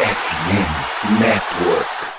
FM 0.00 1.18
Network. 1.18 2.17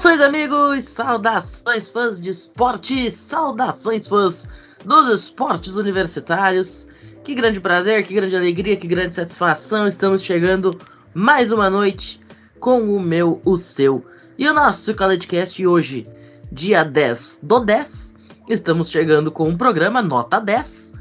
Saudações, 0.00 0.26
amigos! 0.26 0.84
Saudações, 0.86 1.88
fãs 1.90 2.18
de 2.18 2.30
esporte! 2.30 3.14
Saudações, 3.14 4.08
fãs 4.08 4.48
dos 4.82 5.10
esportes 5.10 5.76
universitários! 5.76 6.88
Que 7.22 7.34
grande 7.34 7.60
prazer, 7.60 8.06
que 8.06 8.14
grande 8.14 8.34
alegria, 8.34 8.78
que 8.78 8.86
grande 8.86 9.14
satisfação! 9.14 9.86
Estamos 9.86 10.22
chegando 10.22 10.80
mais 11.12 11.52
uma 11.52 11.68
noite 11.68 12.18
com 12.58 12.96
o 12.96 12.98
meu, 12.98 13.42
o 13.44 13.58
seu 13.58 14.02
e 14.38 14.48
o 14.48 14.54
nosso 14.54 14.96
CollegeCast 14.96 15.66
hoje, 15.66 16.08
dia 16.50 16.82
10 16.82 17.40
do 17.42 17.60
10. 17.60 18.14
Estamos 18.48 18.88
chegando 18.88 19.30
com 19.30 19.50
um 19.50 19.58
programa 19.58 20.00
nota 20.00 20.40
10 20.40 20.94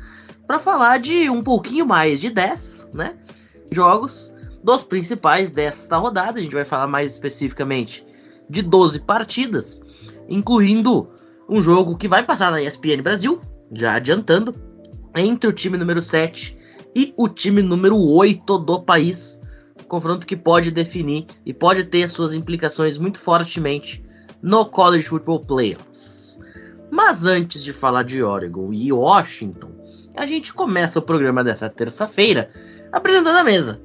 para 0.45 0.59
falar 0.59 0.99
de 0.99 1.29
um 1.29 1.41
pouquinho 1.41 1.85
mais 1.85 2.20
de 2.20 2.29
10, 2.29 2.90
né? 2.93 3.16
Jogos 3.71 4.34
dos 4.62 4.84
principais 4.84 5.52
desta 5.52 5.95
rodada. 5.95 6.38
A 6.38 6.43
gente 6.43 6.54
vai 6.54 6.66
falar 6.66 6.88
mais 6.88 7.13
especificamente 7.13 8.09
de 8.49 8.62
12 8.62 8.99
partidas, 8.99 9.81
incluindo 10.27 11.09
um 11.48 11.62
jogo 11.62 11.98
que 11.98 12.07
vai 12.07 12.23
passar 12.23 12.51
na 12.51 12.62
ESPN 12.62 13.01
Brasil, 13.01 13.41
já 13.73 13.93
adiantando, 13.96 14.55
entre 15.15 15.49
o 15.49 15.54
time 15.54 15.77
número 15.77 16.01
7 16.01 16.57
e 16.96 17.13
o 17.18 17.27
time 17.27 17.62
número 17.62 17.98
8 17.98 18.57
do 18.60 18.82
país. 18.82 19.41
Confronto 19.88 20.26
que 20.26 20.35
pode 20.35 20.70
definir 20.70 21.26
e 21.46 21.54
pode 21.54 21.84
ter 21.84 22.07
suas 22.07 22.34
implicações 22.34 22.98
muito 22.98 23.20
fortemente 23.20 24.04
no 24.41 24.66
College 24.66 25.04
Football 25.04 25.45
Playoffs. 25.45 26.40
Mas 26.91 27.26
antes 27.26 27.63
de 27.63 27.73
falar 27.73 28.04
de 28.04 28.21
Oregon 28.21 28.71
e 28.71 28.91
Washington, 28.91 29.71
a 30.16 30.26
gente 30.26 30.54
começa 30.54 30.99
o 30.99 31.04
programa 31.04 31.43
dessa 31.43 31.70
terça-feira 31.70 32.51
apresentando 32.91 33.38
a 33.38 33.43
mesa. 33.43 33.82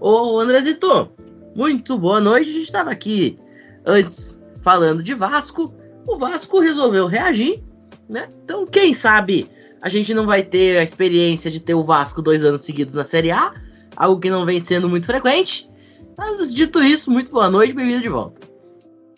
Ô 0.00 0.38
Andrezito, 0.38 1.10
muito 1.54 1.98
boa 1.98 2.20
noite. 2.20 2.50
A 2.50 2.52
gente 2.52 2.64
estava 2.64 2.90
aqui 2.90 3.38
antes 3.84 4.40
falando 4.62 5.02
de 5.02 5.14
Vasco, 5.14 5.72
o 6.06 6.16
Vasco 6.18 6.60
resolveu 6.60 7.06
reagir, 7.06 7.62
né? 8.08 8.28
Então, 8.44 8.66
quem 8.66 8.94
sabe 8.94 9.50
a 9.80 9.88
gente 9.88 10.14
não 10.14 10.26
vai 10.26 10.44
ter 10.44 10.78
a 10.78 10.84
experiência 10.84 11.50
de 11.50 11.58
ter 11.58 11.74
o 11.74 11.82
Vasco 11.82 12.22
dois 12.22 12.44
anos 12.44 12.64
seguidos 12.64 12.94
na 12.94 13.04
Série 13.04 13.32
A, 13.32 13.52
algo 13.96 14.20
que 14.20 14.30
não 14.30 14.46
vem 14.46 14.60
sendo 14.60 14.88
muito 14.88 15.06
frequente. 15.06 15.68
Mas 16.16 16.54
dito 16.54 16.80
isso, 16.80 17.10
muito 17.10 17.32
boa 17.32 17.50
noite, 17.50 17.72
bem-vindo 17.72 18.00
de 18.00 18.08
volta. 18.08 18.40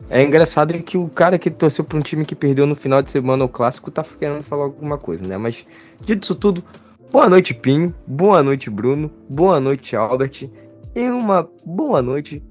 É 0.08 0.22
engraçado 0.22 0.72
que 0.82 0.96
o 0.96 1.08
cara 1.08 1.38
que 1.38 1.50
torceu 1.50 1.84
para 1.84 1.98
um 1.98 2.02
time 2.02 2.24
que 2.24 2.34
perdeu 2.34 2.66
no 2.66 2.74
final 2.74 3.02
de 3.02 3.10
semana 3.10 3.44
o 3.44 3.48
clássico 3.48 3.90
tá 3.90 4.02
querendo 4.02 4.42
falar 4.42 4.64
alguma 4.64 4.96
coisa, 4.96 5.26
né? 5.26 5.36
Mas 5.36 5.66
dito 6.00 6.24
isso 6.24 6.34
tudo, 6.34 6.64
boa 7.10 7.28
noite, 7.28 7.52
Pim, 7.52 7.92
boa 8.06 8.42
noite, 8.42 8.70
Bruno, 8.70 9.10
boa 9.28 9.60
noite, 9.60 9.96
Albert, 9.96 10.48
e 10.94 11.10
uma 11.10 11.48
boa 11.64 12.00
noite, 12.00 12.42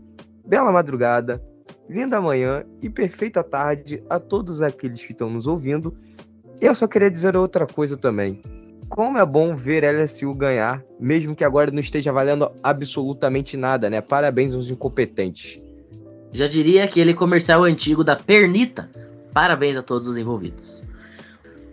bela 0.46 0.72
madrugada, 0.72 1.42
linda 1.90 2.20
manhã 2.22 2.64
e 2.82 2.90
perfeita 2.90 3.44
tarde 3.44 4.04
a 4.10 4.20
todos 4.20 4.62
aqueles 4.62 5.04
que 5.06 5.12
estão 5.12 5.30
nos 5.30 5.48
ouvindo. 5.48 5.96
Eu 6.62 6.74
só 6.74 6.88
queria 6.88 7.12
dizer 7.12 7.36
outra 7.36 7.66
coisa 7.66 7.98
também. 7.98 8.42
Como 8.90 9.18
é 9.18 9.26
bom 9.26 9.56
ver 9.56 9.84
LSU 9.84 10.34
ganhar, 10.34 10.84
mesmo 11.00 11.36
que 11.36 11.44
agora 11.44 11.72
não 11.72 11.80
esteja 11.80 12.12
valendo 12.12 12.52
absolutamente 12.62 13.58
nada, 13.58 13.90
né? 13.90 14.02
Parabéns 14.02 14.54
aos 14.54 14.70
incompetentes. 14.70 15.60
Já 16.32 16.48
diria 16.48 16.84
aquele 16.84 17.14
comercial 17.14 17.64
antigo 17.64 18.04
da 18.04 18.16
Pernita. 18.16 18.90
Parabéns 19.34 19.78
a 19.78 19.82
todos 19.82 20.08
os 20.08 20.18
envolvidos. 20.18 20.86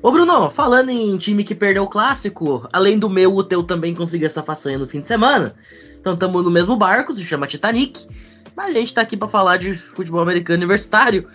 Ô 0.02 0.10
Bruno, 0.10 0.48
falando 0.48 0.88
em 0.88 1.16
time 1.18 1.44
que 1.44 1.54
perdeu 1.54 1.82
o 1.82 1.88
clássico, 1.88 2.66
além 2.72 2.98
do 2.98 3.10
meu, 3.10 3.34
o 3.34 3.44
teu 3.44 3.62
também 3.62 3.94
conseguiu 3.94 4.26
essa 4.26 4.42
façanha 4.42 4.78
no 4.78 4.86
fim 4.86 5.00
de 5.00 5.06
semana. 5.06 5.54
Então 6.00 6.14
estamos 6.14 6.42
no 6.42 6.50
mesmo 6.50 6.74
barco, 6.74 7.12
se 7.12 7.22
chama 7.22 7.46
Titanic. 7.46 8.06
Mas 8.56 8.74
a 8.74 8.78
gente 8.78 8.94
tá 8.94 9.00
aqui 9.00 9.16
para 9.16 9.28
falar 9.28 9.56
de 9.56 9.74
futebol 9.74 10.20
americano 10.20 10.58
universitário. 10.58 11.26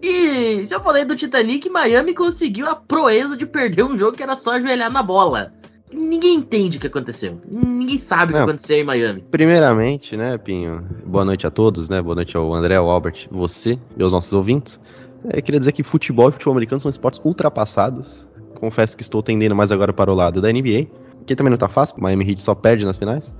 E 0.00 0.64
se 0.64 0.74
eu 0.74 0.80
falei 0.80 1.04
do 1.04 1.16
Titanic, 1.16 1.68
Miami 1.68 2.14
conseguiu 2.14 2.68
a 2.68 2.76
proeza 2.76 3.36
de 3.36 3.44
perder 3.44 3.82
um 3.82 3.96
jogo 3.96 4.16
que 4.16 4.22
era 4.22 4.36
só 4.36 4.52
ajoelhar 4.52 4.90
na 4.90 5.02
bola. 5.02 5.52
Ninguém 5.92 6.34
entende 6.34 6.76
o 6.76 6.80
que 6.80 6.86
aconteceu. 6.86 7.40
Ninguém 7.50 7.98
sabe 7.98 8.32
Não. 8.32 8.40
o 8.40 8.44
que 8.44 8.50
aconteceu 8.50 8.76
em 8.78 8.84
Miami. 8.84 9.24
Primeiramente, 9.30 10.16
né, 10.16 10.36
Pinho? 10.36 10.86
Boa 11.06 11.24
noite 11.24 11.46
a 11.46 11.50
todos, 11.50 11.88
né? 11.88 12.00
Boa 12.02 12.14
noite 12.14 12.36
ao 12.36 12.52
André, 12.54 12.76
ao 12.76 12.90
Albert, 12.90 13.26
você 13.30 13.78
e 13.96 14.02
aos 14.02 14.12
nossos 14.12 14.32
ouvintes. 14.32 14.78
É, 15.30 15.40
queria 15.40 15.58
dizer 15.58 15.72
que 15.72 15.82
futebol 15.82 16.28
e 16.28 16.32
futebol 16.32 16.52
americano 16.52 16.78
são 16.78 16.88
esportes 16.90 17.20
ultrapassados. 17.24 18.26
Confesso 18.60 18.96
que 18.96 19.02
estou 19.02 19.22
tendendo 19.22 19.56
mais 19.56 19.72
agora 19.72 19.92
para 19.92 20.12
o 20.12 20.14
lado 20.14 20.40
da 20.40 20.52
NBA, 20.52 20.86
que 21.26 21.34
também 21.34 21.50
não 21.50 21.58
tá 21.58 21.68
fácil, 21.68 21.96
Miami 21.98 22.28
Heat 22.30 22.42
só 22.42 22.54
perde 22.54 22.84
nas 22.84 22.98
finais. 22.98 23.34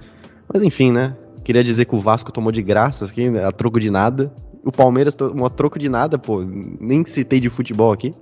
Mas 0.52 0.62
enfim, 0.62 0.90
né? 0.90 1.14
Queria 1.44 1.64
dizer 1.64 1.84
que 1.84 1.94
o 1.94 1.98
Vasco 1.98 2.32
tomou 2.32 2.52
de 2.52 2.62
graça 2.62 3.04
aqui, 3.04 3.30
né, 3.30 3.44
a 3.44 3.52
troco 3.52 3.80
de 3.80 3.90
nada. 3.90 4.32
O 4.64 4.72
Palmeiras 4.72 5.14
tomou 5.14 5.46
a 5.46 5.50
troco 5.50 5.78
de 5.78 5.88
nada, 5.88 6.18
pô. 6.18 6.42
Nem 6.80 7.04
citei 7.04 7.40
de 7.40 7.48
futebol 7.48 7.92
aqui. 7.92 8.14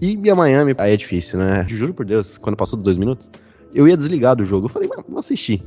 E 0.00 0.30
a 0.30 0.34
Miami, 0.34 0.74
aí 0.78 0.92
é 0.92 0.96
difícil, 0.96 1.38
né? 1.38 1.64
Juro 1.68 1.92
por 1.92 2.06
Deus, 2.06 2.38
quando 2.38 2.56
passou 2.56 2.76
dos 2.76 2.84
dois 2.84 2.98
minutos, 2.98 3.30
eu 3.74 3.86
ia 3.88 3.96
desligar 3.96 4.36
do 4.36 4.44
jogo. 4.44 4.66
Eu 4.66 4.70
falei, 4.70 4.88
mas 4.88 5.04
vou 5.08 5.18
assistir. 5.18 5.62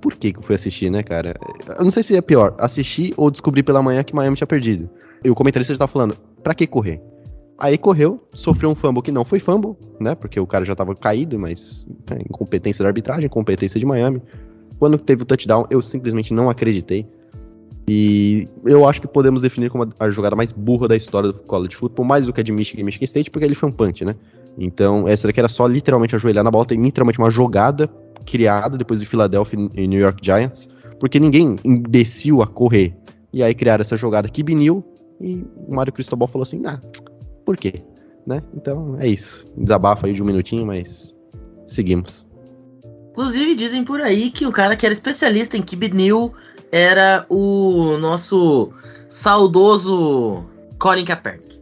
Por 0.00 0.14
que, 0.14 0.32
que 0.32 0.38
eu 0.38 0.42
fui 0.42 0.54
assistir, 0.54 0.90
né, 0.90 1.02
cara? 1.02 1.34
Eu 1.78 1.84
não 1.84 1.90
sei 1.90 2.02
se 2.02 2.16
é 2.16 2.20
pior, 2.20 2.54
assistir 2.58 3.12
ou 3.16 3.30
descobrir 3.30 3.62
pela 3.62 3.82
manhã 3.82 4.02
que 4.02 4.14
Miami 4.14 4.36
tinha 4.36 4.46
perdido. 4.46 4.88
E 5.24 5.30
o 5.30 5.34
comentarista 5.34 5.74
já 5.74 5.78
tá 5.78 5.86
falando, 5.86 6.16
pra 6.42 6.54
que 6.54 6.66
correr? 6.66 7.02
Aí 7.58 7.78
correu, 7.78 8.18
sofreu 8.34 8.70
um 8.70 8.74
fumble 8.74 9.02
que 9.02 9.10
não 9.10 9.24
foi 9.24 9.38
fumble, 9.38 9.76
né? 9.98 10.14
Porque 10.14 10.38
o 10.38 10.46
cara 10.46 10.64
já 10.64 10.74
tava 10.74 10.94
caído, 10.94 11.38
mas 11.38 11.86
é, 12.10 12.20
incompetência 12.20 12.82
da 12.82 12.90
arbitragem, 12.90 13.26
incompetência 13.26 13.80
de 13.80 13.86
Miami. 13.86 14.22
Quando 14.78 14.98
teve 14.98 15.22
o 15.22 15.26
touchdown, 15.26 15.66
eu 15.70 15.80
simplesmente 15.82 16.32
não 16.32 16.50
acreditei. 16.50 17.06
E 17.88 18.48
eu 18.64 18.86
acho 18.86 19.00
que 19.00 19.06
podemos 19.06 19.40
definir 19.40 19.70
como 19.70 19.88
a 19.98 20.10
jogada 20.10 20.34
mais 20.34 20.50
burra 20.50 20.88
da 20.88 20.96
história 20.96 21.30
do 21.30 21.40
college 21.42 21.76
football, 21.76 22.04
mais 22.04 22.26
do 22.26 22.32
que 22.32 22.40
a 22.40 22.44
de 22.44 22.50
Michigan 22.50 22.80
e 22.80 22.84
Michigan 22.84 23.04
State, 23.04 23.30
porque 23.30 23.44
ele 23.44 23.54
foi 23.54 23.68
um 23.68 23.72
punch, 23.72 24.04
né? 24.04 24.16
Então, 24.58 25.06
essa 25.06 25.28
daqui 25.28 25.38
era 25.38 25.48
só 25.48 25.66
literalmente 25.66 26.16
ajoelhar 26.16 26.42
na 26.42 26.50
bola, 26.50 26.64
tem 26.64 26.82
literalmente 26.82 27.18
uma 27.18 27.30
jogada 27.30 27.88
criada 28.24 28.76
depois 28.76 29.00
de 29.00 29.06
Philadelphia 29.06 29.70
e 29.74 29.86
New 29.86 30.00
York 30.00 30.18
Giants, 30.20 30.68
porque 30.98 31.20
ninguém 31.20 31.56
imbecil 31.64 32.42
a 32.42 32.46
correr. 32.46 32.94
E 33.32 33.42
aí 33.42 33.54
criaram 33.54 33.82
essa 33.82 33.96
jogada 33.96 34.28
que 34.28 34.42
biniu 34.42 34.84
e 35.20 35.46
o 35.68 35.74
Mário 35.74 35.92
Cristobal 35.92 36.26
falou 36.26 36.42
assim: 36.42 36.62
ah, 36.66 36.80
por 37.44 37.56
quê? 37.56 37.82
Né? 38.26 38.42
Então 38.54 38.96
é 38.98 39.06
isso. 39.06 39.50
Desabafa 39.56 40.06
aí 40.06 40.12
de 40.12 40.22
um 40.22 40.26
minutinho, 40.26 40.66
mas 40.66 41.14
seguimos. 41.66 42.25
Inclusive, 43.16 43.56
dizem 43.56 43.82
por 43.82 44.02
aí 44.02 44.30
que 44.30 44.46
o 44.46 44.52
cara 44.52 44.76
que 44.76 44.84
era 44.84 44.92
especialista 44.92 45.56
em 45.56 45.62
Kibnil 45.62 46.34
era 46.70 47.24
o 47.30 47.96
nosso 47.96 48.70
saudoso 49.08 50.44
Colin 50.78 51.06
Kaepernick. 51.06 51.58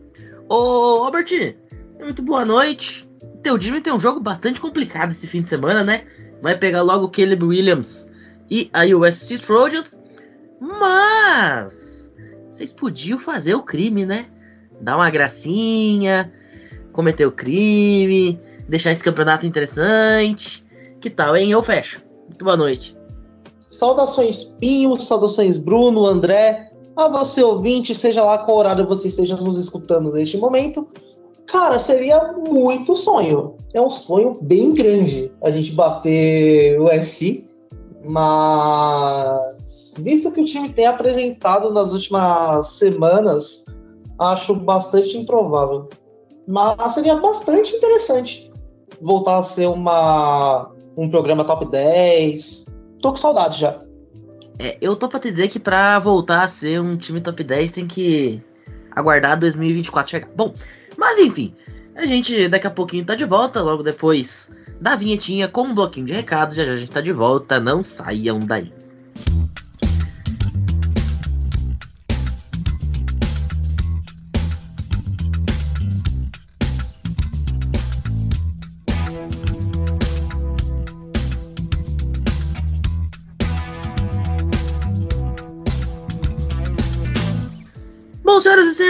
Ô, 0.49 1.05
Albert, 1.05 1.55
muito 2.01 2.23
boa 2.23 2.45
noite. 2.45 3.09
Teu 3.41 3.57
time 3.57 3.81
tem 3.81 3.93
um 3.93 4.01
jogo 4.01 4.19
bastante 4.19 4.61
complicado 4.61 5.13
esse 5.13 5.29
fim 5.29 5.43
de 5.43 5.49
semana, 5.49 5.85
né? 5.85 6.03
Vai 6.43 6.59
pegar 6.59 6.83
logo 6.83 7.05
o 7.05 7.09
Caleb 7.09 7.45
Williams 7.45 8.11
e 8.51 8.69
a 8.73 8.85
USC 8.85 9.39
Trojans. 9.39 10.03
Mas 10.61 12.11
vocês 12.51 12.73
podiam 12.73 13.17
fazer 13.17 13.55
o 13.55 13.63
crime, 13.63 14.05
né? 14.05 14.27
Dar 14.81 14.97
uma 14.97 15.09
gracinha, 15.09 16.33
cometer 16.91 17.27
o 17.27 17.31
crime, 17.31 18.41
deixar 18.69 18.91
esse 18.91 19.05
campeonato 19.05 19.47
interessante. 19.47 20.64
Que 21.05 21.11
tal, 21.11 21.37
hein? 21.37 21.51
Eu 21.51 21.63
fecho. 21.63 22.03
Muito 22.27 22.43
boa 22.43 22.57
noite. 22.57 22.97
Saudações 23.69 24.43
Pinho, 24.43 24.99
saudações 24.99 25.59
Bruno, 25.59 26.07
André, 26.07 26.73
a 26.97 27.09
você 27.09 27.43
ouvinte, 27.43 27.95
seja 27.95 28.25
lá 28.25 28.39
qual 28.39 28.57
horário 28.57 28.89
você 28.89 29.09
esteja 29.09 29.37
nos 29.37 29.59
escutando 29.59 30.11
neste 30.11 30.39
momento. 30.39 30.89
Cara, 31.47 31.79
seria 31.79 32.33
muito 32.33 32.97
sonho. 32.97 33.59
É 33.75 33.83
um 33.83 33.91
sonho 33.91 34.39
bem 34.41 34.73
grande 34.73 35.31
a 35.43 35.51
gente 35.51 35.73
bater 35.73 36.81
o 36.81 36.89
SC, 36.89 37.47
mas 38.03 39.93
visto 39.99 40.33
que 40.33 40.41
o 40.41 40.47
time 40.47 40.71
tem 40.71 40.87
apresentado 40.87 41.71
nas 41.71 41.93
últimas 41.93 42.69
semanas, 42.69 43.67
acho 44.19 44.55
bastante 44.55 45.19
improvável. 45.19 45.87
Mas 46.49 46.93
seria 46.93 47.17
bastante 47.17 47.77
interessante 47.77 48.51
voltar 49.03 49.37
a 49.37 49.43
ser 49.43 49.67
uma, 49.67 50.74
um 50.97 51.09
programa 51.09 51.45
top 51.45 51.71
10. 51.71 52.75
Tô 53.01 53.11
com 53.11 53.17
saudade 53.17 53.61
já. 53.61 53.81
É, 54.59 54.79
eu 54.81 54.95
tô 54.95 55.09
pra 55.09 55.19
te 55.19 55.31
dizer 55.31 55.49
que 55.49 55.59
pra 55.59 55.99
voltar 55.99 56.43
a 56.45 56.49
ser 56.49 56.81
um 56.81 56.97
time 56.97 57.21
top 57.21 57.43
10 57.43 57.73
tem 57.73 57.87
que 57.87 58.41
aguardar 58.93 59.39
2024 59.39 60.11
chegar. 60.11 60.29
Bom, 60.35 60.55
mas 60.97 61.19
enfim, 61.19 61.55
a 61.97 62.07
gente 62.07 62.49
daqui 62.49 62.67
a 62.67 62.71
pouquinho 62.71 63.05
tá 63.05 63.15
de 63.15 63.25
volta, 63.25 63.61
logo 63.61 63.83
depois 63.83 64.53
da 64.81 64.97
vinhetinha 64.97 65.49
com 65.49 65.63
um 65.63 65.75
bloquinho 65.75 66.07
de 66.07 66.13
recados. 66.13 66.57
Já 66.57 66.65
já 66.65 66.73
a 66.73 66.77
gente 66.77 66.91
tá 66.91 67.01
de 67.01 67.13
volta, 67.13 67.59
não 67.59 67.83
saiam 67.83 68.41
daí. 68.41 68.73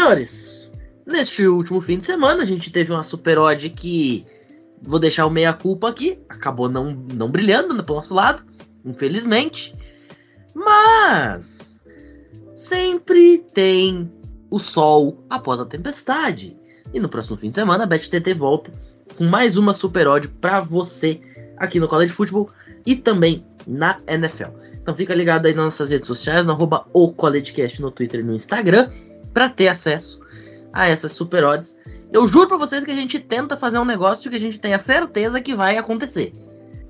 Senhores, 0.04 0.70
neste 1.06 1.46
último 1.46 1.80
fim 1.80 1.98
de 1.98 2.04
semana 2.04 2.42
a 2.42 2.46
gente 2.46 2.70
teve 2.70 2.92
uma 2.92 3.02
super 3.02 3.38
odd 3.38 3.70
que 3.70 4.26
vou 4.82 4.98
deixar 4.98 5.24
o 5.24 5.30
meia-culpa 5.30 5.88
aqui, 5.88 6.18
acabou 6.28 6.68
não, 6.68 6.92
não 6.92 7.30
brilhando 7.30 7.74
do 7.74 7.94
nosso 7.94 8.14
lado, 8.14 8.44
infelizmente. 8.84 9.74
Mas 10.54 11.82
sempre 12.54 13.38
tem 13.54 14.12
o 14.50 14.58
sol 14.58 15.24
após 15.30 15.58
a 15.58 15.64
tempestade. 15.64 16.54
E 16.92 17.00
no 17.00 17.08
próximo 17.08 17.38
fim 17.38 17.48
de 17.48 17.54
semana 17.54 17.84
a 17.84 17.86
BetTT 17.86 18.34
volta 18.34 18.70
com 19.16 19.24
mais 19.24 19.56
uma 19.56 19.72
super 19.72 20.06
odd 20.06 20.28
para 20.28 20.60
você 20.60 21.18
aqui 21.56 21.80
no 21.80 21.88
College 21.88 22.12
Football 22.12 22.50
e 22.84 22.94
também 22.94 23.44
na 23.66 24.00
NFL. 24.06 24.50
Então 24.82 24.94
fica 24.94 25.14
ligado 25.14 25.46
aí 25.46 25.54
nas 25.54 25.64
nossas 25.64 25.88
redes 25.88 26.06
sociais, 26.06 26.44
no 26.44 26.52
arroba 26.52 26.86
o 26.92 27.06
no 27.80 27.90
Twitter 27.90 28.20
e 28.20 28.22
no 28.22 28.34
Instagram 28.34 28.90
para 29.34 29.48
ter 29.48 29.68
acesso 29.68 30.20
a 30.72 30.88
essas 30.88 31.12
super 31.12 31.44
odds. 31.44 31.76
Eu 32.12 32.26
juro 32.28 32.48
para 32.48 32.56
vocês 32.56 32.84
que 32.84 32.92
a 32.92 32.96
gente 32.96 33.18
tenta 33.18 33.56
fazer 33.56 33.78
um 33.78 33.84
negócio 33.84 34.30
que 34.30 34.36
a 34.36 34.40
gente 34.40 34.60
tenha 34.60 34.78
certeza 34.78 35.40
que 35.40 35.54
vai 35.54 35.76
acontecer. 35.76 36.32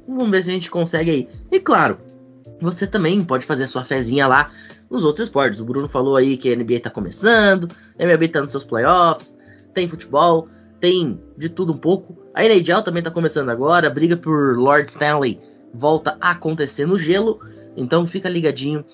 Vamos 0.06 0.30
ver 0.30 0.42
se 0.42 0.50
a 0.50 0.52
gente 0.52 0.70
consegue 0.70 1.10
aí. 1.10 1.28
E 1.50 1.58
claro, 1.58 1.98
você 2.60 2.86
também 2.86 3.24
pode 3.24 3.46
fazer 3.46 3.66
sua 3.66 3.84
fezinha 3.84 4.26
lá 4.26 4.50
nos 4.90 5.02
outros 5.02 5.26
esportes. 5.26 5.60
O 5.60 5.64
Bruno 5.64 5.88
falou 5.88 6.16
aí 6.16 6.36
que 6.36 6.52
a 6.52 6.56
NBA 6.56 6.80
tá 6.80 6.90
começando, 6.90 7.70
a 7.98 8.02
MLB 8.02 8.28
tá 8.28 8.42
nos 8.42 8.50
seus 8.50 8.64
playoffs, 8.64 9.38
tem 9.72 9.88
futebol, 9.88 10.48
tem 10.78 11.20
de 11.38 11.48
tudo 11.48 11.72
um 11.72 11.78
pouco. 11.78 12.16
A 12.34 12.44
NHL 12.44 12.82
também 12.82 13.02
tá 13.02 13.10
começando 13.10 13.48
agora, 13.48 13.86
a 13.86 13.90
briga 13.90 14.16
por 14.16 14.56
Lord 14.56 14.88
Stanley 14.88 15.40
volta 15.72 16.16
a 16.20 16.32
acontecer 16.32 16.86
no 16.86 16.96
gelo, 16.96 17.40
então 17.76 18.06
fica 18.06 18.28
ligadinho. 18.28 18.84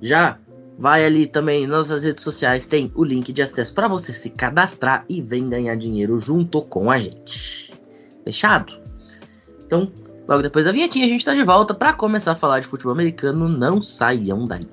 Já 0.00 0.38
Vai 0.78 1.04
ali 1.04 1.26
também 1.26 1.66
nas 1.66 1.88
nossas 1.88 2.04
redes 2.04 2.22
sociais, 2.22 2.66
tem 2.66 2.92
o 2.94 3.02
link 3.02 3.32
de 3.32 3.42
acesso 3.42 3.74
para 3.74 3.88
você 3.88 4.12
se 4.12 4.30
cadastrar 4.30 5.04
e 5.08 5.22
vem 5.22 5.48
ganhar 5.48 5.74
dinheiro 5.74 6.18
junto 6.18 6.60
com 6.62 6.90
a 6.90 6.98
gente. 6.98 7.72
Fechado? 8.24 8.78
Então, 9.66 9.90
logo 10.28 10.42
depois 10.42 10.66
da 10.66 10.72
vinhetinha, 10.72 11.06
a 11.06 11.08
gente 11.08 11.24
tá 11.24 11.34
de 11.34 11.42
volta 11.42 11.72
para 11.72 11.94
começar 11.94 12.32
a 12.32 12.36
falar 12.36 12.60
de 12.60 12.66
futebol 12.66 12.92
americano. 12.92 13.48
Não 13.48 13.80
saiam 13.80 14.46
daí. 14.46 14.68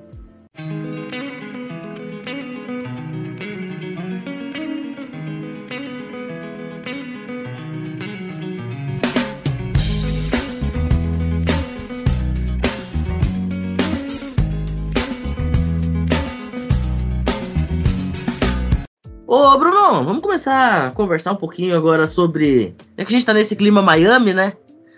Ô, 19.36 19.58
Bruno, 19.58 20.06
vamos 20.06 20.22
começar 20.22 20.90
a 20.90 20.92
conversar 20.92 21.32
um 21.32 21.36
pouquinho 21.36 21.76
agora 21.76 22.06
sobre. 22.06 22.76
É 22.96 23.04
que 23.04 23.12
a 23.12 23.18
gente 23.18 23.26
tá 23.26 23.34
nesse 23.34 23.56
clima 23.56 23.82
Miami, 23.82 24.32
né? 24.32 24.54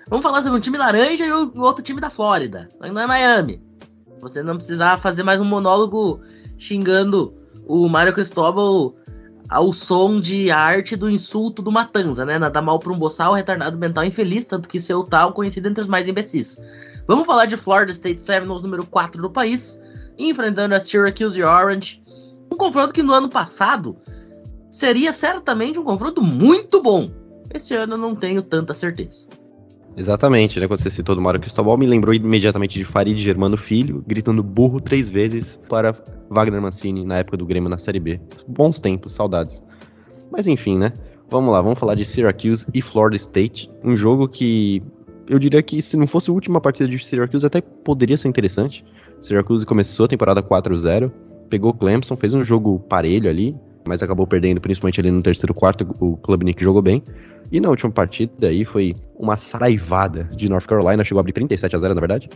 Vamos 0.10 0.24
falar 0.24 0.44
sobre 0.44 0.58
um 0.58 0.62
time 0.62 0.78
laranja 0.78 1.26
e 1.26 1.32
o 1.32 1.62
outro 1.62 1.82
time 1.82 2.02
da 2.02 2.10
Flórida. 2.10 2.70
Mas 2.78 2.92
não 2.92 3.02
é 3.02 3.08
Miami. 3.08 3.64
Você 4.20 4.44
não 4.44 4.58
precisar 4.58 4.98
fazer 4.98 5.24
mais 5.24 5.40
um 5.40 5.46
monólogo 5.46 6.20
xingando 6.58 7.34
o 7.66 7.88
Mário 7.88 8.12
Cristóbal 8.12 8.94
ao 9.48 9.72
som 9.72 10.20
de 10.20 10.52
arte 10.52 10.98
do 10.98 11.10
insulto 11.10 11.62
do 11.62 11.72
Matanza, 11.72 12.26
né? 12.26 12.38
Nada 12.38 12.62
mal 12.62 12.78
pra 12.78 12.92
um 12.92 13.00
boçal, 13.00 13.32
retardado 13.32 13.78
mental 13.78 14.04
infeliz, 14.04 14.44
tanto 14.44 14.68
que 14.68 14.82
seu 14.82 15.02
tal 15.02 15.32
conhecido 15.32 15.70
entre 15.70 15.82
os 15.82 15.88
mais 15.88 16.10
imbecis. 16.10 16.62
Vamos 17.08 17.26
falar 17.26 17.46
de 17.46 17.56
Florida 17.56 17.94
State 17.94 18.20
Seminoles, 18.20 18.64
número 18.64 18.86
4 18.86 19.22
do 19.22 19.30
país, 19.30 19.82
enfrentando 20.18 20.76
a 20.76 20.80
Syracuse 20.82 21.42
Orange. 21.42 22.04
Um 22.52 22.58
confronto 22.58 22.94
que 22.94 23.02
no 23.02 23.14
ano 23.14 23.30
passado 23.30 23.96
seria 24.76 25.14
certamente 25.14 25.80
um 25.80 25.84
confronto 25.84 26.22
muito 26.22 26.82
bom. 26.82 27.10
Esse 27.54 27.74
ano 27.76 27.94
eu 27.94 27.98
não 27.98 28.14
tenho 28.14 28.42
tanta 28.42 28.74
certeza. 28.74 29.26
Exatamente, 29.96 30.60
né? 30.60 30.68
Quando 30.68 30.82
você 30.82 30.90
citou 30.90 31.16
do 31.16 31.22
Mário 31.22 31.40
Cristóbal, 31.40 31.78
me 31.78 31.88
lembrou 31.88 32.14
imediatamente 32.14 32.78
de 32.78 32.84
Farid 32.84 33.18
Germano 33.18 33.56
Filho, 33.56 34.04
gritando 34.06 34.44
burro 34.44 34.82
três 34.82 35.10
vezes 35.10 35.56
para 35.70 35.96
Wagner 36.30 36.62
Mancini 36.62 37.06
na 37.06 37.20
época 37.20 37.38
do 37.38 37.46
Grêmio 37.46 37.70
na 37.70 37.78
Série 37.78 38.02
B. 38.02 38.20
Bons 38.50 38.78
tempos, 38.78 39.14
saudades. 39.14 39.64
Mas 40.30 40.46
enfim, 40.46 40.78
né? 40.78 40.92
Vamos 41.30 41.54
lá, 41.54 41.62
vamos 41.62 41.80
falar 41.80 41.96
de 41.96 42.04
Syracuse 42.04 42.66
e 42.74 42.82
Florida 42.82 43.16
State. 43.16 43.72
Um 43.82 43.96
jogo 43.96 44.28
que 44.28 44.84
eu 45.30 45.40
diria 45.40 45.64
que 45.64 45.82
se 45.82 45.96
não 45.96 46.06
fosse 46.06 46.30
a 46.30 46.34
última 46.34 46.60
partida 46.60 46.90
de 46.90 47.00
Syracuse, 47.00 47.46
até 47.46 47.62
poderia 47.62 48.18
ser 48.18 48.28
interessante. 48.28 48.84
Syracuse 49.22 49.66
começou 49.66 50.04
a 50.06 50.10
temporada 50.10 50.44
4-0, 50.44 51.10
pegou 51.50 51.74
Clemson, 51.74 52.18
fez 52.18 52.34
um 52.34 52.44
jogo 52.44 52.78
parelho 52.90 53.30
ali, 53.30 53.56
mas 53.88 54.02
acabou 54.02 54.26
perdendo, 54.26 54.60
principalmente 54.60 55.00
ali 55.00 55.12
no 55.12 55.22
terceiro 55.22 55.54
quarto, 55.54 55.88
o 56.00 56.18
Klubnik 56.18 56.64
jogou 56.64 56.82
bem. 56.82 57.04
E 57.52 57.60
na 57.60 57.70
última 57.70 57.92
partida 57.92 58.48
aí 58.48 58.66
foi 58.66 58.96
uma 59.16 59.38
saraivada 59.38 60.24
de 60.36 60.50
North 60.50 60.66
Carolina, 60.66 61.04
chegou 61.04 61.20
a 61.20 61.22
abrir 61.22 61.34
37 61.34 61.76
a 61.76 61.80
0 61.80 61.94
na 61.94 62.00
verdade. 62.00 62.30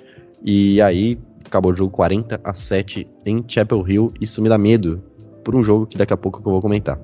E 0.43 0.81
aí 0.81 1.17
acabou 1.45 1.71
o 1.71 1.75
jogo 1.75 1.91
40 1.91 2.39
a 2.43 2.53
7 2.53 3.07
em 3.25 3.43
Chapel 3.47 3.83
Hill. 3.87 4.13
Isso 4.21 4.41
me 4.41 4.49
dá 4.49 4.57
medo 4.57 5.01
por 5.43 5.55
um 5.55 5.63
jogo 5.63 5.87
que 5.87 5.97
daqui 5.97 6.13
a 6.13 6.17
pouco 6.17 6.39
eu 6.39 6.43
vou 6.43 6.61
comentar. 6.61 6.99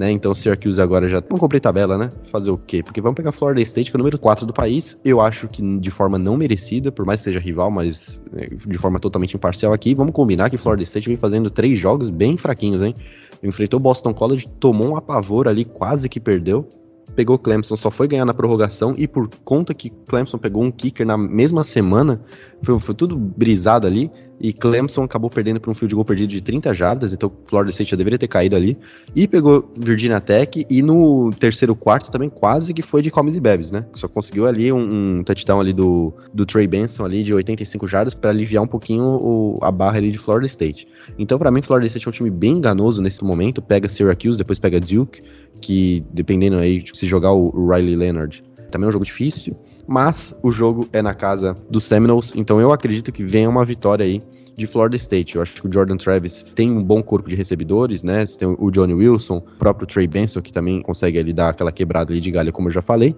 Né? 0.00 0.10
Então 0.12 0.34
Syracuse 0.34 0.80
agora 0.80 1.06
já 1.06 1.20
vamos 1.20 1.40
cumprir 1.40 1.60
tabela, 1.60 1.98
né? 1.98 2.10
Fazer 2.32 2.50
o 2.50 2.56
quê? 2.56 2.82
Porque 2.82 3.02
vamos 3.02 3.16
pegar 3.16 3.32
Florida 3.32 3.60
State, 3.60 3.90
que 3.90 3.96
é 3.96 3.98
o 3.98 4.00
número 4.00 4.18
4 4.18 4.46
do 4.46 4.52
país. 4.54 4.98
Eu 5.04 5.20
acho 5.20 5.46
que 5.46 5.60
de 5.78 5.90
forma 5.90 6.18
não 6.18 6.38
merecida, 6.38 6.90
por 6.90 7.04
mais 7.04 7.20
que 7.20 7.24
seja 7.24 7.38
rival, 7.38 7.70
mas 7.70 8.18
né, 8.32 8.48
de 8.48 8.78
forma 8.78 8.98
totalmente 8.98 9.36
imparcial 9.36 9.74
aqui. 9.74 9.94
Vamos 9.94 10.14
combinar 10.14 10.48
que 10.48 10.56
Florida 10.56 10.84
State 10.84 11.06
vem 11.06 11.18
fazendo 11.18 11.50
três 11.50 11.78
jogos 11.78 12.08
bem 12.08 12.38
fraquinhos, 12.38 12.82
hein? 12.82 12.96
Enfrentou 13.42 13.78
o 13.78 13.82
Boston 13.82 14.14
College, 14.14 14.48
tomou 14.58 14.88
um 14.88 14.96
apavor 14.96 15.46
ali, 15.46 15.66
quase 15.66 16.08
que 16.08 16.18
perdeu 16.18 16.66
pegou 17.14 17.36
Clemson, 17.36 17.74
só 17.76 17.90
foi 17.90 18.06
ganhar 18.06 18.24
na 18.24 18.32
prorrogação 18.32 18.94
e 18.96 19.06
por 19.06 19.28
conta 19.44 19.74
que 19.74 19.90
Clemson 20.06 20.38
pegou 20.38 20.62
um 20.62 20.70
kicker 20.70 21.04
na 21.04 21.18
mesma 21.18 21.64
semana, 21.64 22.22
foi, 22.62 22.78
foi 22.78 22.94
tudo 22.94 23.18
brisado 23.18 23.84
ali 23.84 24.10
e 24.40 24.52
Clemson 24.52 25.02
acabou 25.02 25.28
perdendo 25.28 25.60
por 25.60 25.70
um 25.70 25.74
field 25.74 25.94
goal 25.94 26.04
perdido 26.04 26.30
de 26.30 26.40
30 26.40 26.72
jardas, 26.72 27.12
então 27.12 27.30
Florida 27.44 27.70
State 27.70 27.90
já 27.90 27.96
deveria 27.96 28.18
ter 28.18 28.28
caído 28.28 28.56
ali 28.56 28.78
e 29.14 29.28
pegou 29.28 29.70
Virginia 29.76 30.20
Tech 30.20 30.64
e 30.68 30.82
no 30.82 31.30
terceiro 31.38 31.74
quarto 31.74 32.10
também 32.10 32.30
quase 32.30 32.72
que 32.72 32.80
foi 32.80 33.02
de 33.02 33.10
comes 33.10 33.34
e 33.34 33.40
bebes, 33.40 33.70
né? 33.70 33.84
Só 33.94 34.08
conseguiu 34.08 34.46
ali 34.46 34.72
um, 34.72 35.18
um 35.18 35.22
touchdown 35.22 35.60
ali 35.60 35.72
do, 35.72 36.14
do 36.32 36.46
Trey 36.46 36.66
Benson 36.66 37.04
ali 37.04 37.22
de 37.22 37.34
85 37.34 37.86
jardas 37.86 38.14
para 38.14 38.30
aliviar 38.30 38.62
um 38.62 38.66
pouquinho 38.66 39.04
o, 39.04 39.58
a 39.60 39.70
barra 39.70 39.98
ali 39.98 40.10
de 40.10 40.18
Florida 40.18 40.46
State. 40.46 40.88
Então 41.18 41.38
para 41.38 41.50
mim 41.50 41.60
Florida 41.60 41.86
State 41.86 42.06
é 42.06 42.08
um 42.08 42.12
time 42.12 42.30
bem 42.30 42.52
enganoso 42.52 43.02
nesse 43.02 43.22
momento, 43.22 43.60
pega 43.60 43.88
Syracuse, 43.88 44.38
depois 44.38 44.58
pega 44.58 44.80
Duke, 44.80 45.22
que 45.60 46.02
dependendo 46.12 46.56
aí 46.56 46.82
se 46.94 47.06
jogar 47.06 47.32
o 47.32 47.50
Riley 47.68 47.96
Leonard, 47.96 48.42
também 48.70 48.86
é 48.86 48.88
um 48.88 48.92
jogo 48.92 49.04
difícil, 49.04 49.56
mas 49.90 50.38
o 50.40 50.52
jogo 50.52 50.88
é 50.92 51.02
na 51.02 51.12
casa 51.12 51.56
dos 51.68 51.82
Seminoles, 51.82 52.32
então 52.36 52.60
eu 52.60 52.70
acredito 52.70 53.10
que 53.10 53.24
venha 53.24 53.50
uma 53.50 53.64
vitória 53.64 54.06
aí 54.06 54.22
de 54.56 54.64
Florida 54.64 54.94
State. 54.94 55.34
Eu 55.34 55.42
acho 55.42 55.60
que 55.60 55.66
o 55.66 55.72
Jordan 55.72 55.96
Travis 55.96 56.44
tem 56.54 56.70
um 56.70 56.80
bom 56.80 57.02
corpo 57.02 57.28
de 57.28 57.34
recebedores, 57.34 58.04
né? 58.04 58.24
Você 58.24 58.38
tem 58.38 58.46
o 58.46 58.70
Johnny 58.70 58.94
Wilson, 58.94 59.38
o 59.38 59.40
próprio 59.40 59.88
Trey 59.88 60.06
Benson, 60.06 60.40
que 60.40 60.52
também 60.52 60.80
consegue 60.80 61.18
ali 61.18 61.32
dar 61.32 61.48
aquela 61.48 61.72
quebrada 61.72 62.12
ali 62.12 62.20
de 62.20 62.30
galho, 62.30 62.52
como 62.52 62.68
eu 62.68 62.72
já 62.72 62.80
falei. 62.80 63.16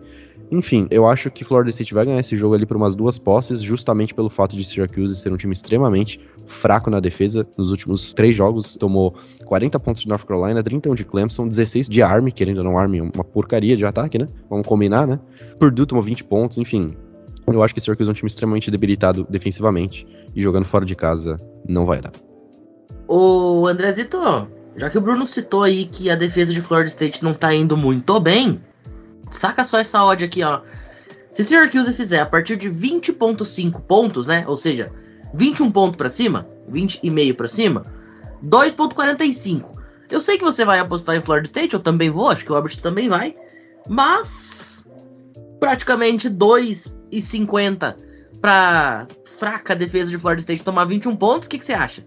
Enfim, 0.52 0.86
eu 0.90 1.06
acho 1.06 1.30
que 1.30 1.44
Florida 1.44 1.70
State 1.70 1.94
vai 1.94 2.04
ganhar 2.04 2.20
esse 2.20 2.36
jogo 2.36 2.54
ali 2.54 2.66
por 2.66 2.76
umas 2.76 2.94
duas 2.94 3.16
posses, 3.16 3.62
justamente 3.62 4.12
pelo 4.12 4.28
fato 4.28 4.54
de 4.54 4.62
Syracuse 4.62 5.16
ser 5.16 5.32
um 5.32 5.36
time 5.38 5.54
extremamente 5.54 6.20
fraco 6.44 6.90
na 6.90 7.00
defesa. 7.00 7.48
Nos 7.56 7.70
últimos 7.70 8.12
três 8.12 8.36
jogos, 8.36 8.76
tomou 8.76 9.14
40 9.46 9.80
pontos 9.80 10.02
de 10.02 10.08
North 10.08 10.26
Carolina, 10.26 10.62
31 10.62 10.94
de 10.94 11.06
Clemson, 11.06 11.48
16 11.48 11.88
de 11.88 12.02
Army, 12.02 12.30
querendo 12.30 12.58
ou 12.58 12.64
não, 12.64 12.76
Army 12.76 13.00
uma 13.00 13.24
porcaria 13.24 13.74
de 13.74 13.86
ataque, 13.86 14.18
né? 14.18 14.28
Vamos 14.50 14.66
combinar, 14.66 15.06
né? 15.06 15.18
Purdue 15.58 15.86
tomou 15.86 16.02
20 16.02 16.22
pontos, 16.24 16.58
enfim. 16.58 16.94
Eu 17.46 17.62
acho 17.62 17.72
que 17.72 17.80
Syracuse 17.80 18.10
é 18.10 18.12
um 18.12 18.14
time 18.14 18.28
extremamente 18.28 18.70
debilitado 18.70 19.26
defensivamente 19.30 20.06
e 20.36 20.42
jogando 20.42 20.66
fora 20.66 20.84
de 20.84 20.94
casa 20.94 21.40
não 21.66 21.86
vai 21.86 22.02
dar. 22.02 22.12
Ô, 23.08 23.66
Andrezito, 23.66 24.18
já 24.76 24.90
que 24.90 24.98
o 24.98 25.00
Bruno 25.00 25.26
citou 25.26 25.62
aí 25.62 25.86
que 25.86 26.10
a 26.10 26.14
defesa 26.14 26.52
de 26.52 26.60
Florida 26.60 26.90
State 26.90 27.24
não 27.24 27.32
tá 27.32 27.54
indo 27.54 27.74
muito 27.74 28.20
bem, 28.20 28.60
Saca 29.34 29.64
só 29.64 29.78
essa 29.78 30.04
odd 30.04 30.24
aqui, 30.24 30.42
ó. 30.42 30.60
Se 31.30 31.44
Syracuse 31.44 31.92
fizer 31.94 32.20
a 32.20 32.26
partir 32.26 32.56
de 32.56 32.70
20.5 32.70 33.80
pontos, 33.82 34.26
né? 34.26 34.44
Ou 34.46 34.56
seja, 34.56 34.92
21 35.34 35.70
pontos 35.70 35.96
para 35.96 36.08
cima, 36.08 36.46
20 36.68 37.00
e 37.02 37.10
meio 37.10 37.34
para 37.34 37.48
cima, 37.48 37.86
2.45. 38.44 39.70
Eu 40.10 40.20
sei 40.20 40.36
que 40.36 40.44
você 40.44 40.64
vai 40.64 40.78
apostar 40.78 41.16
em 41.16 41.22
Florida 41.22 41.46
State, 41.46 41.72
eu 41.72 41.80
também 41.80 42.10
vou, 42.10 42.28
acho 42.28 42.44
que 42.44 42.52
o 42.52 42.54
Albert 42.54 42.80
também 42.82 43.08
vai. 43.08 43.34
Mas 43.88 44.86
praticamente 45.58 46.28
2,50 46.28 47.96
para 48.40 49.06
fraca 49.38 49.74
defesa 49.74 50.10
de 50.10 50.18
Florida 50.18 50.40
State 50.40 50.62
tomar 50.62 50.84
21 50.84 51.16
pontos. 51.16 51.46
O 51.46 51.50
que, 51.50 51.58
que 51.58 51.64
você 51.64 51.72
acha? 51.72 52.04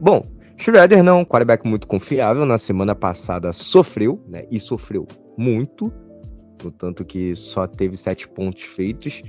Bom, 0.00 0.26
Schroeder 0.56 1.02
não 1.02 1.20
um 1.20 1.24
quarterback 1.24 1.66
muito 1.68 1.86
confiável. 1.86 2.46
Na 2.46 2.56
semana 2.56 2.94
passada 2.94 3.52
sofreu, 3.52 4.24
né? 4.28 4.44
E 4.50 4.58
sofreu 4.58 5.06
muito. 5.36 5.92
No 6.62 6.70
tanto 6.70 7.04
que 7.04 7.34
só 7.34 7.66
teve 7.66 7.96
sete 7.96 8.28
pontos 8.28 8.62
feitos. 8.62 9.22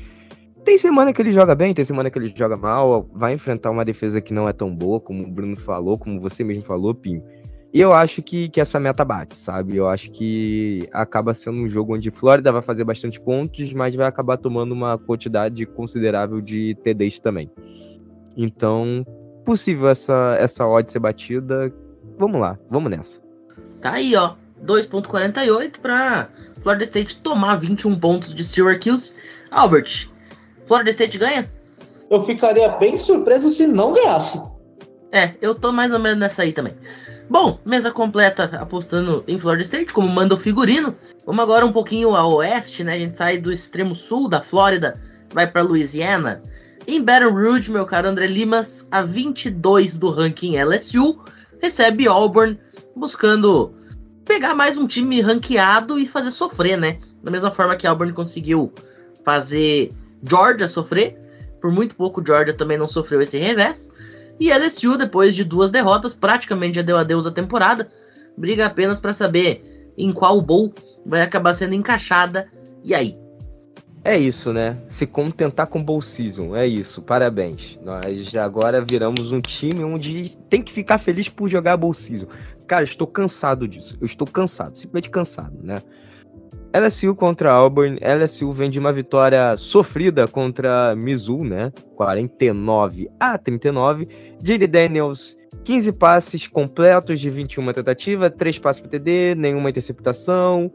Tem 0.64 0.78
semana 0.78 1.12
que 1.12 1.22
ele 1.22 1.34
joga 1.34 1.54
bem, 1.56 1.74
tem 1.74 1.84
semana 1.84 2.10
que 2.10 2.18
ele 2.18 2.28
joga 2.28 2.56
mal. 2.56 3.10
Vai 3.14 3.34
enfrentar 3.34 3.72
uma 3.72 3.84
defesa 3.84 4.22
que 4.22 4.34
não 4.34 4.48
é 4.48 4.54
tão 4.54 4.74
boa, 4.74 5.00
como 5.00 5.24
o 5.24 5.32
Bruno 5.32 5.58
falou, 5.58 5.98
como 5.98 6.20
você 6.20 6.44
mesmo 6.44 6.64
falou, 6.64 6.94
Pinho. 6.96 7.24
E 7.74 7.82
eu 7.82 7.92
acho 7.92 8.22
que, 8.22 8.50
que 8.50 8.62
essa 8.62 8.80
meta 8.80 9.04
bate, 9.04 9.36
sabe? 9.36 9.76
Eu 9.76 9.90
acho 9.90 10.12
que 10.12 10.88
acaba 10.94 11.34
sendo 11.34 11.58
um 11.58 11.68
jogo 11.68 11.96
onde 11.96 12.12
Flórida 12.12 12.52
vai 12.52 12.62
fazer 12.62 12.84
bastante 12.84 13.20
pontos, 13.20 13.74
mas 13.74 13.96
vai 13.96 14.06
acabar 14.06 14.38
tomando 14.38 14.74
uma 14.74 14.96
quantidade 14.96 15.66
considerável 15.66 16.40
de 16.40 16.78
TDs 16.84 17.20
também. 17.20 17.50
Então, 18.38 19.04
possível 19.44 19.90
essa, 19.90 20.38
essa 20.40 20.68
odd 20.68 20.90
ser 20.92 21.00
batida. 21.00 21.74
Vamos 22.18 22.40
lá, 22.40 22.60
vamos 22.70 22.92
nessa. 22.92 23.22
Tá 23.82 23.94
aí, 23.94 24.16
ó. 24.16 24.36
2.48 24.64 25.80
para 25.80 26.30
Florida 26.64 26.86
State 26.86 27.18
tomar 27.18 27.58
21 27.58 28.00
pontos 28.00 28.34
de 28.34 28.44
Syracuse. 28.44 29.14
Albert, 29.52 30.10
Florida 30.66 30.90
State 30.90 31.18
ganha? 31.18 31.52
Eu 32.10 32.22
ficaria 32.22 32.70
bem 32.70 32.98
surpreso 32.98 33.50
se 33.52 33.68
não 33.68 33.94
ganhasse. 33.94 34.42
É, 35.12 35.34
eu 35.42 35.54
tô 35.54 35.72
mais 35.72 35.92
ou 35.94 36.00
menos 36.00 36.18
nessa 36.18 36.42
aí 36.42 36.54
também. 36.54 36.74
Bom, 37.30 37.60
mesa 37.66 37.92
completa 37.92 38.46
apostando 38.60 39.24
em 39.28 39.40
Florida 39.40 39.64
State, 39.64 39.94
como 39.94 40.08
manda 40.08 40.36
o 40.36 40.40
figurino. 40.40 40.96
Vamos 41.26 41.44
agora 41.44 41.66
um 41.66 41.72
pouquinho 41.72 42.16
ao 42.16 42.36
oeste, 42.36 42.84
né? 42.84 42.94
A 42.94 43.00
gente 43.00 43.16
sai 43.16 43.38
do 43.38 43.52
extremo 43.52 43.94
sul 43.94 44.28
da 44.28 44.42
Flórida, 44.42 45.00
vai 45.34 45.46
para 45.46 45.62
Louisiana. 45.62 46.42
Em 46.88 47.02
Baton 47.02 47.32
Rouge, 47.32 47.72
meu 47.72 47.86
caro 47.86 48.10
André 48.10 48.28
Limas, 48.28 48.88
a 48.92 49.02
22 49.02 49.98
do 49.98 50.10
ranking 50.10 50.58
LSU, 50.58 51.18
recebe 51.62 52.08
Auburn, 52.08 52.60
buscando 52.96 53.74
pegar 54.26 54.56
mais 54.56 54.78
um 54.78 54.88
time 54.88 55.22
ranqueado 55.22 56.00
e 56.00 56.08
fazer 56.08 56.32
sofrer, 56.32 56.78
né? 56.78 57.00
Da 57.24 57.32
mesma 57.32 57.52
forma 57.52 57.76
que 57.76 57.88
Auburn 57.88 58.14
conseguiu 58.14 58.72
fazer 59.24 59.94
Georgia 60.28 60.68
sofrer, 60.68 61.18
por 61.62 61.72
muito 61.72 61.96
pouco 61.96 62.26
Georgia 62.26 62.54
também 62.54 62.78
não 62.78 62.88
sofreu 62.88 63.22
esse 63.22 63.38
revés. 63.38 63.94
E 64.40 64.52
LSU, 64.52 64.98
depois 64.98 65.36
de 65.36 65.44
duas 65.44 65.72
derrotas, 65.72 66.14
praticamente 66.14 66.76
já 66.76 66.82
deu 66.82 66.98
adeus 66.98 67.26
à 67.26 67.32
temporada. 67.32 67.90
Briga 68.38 68.66
apenas 68.66 69.00
para 69.00 69.14
saber 69.14 69.94
em 69.98 70.12
qual 70.12 70.42
bowl 70.42 70.74
vai 71.06 71.22
acabar 71.22 71.54
sendo 71.54 71.76
encaixada. 71.76 72.50
E 72.84 72.94
aí? 72.94 73.23
É 74.06 74.18
isso, 74.18 74.52
né? 74.52 74.78
Se 74.88 75.08
contentar 75.08 75.66
com 75.68 75.82
bowl 75.82 76.02
season, 76.02 76.54
é 76.56 76.68
isso. 76.68 77.02
Parabéns. 77.02 77.80
Nós 77.82 78.36
agora 78.36 78.84
viramos 78.84 79.32
um 79.32 79.40
time 79.40 79.82
onde 79.84 80.38
tem 80.50 80.62
que 80.62 80.74
ficar 80.74 80.98
feliz 80.98 81.30
por 81.30 81.48
jogar 81.48 81.78
bowl 81.78 81.94
season. 81.94 82.28
Cara, 82.68 82.84
estou 82.84 83.08
cansado 83.08 83.66
disso. 83.66 83.98
Eu 84.02 84.06
estou 84.06 84.28
cansado, 84.28 84.78
simplesmente 84.78 85.10
cansado, 85.10 85.58
né? 85.64 85.82
LSU 86.76 87.16
contra 87.16 87.52
Auburn. 87.52 87.98
LSU 88.02 88.52
vem 88.52 88.70
de 88.70 88.78
uma 88.78 88.92
vitória 88.92 89.56
sofrida 89.58 90.28
contra 90.28 90.94
Mizzou, 90.96 91.46
né? 91.46 91.72
49 91.96 93.10
a 93.20 93.38
39. 93.38 94.08
J.D. 94.42 94.68
Daniels, 94.68 95.38
15 95.64 95.92
passes 95.94 96.48
completos 96.48 97.22
de 97.22 97.30
21 97.30 97.72
tentativas, 97.72 98.32
3 98.36 98.60
passes 98.60 98.82
para 98.82 98.90
TD, 98.90 99.36
nenhuma 99.36 99.70
interceptação. 99.70 100.70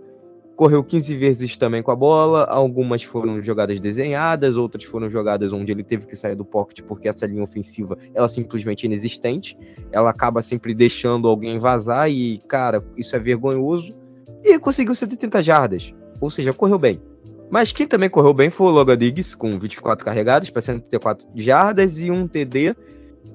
Correu 0.58 0.82
15 0.82 1.14
vezes 1.14 1.56
também 1.56 1.84
com 1.84 1.92
a 1.92 1.94
bola. 1.94 2.42
Algumas 2.46 3.04
foram 3.04 3.40
jogadas 3.40 3.78
desenhadas, 3.78 4.56
outras 4.56 4.82
foram 4.82 5.08
jogadas 5.08 5.52
onde 5.52 5.70
ele 5.70 5.84
teve 5.84 6.04
que 6.04 6.16
sair 6.16 6.34
do 6.34 6.44
pocket 6.44 6.82
porque 6.82 7.08
essa 7.08 7.24
linha 7.26 7.44
ofensiva 7.44 7.96
ela 8.12 8.26
é 8.26 8.28
simplesmente 8.28 8.82
inexistente. 8.82 9.56
Ela 9.92 10.10
acaba 10.10 10.42
sempre 10.42 10.74
deixando 10.74 11.28
alguém 11.28 11.60
vazar 11.60 12.10
e, 12.10 12.38
cara, 12.48 12.84
isso 12.96 13.14
é 13.14 13.20
vergonhoso 13.20 13.94
e 14.42 14.58
conseguiu 14.58 14.96
130 14.96 15.40
jardas, 15.44 15.94
ou 16.20 16.28
seja, 16.28 16.52
correu 16.52 16.76
bem. 16.76 17.00
Mas 17.48 17.70
quem 17.70 17.86
também 17.86 18.10
correu 18.10 18.34
bem 18.34 18.50
foi 18.50 18.66
o 18.66 18.70
Logan 18.70 18.98
Diggs, 18.98 19.36
com 19.36 19.60
24 19.60 20.04
carregados 20.04 20.50
para 20.50 20.60
134 20.60 21.28
jardas 21.36 22.00
e 22.00 22.10
um 22.10 22.26
TD. 22.26 22.74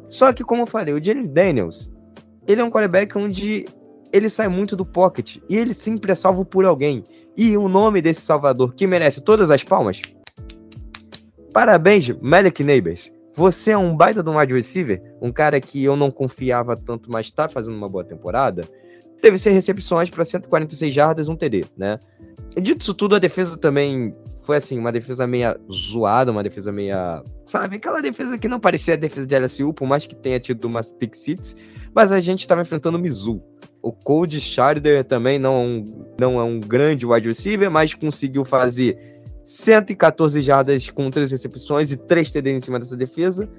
Só 0.09 0.33
que, 0.33 0.43
como 0.43 0.63
eu 0.63 0.67
falei, 0.67 0.93
o 0.93 1.01
Jenny 1.01 1.25
Daniels, 1.25 1.89
ele 2.45 2.59
é 2.59 2.63
um 2.65 2.69
quarterback 2.69 3.17
onde 3.17 3.65
ele 4.13 4.29
sai 4.29 4.47
muito 4.47 4.75
do 4.75 4.85
pocket 4.85 5.37
e 5.49 5.57
ele 5.57 5.73
sempre 5.73 6.11
é 6.11 6.15
salvo 6.15 6.45
por 6.45 6.63
alguém. 6.63 7.03
E 7.35 7.57
o 7.57 7.67
nome 7.67 8.01
desse 8.01 8.21
salvador, 8.21 8.73
que 8.73 8.87
merece 8.87 9.21
todas 9.21 9.49
as 9.49 9.63
palmas, 9.63 10.01
parabéns, 11.51 12.09
Malik 12.21 12.63
Neighbors. 12.63 13.11
Você 13.35 13.71
é 13.71 13.77
um 13.77 13.97
baita 13.97 14.21
de 14.21 14.29
um 14.29 14.37
wide 14.37 14.53
receiver, 14.53 15.01
um 15.19 15.31
cara 15.31 15.59
que 15.59 15.83
eu 15.83 15.95
não 15.95 16.11
confiava 16.11 16.77
tanto, 16.77 17.11
mas 17.11 17.25
está 17.25 17.49
fazendo 17.49 17.75
uma 17.75 17.89
boa 17.89 18.03
temporada 18.03 18.69
teve 19.23 19.37
100 19.37 19.53
recepções 19.53 20.09
para 20.09 20.25
146 20.25 20.93
jardas, 20.93 21.29
um 21.29 21.35
TD, 21.35 21.65
né? 21.77 21.97
Dito 22.61 22.81
isso 22.81 22.93
tudo, 22.93 23.15
a 23.15 23.19
defesa 23.19 23.57
também 23.57 24.13
foi 24.43 24.57
assim, 24.57 24.77
uma 24.77 24.91
defesa 24.91 25.25
meia 25.25 25.57
zoada, 25.71 26.31
uma 26.31 26.43
defesa 26.43 26.71
meia. 26.71 27.23
Sabe, 27.45 27.77
aquela 27.77 28.01
defesa 28.01 28.37
que 28.37 28.47
não 28.47 28.59
parecia 28.59 28.93
a 28.93 28.97
defesa 28.97 29.25
de 29.25 29.37
LSU, 29.37 29.73
por 29.73 29.87
mais 29.87 30.05
que 30.05 30.15
tenha 30.15 30.39
tido 30.39 30.65
umas 30.65 30.91
pick 30.91 31.15
seats, 31.15 31.55
mas 31.93 32.11
a 32.11 32.19
gente 32.19 32.41
estava 32.41 32.61
enfrentando 32.61 32.97
o 32.97 33.01
Mizzou. 33.01 33.41
O 33.81 33.91
Cold 33.91 34.39
Sharder 34.39 35.03
também 35.03 35.37
não 35.37 35.85
não 36.19 36.39
é 36.39 36.43
um 36.43 36.59
grande 36.59 37.05
wide 37.05 37.27
receiver, 37.27 37.69
mas 37.69 37.93
conseguiu 37.93 38.45
fazer 38.45 38.97
114 39.43 40.41
jardas 40.41 40.89
com 40.89 41.09
3 41.09 41.31
recepções 41.31 41.91
e 41.91 41.97
3 41.97 42.31
TD 42.31 42.51
em 42.51 42.61
cima 42.61 42.79
dessa 42.79 42.95
defesa. 42.95 43.49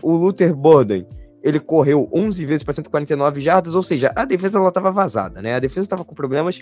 O 0.00 0.12
Luther 0.12 0.54
Borden 0.54 1.06
ele 1.42 1.60
correu 1.60 2.08
11 2.12 2.44
vezes 2.44 2.62
para 2.62 2.74
149 2.74 3.40
jardas, 3.40 3.74
ou 3.74 3.82
seja, 3.82 4.12
a 4.14 4.24
defesa 4.24 4.58
ela 4.58 4.68
estava 4.68 4.90
vazada, 4.90 5.40
né? 5.40 5.54
A 5.54 5.60
defesa 5.60 5.86
estava 5.86 6.04
com 6.04 6.14
problemas. 6.14 6.60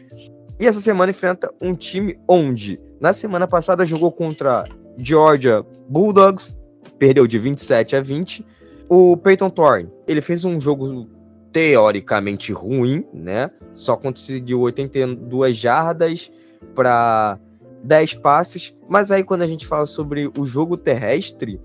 E 0.58 0.66
essa 0.66 0.80
semana 0.80 1.10
enfrenta 1.10 1.52
um 1.60 1.74
time 1.74 2.18
onde, 2.28 2.80
na 3.00 3.12
semana 3.12 3.46
passada, 3.46 3.84
jogou 3.84 4.10
contra 4.10 4.64
Georgia 4.98 5.64
Bulldogs, 5.88 6.56
perdeu 6.98 7.26
de 7.26 7.38
27 7.38 7.96
a 7.96 8.00
20. 8.00 8.44
O 8.88 9.16
Peyton 9.16 9.50
Thorne, 9.50 9.90
ele 10.06 10.20
fez 10.20 10.44
um 10.44 10.60
jogo 10.60 11.08
teoricamente 11.52 12.52
ruim, 12.52 13.04
né? 13.12 13.50
Só 13.72 13.96
conseguiu 13.96 14.60
82 14.60 15.56
jardas 15.56 16.30
para 16.74 17.38
10 17.82 18.14
passes, 18.14 18.74
mas 18.88 19.10
aí 19.10 19.24
quando 19.24 19.42
a 19.42 19.46
gente 19.46 19.66
fala 19.66 19.86
sobre 19.86 20.30
o 20.36 20.44
jogo 20.44 20.76
terrestre, 20.76 21.60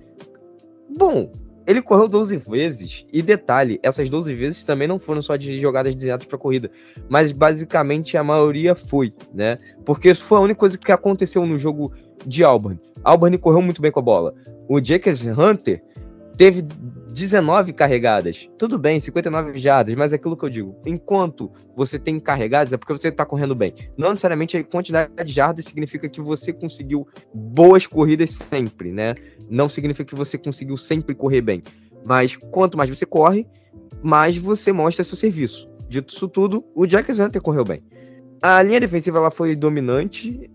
bom, 0.95 1.31
ele 1.71 1.81
correu 1.81 2.07
12 2.07 2.37
vezes, 2.37 3.05
e 3.11 3.21
detalhe, 3.21 3.79
essas 3.81 4.09
12 4.09 4.33
vezes 4.35 4.63
também 4.63 4.87
não 4.87 4.99
foram 4.99 5.21
só 5.21 5.35
de 5.35 5.59
jogadas 5.59 5.95
desenhadas 5.95 6.25
para 6.25 6.37
corrida, 6.37 6.69
mas 7.09 7.31
basicamente 7.31 8.17
a 8.17 8.23
maioria 8.23 8.75
foi, 8.75 9.13
né? 9.33 9.57
Porque 9.85 10.09
isso 10.09 10.23
foi 10.23 10.37
a 10.37 10.41
única 10.41 10.59
coisa 10.59 10.77
que 10.77 10.91
aconteceu 10.91 11.45
no 11.45 11.57
jogo 11.57 11.91
de 12.25 12.43
Auburn. 12.43 12.79
Auburn 13.03 13.37
correu 13.37 13.61
muito 13.61 13.81
bem 13.81 13.91
com 13.91 13.99
a 13.99 14.03
bola. 14.03 14.35
O 14.67 14.83
Jacques 14.83 15.25
Hunter 15.25 15.81
teve 16.37 16.63
19 17.11 17.73
carregadas. 17.73 18.49
Tudo 18.57 18.77
bem, 18.77 18.99
59 18.99 19.59
jardas, 19.59 19.93
mas 19.95 20.13
é 20.13 20.15
aquilo 20.15 20.37
que 20.37 20.45
eu 20.45 20.49
digo. 20.49 20.75
Enquanto 20.85 21.51
você 21.75 21.99
tem 21.99 22.19
carregadas, 22.19 22.71
é 22.71 22.77
porque 22.77 22.93
você 22.93 23.09
está 23.09 23.25
correndo 23.25 23.53
bem. 23.53 23.73
Não 23.97 24.09
necessariamente 24.09 24.57
a 24.57 24.63
quantidade 24.63 25.11
de 25.23 25.31
jardas 25.31 25.65
significa 25.65 26.07
que 26.07 26.21
você 26.21 26.53
conseguiu 26.53 27.07
boas 27.33 27.85
corridas 27.85 28.31
sempre, 28.31 28.91
né? 28.91 29.15
Não 29.49 29.67
significa 29.67 30.09
que 30.09 30.15
você 30.15 30.37
conseguiu 30.37 30.77
sempre 30.77 31.13
correr 31.13 31.41
bem. 31.41 31.61
Mas 32.05 32.37
quanto 32.37 32.77
mais 32.77 32.89
você 32.89 33.05
corre, 33.05 33.45
mais 34.01 34.37
você 34.37 34.71
mostra 34.71 35.03
seu 35.03 35.17
serviço. 35.17 35.69
Dito 35.89 36.13
isso 36.13 36.27
tudo, 36.27 36.63
o 36.73 36.85
Jack 36.85 37.11
Hunter 37.11 37.41
correu 37.41 37.65
bem. 37.65 37.83
A 38.41 38.63
linha 38.63 38.79
defensiva 38.79 39.17
ela 39.17 39.29
foi 39.29 39.55
dominante, 39.55 40.49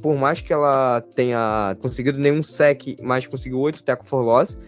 por 0.00 0.16
mais 0.16 0.40
que 0.40 0.52
ela 0.52 1.02
tenha 1.14 1.76
conseguido 1.80 2.18
nenhum 2.18 2.42
sec, 2.42 2.96
mas 3.02 3.26
conseguiu 3.26 3.60
8 3.60 3.84
tackle 3.84 4.08
for 4.08 4.22
loss. 4.22 4.58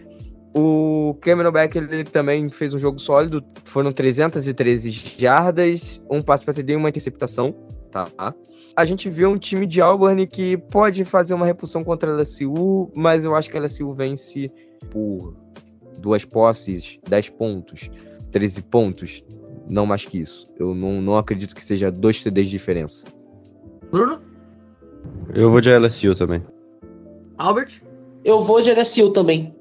O 0.53 1.15
Cameron 1.21 1.51
Beck 1.51 1.77
ele 1.77 2.03
também 2.03 2.49
fez 2.49 2.73
um 2.73 2.79
jogo 2.79 2.99
sólido, 2.99 3.43
foram 3.63 3.91
313 3.93 4.91
jardas, 4.91 6.01
um 6.09 6.21
passe 6.21 6.43
para 6.43 6.53
TD 6.53 6.73
e 6.73 6.75
uma 6.75 6.89
interceptação, 6.89 7.55
tá? 7.89 8.33
A 8.75 8.85
gente 8.85 9.09
viu 9.09 9.29
um 9.29 9.37
time 9.37 9.65
de 9.65 9.81
Auburn 9.81 10.27
que 10.27 10.57
pode 10.57 11.05
fazer 11.05 11.33
uma 11.33 11.45
repulsão 11.45 11.83
contra 11.83 12.11
a 12.11 12.15
LSU, 12.15 12.89
mas 12.93 13.23
eu 13.23 13.33
acho 13.33 13.49
que 13.49 13.57
a 13.57 13.61
LSU 13.61 13.91
vence 13.91 14.51
por 14.89 15.35
duas 15.99 16.25
posses, 16.25 16.99
10 17.07 17.29
pontos, 17.29 17.89
13 18.31 18.61
pontos, 18.63 19.23
não 19.69 19.85
mais 19.85 20.05
que 20.05 20.19
isso. 20.19 20.49
Eu 20.59 20.75
não, 20.75 21.01
não 21.01 21.17
acredito 21.17 21.55
que 21.55 21.63
seja 21.63 21.89
dois 21.89 22.21
TDs 22.21 22.47
de 22.47 22.51
diferença. 22.51 23.05
Bruno? 23.89 24.21
Eu 25.33 25.49
vou 25.49 25.61
de 25.61 25.69
LSU 25.69 26.13
também. 26.15 26.43
Albert? 27.37 27.81
Eu 28.23 28.43
vou 28.43 28.61
de 28.61 28.71
LSU 28.71 29.11
também. 29.11 29.53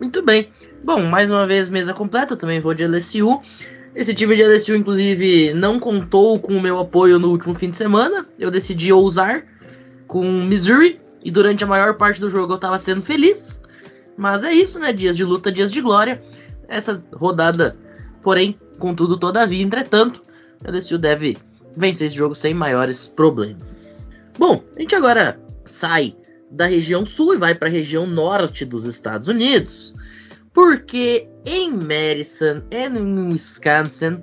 Muito 0.00 0.22
bem. 0.22 0.48
Bom, 0.82 1.02
mais 1.04 1.30
uma 1.30 1.46
vez, 1.46 1.68
mesa 1.68 1.92
completa, 1.92 2.34
também 2.34 2.58
vou 2.58 2.72
de 2.72 2.86
LSU. 2.86 3.42
Esse 3.94 4.14
time 4.14 4.34
de 4.34 4.42
LSU, 4.42 4.74
inclusive, 4.74 5.52
não 5.52 5.78
contou 5.78 6.40
com 6.40 6.56
o 6.56 6.60
meu 6.60 6.78
apoio 6.78 7.18
no 7.18 7.28
último 7.28 7.54
fim 7.54 7.68
de 7.68 7.76
semana. 7.76 8.26
Eu 8.38 8.50
decidi 8.50 8.90
ousar 8.90 9.44
com 10.06 10.24
Missouri 10.44 10.98
e 11.22 11.30
durante 11.30 11.62
a 11.62 11.66
maior 11.66 11.94
parte 11.98 12.18
do 12.18 12.30
jogo 12.30 12.54
eu 12.54 12.58
tava 12.58 12.78
sendo 12.78 13.02
feliz. 13.02 13.60
Mas 14.16 14.42
é 14.42 14.52
isso, 14.52 14.78
né? 14.78 14.90
Dias 14.90 15.16
de 15.16 15.24
luta, 15.24 15.52
dias 15.52 15.70
de 15.70 15.82
glória. 15.82 16.22
Essa 16.66 17.04
rodada, 17.12 17.76
porém, 18.22 18.58
contudo, 18.78 19.18
todavia, 19.18 19.62
entretanto, 19.62 20.22
LSU 20.64 20.96
deve 20.96 21.36
vencer 21.76 22.06
esse 22.06 22.16
jogo 22.16 22.34
sem 22.34 22.54
maiores 22.54 23.06
problemas. 23.06 24.08
Bom, 24.38 24.64
a 24.76 24.80
gente 24.80 24.94
agora 24.94 25.38
sai 25.66 26.16
da 26.50 26.66
região 26.66 27.06
sul 27.06 27.34
e 27.34 27.38
vai 27.38 27.54
para 27.54 27.68
a 27.68 27.70
região 27.70 28.06
norte 28.06 28.64
dos 28.64 28.84
Estados 28.84 29.28
Unidos, 29.28 29.94
porque 30.52 31.28
em 31.44 31.72
Madison 31.72 32.62
e 32.70 32.86
em 32.86 33.32
Wisconsin 33.32 34.22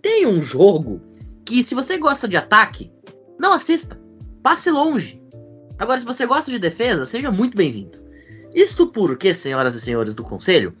tem 0.00 0.26
um 0.26 0.42
jogo 0.42 1.00
que, 1.44 1.62
se 1.62 1.74
você 1.74 1.98
gosta 1.98 2.26
de 2.26 2.36
ataque, 2.36 2.90
não 3.38 3.52
assista, 3.52 3.98
passe 4.42 4.70
longe. 4.70 5.20
Agora, 5.78 6.00
se 6.00 6.06
você 6.06 6.26
gosta 6.26 6.50
de 6.50 6.58
defesa, 6.58 7.04
seja 7.04 7.30
muito 7.30 7.56
bem-vindo. 7.56 7.98
Isto 8.54 8.86
porque, 8.86 9.34
senhoras 9.34 9.74
e 9.74 9.80
senhores 9.80 10.14
do 10.14 10.24
conselho, 10.24 10.74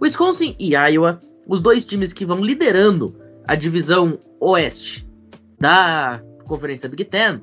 Wisconsin 0.00 0.54
e 0.58 0.74
Iowa, 0.74 1.20
os 1.46 1.60
dois 1.60 1.84
times 1.84 2.12
que 2.12 2.26
vão 2.26 2.44
liderando 2.44 3.16
a 3.46 3.54
divisão 3.54 4.18
oeste 4.38 5.08
da 5.58 6.22
Conferência 6.44 6.88
Big 6.88 7.04
Ten, 7.04 7.40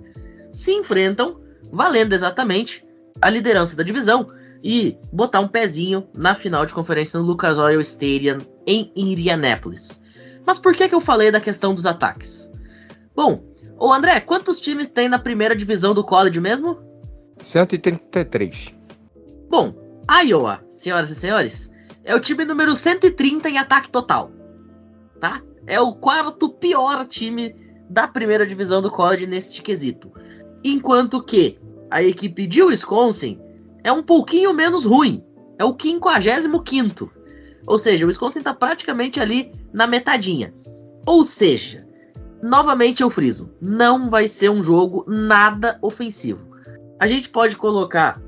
se 0.51 0.71
enfrentam 0.71 1.41
valendo 1.71 2.13
exatamente 2.13 2.85
a 3.21 3.29
liderança 3.29 3.75
da 3.75 3.83
divisão 3.83 4.29
e 4.63 4.97
botar 5.11 5.39
um 5.39 5.47
pezinho 5.47 6.07
na 6.13 6.35
final 6.35 6.65
de 6.65 6.73
conferência 6.73 7.19
no 7.19 7.25
Lucas 7.25 7.57
Oil 7.57 7.79
Stadium 7.81 8.39
em 8.65 8.91
Indianapolis. 8.95 10.01
Mas 10.45 10.59
por 10.59 10.75
que, 10.75 10.89
que 10.89 10.95
eu 10.95 11.01
falei 11.01 11.31
da 11.31 11.39
questão 11.39 11.73
dos 11.73 11.85
ataques? 11.85 12.51
Bom, 13.15 13.43
o 13.77 13.93
André, 13.93 14.19
quantos 14.19 14.59
times 14.59 14.89
tem 14.89 15.07
na 15.07 15.19
primeira 15.19 15.55
divisão 15.55 15.93
do 15.93 16.03
college 16.03 16.39
mesmo? 16.39 16.77
133. 17.41 18.75
Bom, 19.49 19.73
Iowa, 20.23 20.61
senhoras 20.69 21.09
e 21.09 21.15
senhores, 21.15 21.71
é 22.03 22.15
o 22.15 22.19
time 22.19 22.43
número 22.43 22.75
130 22.75 23.49
em 23.49 23.57
ataque 23.57 23.89
total. 23.89 24.31
Tá? 25.19 25.41
É 25.65 25.79
o 25.79 25.93
quarto 25.93 26.49
pior 26.49 27.05
time 27.05 27.55
da 27.89 28.07
primeira 28.07 28.45
divisão 28.45 28.81
do 28.81 28.91
college 28.91 29.27
neste 29.27 29.61
quesito. 29.61 30.11
Enquanto 30.63 31.23
que 31.23 31.59
a 31.89 32.03
equipe 32.03 32.45
de 32.47 32.61
Wisconsin 32.61 33.39
é 33.83 33.91
um 33.91 34.03
pouquinho 34.03 34.53
menos 34.53 34.85
ruim. 34.85 35.23
É 35.57 35.65
o 35.65 35.75
55. 35.79 37.11
Ou 37.67 37.77
seja, 37.77 38.05
o 38.05 38.07
Wisconsin 38.07 38.39
está 38.39 38.53
praticamente 38.53 39.19
ali 39.19 39.51
na 39.73 39.85
metadinha. 39.85 40.53
Ou 41.05 41.25
seja, 41.25 41.85
novamente 42.41 43.01
eu 43.01 43.09
friso, 43.09 43.51
não 43.61 44.09
vai 44.09 44.27
ser 44.27 44.49
um 44.49 44.63
jogo 44.63 45.03
nada 45.07 45.77
ofensivo. 45.81 46.47
A 46.99 47.07
gente 47.07 47.29
pode 47.29 47.55
colocar 47.55 48.21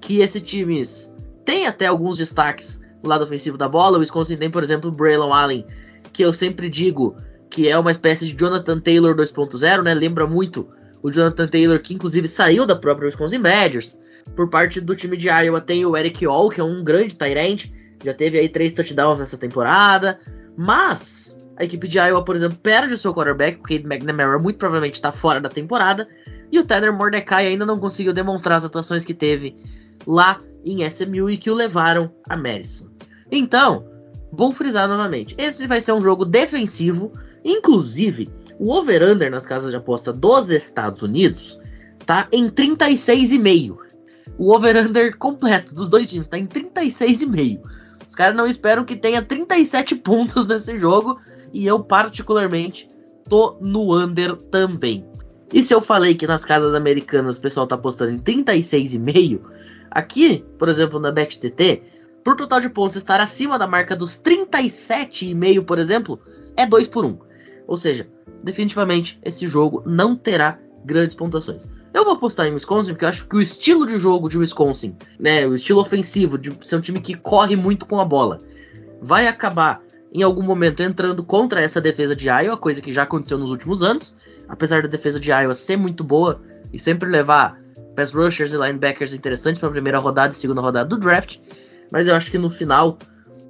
que 0.00 0.18
esses 0.18 0.42
times 0.42 1.16
têm 1.44 1.66
até 1.66 1.86
alguns 1.86 2.18
destaques 2.18 2.80
do 3.02 3.08
lado 3.08 3.24
ofensivo 3.24 3.56
da 3.56 3.68
bola. 3.68 3.98
O 3.98 4.00
Wisconsin 4.00 4.36
tem, 4.36 4.50
por 4.50 4.62
exemplo, 4.62 4.90
o 4.90 4.92
Braylon 4.92 5.32
Allen, 5.32 5.66
que 6.12 6.22
eu 6.22 6.32
sempre 6.32 6.68
digo 6.68 7.16
que 7.50 7.68
é 7.68 7.78
uma 7.78 7.90
espécie 7.90 8.26
de 8.26 8.36
Jonathan 8.36 8.80
Taylor 8.80 9.14
2.0, 9.14 9.82
né? 9.82 9.94
Lembra 9.94 10.26
muito 10.26 10.68
o 11.04 11.12
Jonathan 11.12 11.46
Taylor, 11.46 11.78
que 11.80 11.92
inclusive 11.92 12.26
saiu 12.26 12.64
da 12.64 12.74
própria 12.74 13.04
Wisconsin 13.04 13.38
Badgers. 13.38 14.00
Por 14.34 14.48
parte 14.48 14.80
do 14.80 14.96
time 14.96 15.18
de 15.18 15.28
Iowa 15.28 15.60
tem 15.60 15.84
o 15.84 15.94
Eric 15.94 16.24
All, 16.24 16.48
que 16.48 16.62
é 16.62 16.64
um 16.64 16.82
grande 16.82 17.14
tight 17.14 17.70
já 18.02 18.14
teve 18.14 18.38
aí 18.38 18.48
três 18.48 18.72
touchdowns 18.72 19.20
nessa 19.20 19.36
temporada. 19.36 20.18
Mas 20.56 21.42
a 21.58 21.64
equipe 21.64 21.86
de 21.86 21.98
Iowa, 21.98 22.24
por 22.24 22.34
exemplo, 22.34 22.56
perde 22.56 22.94
o 22.94 22.98
seu 22.98 23.14
quarterback, 23.14 23.58
Cade 23.58 23.84
McNamara 23.84 24.38
muito 24.38 24.56
provavelmente 24.56 24.94
está 24.94 25.12
fora 25.12 25.40
da 25.40 25.50
temporada. 25.50 26.08
E 26.50 26.58
o 26.58 26.64
Tanner 26.64 26.92
Mordecai 26.92 27.48
ainda 27.48 27.66
não 27.66 27.78
conseguiu 27.78 28.14
demonstrar 28.14 28.56
as 28.56 28.64
atuações 28.64 29.04
que 29.04 29.12
teve 29.12 29.54
lá 30.06 30.40
em 30.64 30.82
SMU 30.86 31.28
e 31.28 31.36
que 31.36 31.50
o 31.50 31.54
levaram 31.54 32.10
a 32.28 32.36
Madison. 32.36 32.88
Então, 33.30 33.86
vou 34.32 34.54
frisar 34.54 34.88
novamente: 34.88 35.34
esse 35.36 35.66
vai 35.66 35.82
ser 35.82 35.92
um 35.92 36.00
jogo 36.00 36.24
defensivo, 36.24 37.12
inclusive 37.44 38.30
o 38.58 38.72
over-under 38.72 39.30
nas 39.30 39.46
casas 39.46 39.70
de 39.70 39.76
aposta 39.76 40.12
dos 40.12 40.50
Estados 40.50 41.02
Unidos 41.02 41.58
tá 42.06 42.28
em 42.32 42.48
36,5. 42.48 43.76
O 44.38 44.54
over-under 44.54 45.16
completo 45.16 45.74
dos 45.74 45.88
dois 45.88 46.06
times 46.06 46.28
tá 46.28 46.38
em 46.38 46.46
36,5. 46.46 47.60
Os 48.08 48.14
caras 48.14 48.36
não 48.36 48.46
esperam 48.46 48.84
que 48.84 48.96
tenha 48.96 49.22
37 49.22 49.96
pontos 49.96 50.46
nesse 50.46 50.78
jogo 50.78 51.18
e 51.52 51.66
eu 51.66 51.80
particularmente 51.82 52.90
tô 53.28 53.56
no 53.60 53.96
under 53.96 54.36
também. 54.36 55.06
E 55.52 55.62
se 55.62 55.72
eu 55.72 55.80
falei 55.80 56.14
que 56.14 56.26
nas 56.26 56.44
casas 56.44 56.74
americanas 56.74 57.36
o 57.36 57.40
pessoal 57.40 57.66
tá 57.66 57.76
apostando 57.76 58.12
em 58.12 58.18
36,5, 58.18 59.40
aqui, 59.90 60.44
por 60.58 60.68
exemplo, 60.68 60.98
na 60.98 61.12
BetTT, 61.12 61.82
por 62.24 62.36
total 62.36 62.60
de 62.60 62.68
pontos 62.68 62.96
estar 62.96 63.20
acima 63.20 63.58
da 63.58 63.66
marca 63.66 63.94
dos 63.94 64.20
37,5, 64.20 65.64
por 65.64 65.78
exemplo, 65.78 66.18
é 66.56 66.66
2 66.66 66.88
por 66.88 67.04
1. 67.04 67.18
Ou 67.66 67.76
seja, 67.76 68.08
definitivamente 68.44 69.18
esse 69.24 69.46
jogo 69.46 69.82
não 69.86 70.14
terá 70.14 70.58
grandes 70.84 71.14
pontuações. 71.14 71.70
Eu 71.94 72.04
vou 72.04 72.14
apostar 72.14 72.46
em 72.46 72.52
Wisconsin 72.52 72.92
porque 72.92 73.04
eu 73.04 73.08
acho 73.08 73.26
que 73.26 73.36
o 73.36 73.40
estilo 73.40 73.86
de 73.86 73.98
jogo 73.98 74.28
de 74.28 74.36
Wisconsin, 74.36 74.96
né, 75.18 75.46
o 75.46 75.54
estilo 75.54 75.80
ofensivo 75.80 76.36
de 76.36 76.56
ser 76.60 76.76
um 76.76 76.80
time 76.80 77.00
que 77.00 77.14
corre 77.14 77.56
muito 77.56 77.86
com 77.86 77.98
a 77.98 78.04
bola, 78.04 78.40
vai 79.00 79.26
acabar 79.26 79.82
em 80.12 80.22
algum 80.22 80.42
momento 80.42 80.82
entrando 80.82 81.24
contra 81.24 81.60
essa 81.60 81.80
defesa 81.80 82.14
de 82.14 82.28
Iowa, 82.28 82.56
coisa 82.56 82.80
que 82.80 82.92
já 82.92 83.02
aconteceu 83.02 83.38
nos 83.38 83.50
últimos 83.50 83.82
anos, 83.82 84.16
apesar 84.48 84.82
da 84.82 84.88
defesa 84.88 85.18
de 85.18 85.30
Iowa 85.30 85.54
ser 85.54 85.76
muito 85.76 86.04
boa 86.04 86.40
e 86.72 86.78
sempre 86.78 87.08
levar 87.08 87.58
pass 87.96 88.12
rushers 88.12 88.52
e 88.52 88.56
linebackers 88.56 89.14
interessantes 89.14 89.58
para 89.58 89.68
a 89.68 89.72
primeira 89.72 89.98
rodada 89.98 90.32
e 90.32 90.36
segunda 90.36 90.60
rodada 90.60 90.88
do 90.88 90.98
draft, 90.98 91.38
mas 91.90 92.06
eu 92.06 92.14
acho 92.14 92.30
que 92.30 92.38
no 92.38 92.50
final 92.50 92.98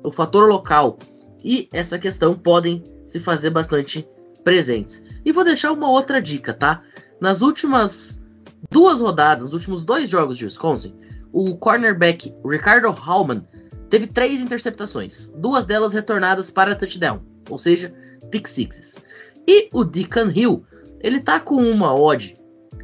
o 0.03 0.13
fator 0.13 0.49
local 0.49 0.99
e 1.43 1.69
essa 1.73 1.99
questão 1.99 2.35
podem 2.35 2.83
se 3.05 3.21
fazer 3.21 3.51
bastante 3.51 4.07
presentes. 4.45 5.05
E 5.25 5.33
vou 5.33 5.43
deixar 5.43 5.73
uma 5.73 5.91
outra 5.91 6.21
dica, 6.21 6.53
tá? 6.53 6.83
Nas 7.21 7.41
últimas 7.41 8.23
duas 8.71 9.01
rodadas, 9.01 9.45
nos 9.45 9.55
últimos 9.55 9.85
dois 9.85 10.11
jogos 10.11 10.39
de 10.39 10.45
Wisconsin, 10.45 10.95
o 11.33 11.57
cornerback 11.57 12.33
Ricardo 12.47 12.91
Hallman 12.91 13.45
teve 13.91 14.07
três 14.07 14.41
interceptações, 14.41 15.33
duas 15.37 15.65
delas 15.65 15.93
retornadas 15.93 16.51
para 16.51 16.75
touchdown, 16.75 17.21
ou 17.49 17.59
seja, 17.59 17.93
pick 18.31 18.47
sixes. 18.47 19.03
E 19.47 19.69
o 19.73 19.85
Deacon 19.85 20.31
Hill, 20.33 20.65
ele 21.01 21.21
tá 21.21 21.41
com 21.41 21.57
uma 21.57 21.95
odd 21.95 22.39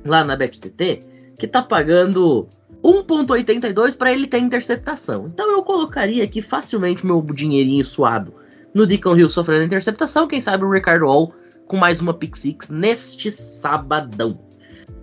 lá 0.05 0.25
na 0.25 0.37
BetTT 0.37 1.05
que 1.39 1.47
tá 1.47 1.63
pagando 1.63 2.49
1.82 2.83 3.97
para 3.97 4.13
ele 4.13 4.27
ter 4.27 4.39
interceptação. 4.39 5.27
Então 5.27 5.51
eu 5.53 5.63
colocaria 5.63 6.25
aqui 6.25 6.43
facilmente 6.43 7.05
meu 7.05 7.23
dinheirinho 7.23 7.85
suado 7.85 8.35
no 8.75 8.87
Deacon 8.87 9.17
Hill 9.17 9.29
sofrendo 9.29 9.65
interceptação, 9.65 10.29
quem 10.29 10.41
sabe 10.41 10.65
o 10.65 10.71
Ricardo 10.71 11.07
Hall 11.07 11.35
com 11.71 11.77
mais 11.77 12.01
uma 12.01 12.13
Pick 12.13 12.35
Six 12.35 12.69
neste 12.69 13.31
sabadão. 13.31 14.37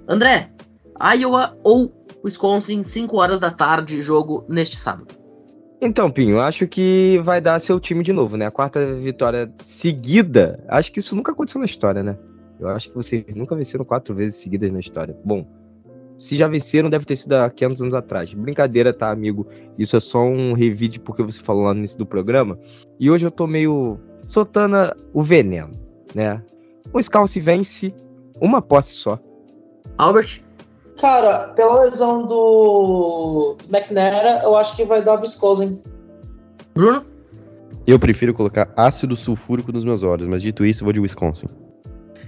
André, 0.06 0.52
Iowa 1.18 1.58
ou 1.64 1.94
Wisconsin, 2.26 2.84
5 2.84 3.16
horas 3.16 3.40
da 3.40 3.50
tarde, 3.50 4.02
jogo 4.02 4.44
neste 4.50 4.76
sábado. 4.76 5.16
Então, 5.82 6.12
Pinho, 6.12 6.42
acho 6.42 6.68
que 6.68 7.22
vai 7.24 7.40
dar 7.40 7.58
seu 7.60 7.80
time 7.80 8.04
de 8.04 8.12
novo, 8.12 8.36
né? 8.36 8.48
A 8.48 8.52
quarta 8.52 8.96
vitória 8.96 9.50
seguida. 9.62 10.62
Acho 10.68 10.92
que 10.92 11.00
isso 11.00 11.16
nunca 11.16 11.32
aconteceu 11.32 11.60
na 11.60 11.66
história, 11.66 12.04
né? 12.04 12.18
Eu 12.60 12.68
acho 12.68 12.90
que 12.90 12.96
vocês 12.96 13.24
nunca 13.34 13.56
venceram 13.56 13.86
quatro 13.86 14.14
vezes 14.14 14.36
seguidas 14.36 14.70
na 14.70 14.82
história. 14.82 15.18
Bom, 15.24 15.48
se 16.20 16.36
já 16.36 16.50
venceram, 16.50 16.90
deve 16.90 17.06
ter 17.06 17.16
sido 17.16 17.32
há 17.32 17.50
500 17.50 17.82
anos 17.82 17.94
atrás. 17.94 18.34
Brincadeira, 18.34 18.92
tá, 18.92 19.10
amigo? 19.10 19.48
Isso 19.78 19.96
é 19.96 20.02
só 20.02 20.20
um 20.22 20.52
revide 20.52 21.00
porque 21.00 21.24
você 21.24 21.40
falou 21.40 21.64
lá 21.64 21.74
no 21.74 21.80
início 21.80 21.98
do 21.98 22.06
programa. 22.06 22.60
E 23.00 23.10
hoje 23.10 23.26
eu 23.26 23.32
tô 23.32 23.48
meio 23.48 23.98
soltando 24.26 24.94
o 25.14 25.24
veneno, 25.24 25.80
né? 26.14 26.44
O 26.98 27.04
Scalce 27.04 27.40
vence 27.40 27.94
uma 28.42 28.60
posse 28.60 28.96
só. 28.96 29.20
Albert? 30.00 30.42
Cara, 31.00 31.50
pela 31.50 31.84
lesão 31.84 32.26
do 32.26 33.56
McNair, 33.70 34.42
eu 34.44 34.58
acho 34.58 34.76
que 34.76 34.84
vai 34.84 35.04
dar 35.04 35.22
Wisconsin. 35.22 35.80
Bruno? 36.74 37.06
Eu 37.86 38.00
prefiro 38.00 38.34
colocar 38.34 38.74
ácido 38.76 39.16
sulfúrico 39.16 39.72
nos 39.72 39.84
meus 39.84 40.02
olhos, 40.02 40.28
mas 40.28 40.42
dito 40.42 40.66
isso, 40.66 40.82
eu 40.82 40.86
vou 40.86 40.94
de 40.94 41.00
Wisconsin. 41.00 41.46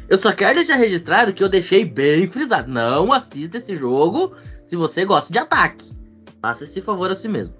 Eu 0.08 0.20
só 0.20 0.32
quero 0.34 0.58
deixar 0.58 0.76
registrado 0.76 1.34
que 1.34 1.44
eu 1.44 1.50
deixei 1.50 1.84
bem 1.84 2.28
frisado. 2.28 2.70
Não 2.70 3.12
assista 3.12 3.58
esse 3.58 3.76
jogo 3.76 4.34
se 4.68 4.76
você 4.76 5.04
gosta 5.04 5.34
de 5.34 5.40
ataque. 5.40 5.90
Faça 6.40 6.66
esse 6.66 6.80
favor 6.80 7.10
a 7.10 7.16
si 7.16 7.28
mesmo. 7.28 7.56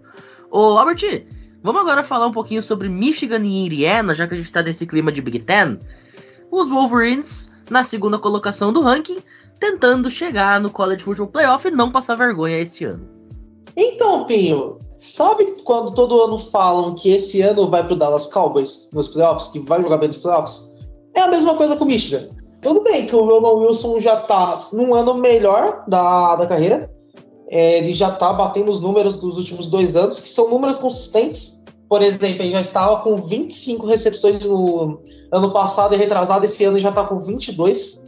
Ô, 0.52 0.78
Albert, 0.78 1.26
vamos 1.64 1.82
agora 1.82 2.04
falar 2.04 2.28
um 2.28 2.32
pouquinho 2.32 2.62
sobre 2.62 2.88
Michigan 2.88 3.40
e 3.40 3.66
Indiana, 3.66 4.14
já 4.14 4.28
que 4.28 4.36
a 4.36 4.38
gente 4.38 4.52
tá 4.52 4.62
nesse 4.62 4.86
clima 4.86 5.12
de 5.12 5.24
Big 5.24 5.40
Ten 5.40 5.80
os 6.52 6.70
Wolverines 6.70 7.52
na 7.70 7.84
segunda 7.84 8.18
colocação 8.18 8.74
do 8.74 8.82
ranking, 8.82 9.22
tentando 9.60 10.10
chegar 10.10 10.60
no 10.60 10.70
College 10.70 11.04
Football 11.04 11.28
Playoff 11.28 11.68
e 11.68 11.72
não 11.72 11.92
passar 11.92 12.16
vergonha 12.16 12.60
esse 12.60 12.86
ano. 12.86 13.08
Então, 13.76 14.26
Pinho, 14.26 14.80
Sabe 15.00 15.46
quando 15.64 15.94
todo 15.94 16.22
ano 16.22 16.38
falam 16.38 16.94
que 16.94 17.10
esse 17.10 17.42
ano 17.42 17.70
vai 17.70 17.82
pro 17.88 17.96
Dallas 17.96 18.26
Cowboys 18.26 18.90
nos 18.92 19.08
playoffs, 19.08 19.48
que 19.48 19.60
vai 19.60 19.82
jogar 19.82 19.98
bem 19.98 20.10
nos 20.10 20.18
playoffs? 20.18 20.78
É 21.16 21.22
a 21.22 21.28
mesma 21.30 21.56
coisa 21.56 21.78
com 21.78 21.86
o 21.86 21.88
Michigan. 21.88 22.28
Tudo 22.62 22.84
bem 22.84 23.08
que 23.08 23.16
o 23.16 23.24
Roman 23.24 23.66
Wilson 23.66 24.02
já 24.02 24.18
tá 24.18 24.68
num 24.74 24.94
ano 24.94 25.14
melhor 25.14 25.86
da, 25.88 26.36
da 26.36 26.46
carreira. 26.46 26.92
É, 27.48 27.78
ele 27.78 27.94
já 27.94 28.12
tá 28.12 28.34
batendo 28.34 28.70
os 28.70 28.82
números 28.82 29.22
dos 29.22 29.38
últimos 29.38 29.70
dois 29.70 29.96
anos, 29.96 30.20
que 30.20 30.30
são 30.30 30.50
números 30.50 30.80
consistentes. 30.80 31.59
Por 31.90 32.04
exemplo, 32.04 32.44
ele 32.44 32.52
já 32.52 32.62
estava 32.62 33.02
com 33.02 33.20
25 33.20 33.88
recepções 33.88 34.46
no 34.46 35.02
ano 35.32 35.52
passado 35.52 35.96
e 35.96 35.98
retrasado, 35.98 36.46
esse 36.46 36.64
ano 36.64 36.80
já 36.80 36.92
tá 36.92 37.04
com 37.04 37.20
22. 37.20 38.08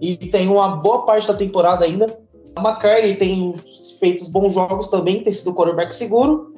E 0.00 0.16
tem 0.16 0.48
uma 0.48 0.76
boa 0.76 1.06
parte 1.06 1.28
da 1.28 1.34
temporada 1.34 1.84
ainda. 1.84 2.18
A 2.56 2.60
McCartney 2.60 3.16
tem 3.16 3.54
feito 4.00 4.28
bons 4.30 4.52
jogos 4.52 4.88
também, 4.88 5.22
tem 5.22 5.32
sido 5.32 5.54
quarterback 5.54 5.94
seguro. 5.94 6.54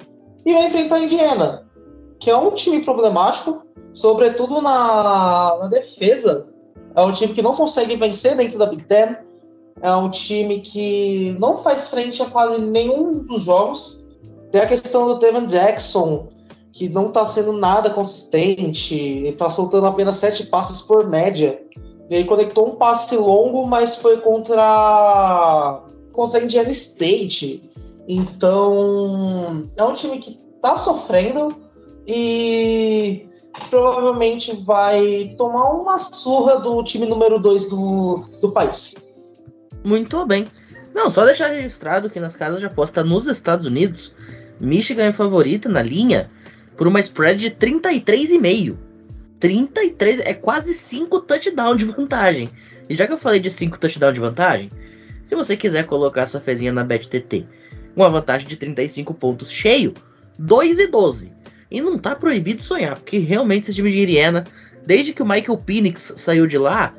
E 0.46 0.52
vai 0.54 0.66
enfrentar 0.66 0.96
a 0.96 1.04
Indiana, 1.04 1.66
que 2.18 2.30
é 2.30 2.36
um 2.36 2.50
time 2.50 2.82
problemático, 2.82 3.66
sobretudo 3.92 4.62
na, 4.62 5.58
na 5.60 5.66
defesa. 5.68 6.48
É 6.96 7.02
um 7.02 7.12
time 7.12 7.34
que 7.34 7.42
não 7.42 7.54
consegue 7.54 7.96
vencer 7.96 8.34
dentro 8.34 8.58
da 8.58 8.66
Big 8.66 8.84
Ten. 8.84 9.16
É 9.82 9.94
um 9.94 10.08
time 10.08 10.60
que 10.60 11.36
não 11.38 11.58
faz 11.58 11.90
frente 11.90 12.22
a 12.22 12.26
quase 12.26 12.62
nenhum 12.62 13.24
dos 13.24 13.42
jogos. 13.42 14.08
Tem 14.50 14.62
a 14.62 14.66
questão 14.66 15.06
do 15.06 15.18
Devin 15.18 15.46
Jackson, 15.46 16.28
que 16.72 16.88
não 16.88 17.06
está 17.06 17.26
sendo 17.26 17.52
nada 17.52 17.90
consistente. 17.90 18.94
Ele 18.94 19.28
está 19.28 19.50
soltando 19.50 19.86
apenas 19.86 20.16
sete 20.16 20.46
passes 20.46 20.80
por 20.80 21.08
média. 21.08 21.62
Ele 22.08 22.24
conectou 22.24 22.68
um 22.68 22.74
passe 22.76 23.16
longo, 23.16 23.66
mas 23.66 23.96
foi 23.96 24.18
contra 24.18 25.84
contra 26.12 26.40
a 26.40 26.44
Indiana 26.44 26.70
State. 26.70 27.62
Então, 28.08 29.68
é 29.76 29.82
um 29.84 29.94
time 29.94 30.18
que 30.18 30.38
está 30.56 30.76
sofrendo 30.76 31.56
e 32.06 33.28
provavelmente 33.70 34.54
vai 34.64 35.34
tomar 35.38 35.70
uma 35.70 35.98
surra 35.98 36.60
do 36.60 36.82
time 36.82 37.06
número 37.06 37.38
2 37.38 37.68
do, 37.68 38.24
do 38.40 38.50
país. 38.50 39.10
Muito 39.84 40.26
bem. 40.26 40.48
Não, 40.94 41.10
só 41.10 41.24
deixar 41.24 41.48
registrado 41.48 42.10
que 42.10 42.20
nas 42.20 42.36
casas 42.36 42.60
de 42.60 42.66
aposta 42.66 43.02
nos 43.02 43.26
Estados 43.26 43.66
Unidos, 43.66 44.14
Michigan 44.60 45.04
é 45.04 45.12
favorita 45.12 45.68
na 45.68 45.82
linha 45.82 46.30
por 46.76 46.86
uma 46.86 47.00
spread 47.00 47.40
de 47.40 47.50
33,5. 47.50 48.76
33 49.38 50.20
é 50.20 50.34
quase 50.34 50.72
5 50.72 51.20
touchdowns 51.20 51.78
de 51.78 51.84
vantagem. 51.86 52.50
E 52.88 52.94
já 52.94 53.06
que 53.06 53.12
eu 53.12 53.18
falei 53.18 53.40
de 53.40 53.50
5 53.50 53.78
touchdowns 53.78 54.14
de 54.14 54.20
vantagem, 54.20 54.70
se 55.24 55.34
você 55.34 55.56
quiser 55.56 55.86
colocar 55.86 56.26
sua 56.26 56.40
fezinha 56.40 56.72
na 56.72 56.84
BetTT, 56.84 57.46
uma 57.96 58.10
vantagem 58.10 58.46
de 58.46 58.56
35 58.56 59.14
pontos 59.14 59.50
cheio, 59.50 59.94
2 60.38 60.78
e 60.78 60.86
12. 60.88 61.32
E 61.70 61.80
não 61.80 61.98
tá 61.98 62.14
proibido 62.14 62.62
sonhar, 62.62 62.96
porque 62.96 63.18
realmente 63.18 63.64
esse 63.64 63.74
time 63.74 63.90
de 63.90 64.02
Indiana, 64.02 64.44
desde 64.86 65.12
que 65.12 65.22
o 65.22 65.26
Michael 65.26 65.58
Penix 65.58 66.14
saiu 66.16 66.46
de 66.46 66.58
lá, 66.58 66.94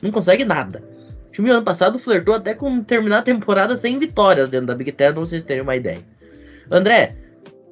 não 0.00 0.10
consegue 0.10 0.44
nada. 0.44 0.82
O 1.28 1.32
time 1.32 1.50
ano 1.50 1.62
passado 1.62 1.98
flertou 1.98 2.34
até 2.34 2.54
com 2.54 2.82
terminar 2.82 3.18
a 3.18 3.22
temporada 3.22 3.76
sem 3.76 3.98
vitórias 3.98 4.48
dentro 4.48 4.66
da 4.66 4.74
Big 4.74 4.92
Ten, 4.92 5.12
pra 5.12 5.20
vocês 5.20 5.42
terem 5.42 5.62
uma 5.62 5.76
ideia. 5.76 6.02
André, 6.70 7.16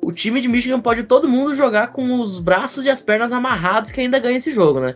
o 0.03 0.13
time 0.13 0.41
de 0.41 0.49
Michigan 0.49 0.81
pode 0.81 1.05
todo 1.05 1.29
mundo 1.29 1.55
jogar 1.55 1.89
com 1.89 2.21
os 2.21 2.41
braços 2.41 2.85
e 2.85 2.91
as 2.91 3.03
pernas 3.03 3.33
amarrados 3.33 3.91
que 3.91 4.01
ainda 4.01 4.19
ganha 4.19 4.37
esse 4.37 4.51
jogo, 4.51 4.81
né? 4.81 4.95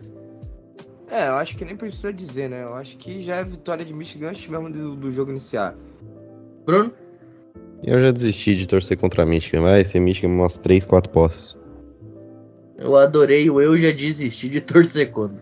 É, 1.09 1.27
eu 1.27 1.35
acho 1.35 1.55
que 1.55 1.63
nem 1.63 1.75
precisa 1.75 2.11
dizer, 2.11 2.49
né? 2.49 2.63
Eu 2.63 2.73
acho 2.73 2.97
que 2.97 3.21
já 3.21 3.37
é 3.37 3.43
vitória 3.43 3.85
de 3.85 3.93
Michigan 3.93 4.29
antes 4.29 4.47
mesmo 4.47 4.71
do, 4.71 4.95
do 4.95 5.11
jogo 5.11 5.31
iniciar. 5.31 5.75
Bruno? 6.65 6.91
Eu 7.83 7.99
já 7.99 8.11
desisti 8.11 8.55
de 8.55 8.67
torcer 8.67 8.97
contra 8.97 9.23
a 9.23 9.25
Michigan, 9.25 9.61
vai 9.61 9.85
ser 9.85 9.99
Michigan 9.99 10.29
umas 10.29 10.57
3, 10.57 10.85
4 10.85 11.11
posses. 11.11 11.55
Eu 12.77 12.97
adorei 12.97 13.49
o 13.49 13.61
eu 13.61 13.77
já 13.77 13.91
desisti 13.91 14.49
de 14.49 14.59
torcer 14.61 15.11
contra. 15.11 15.41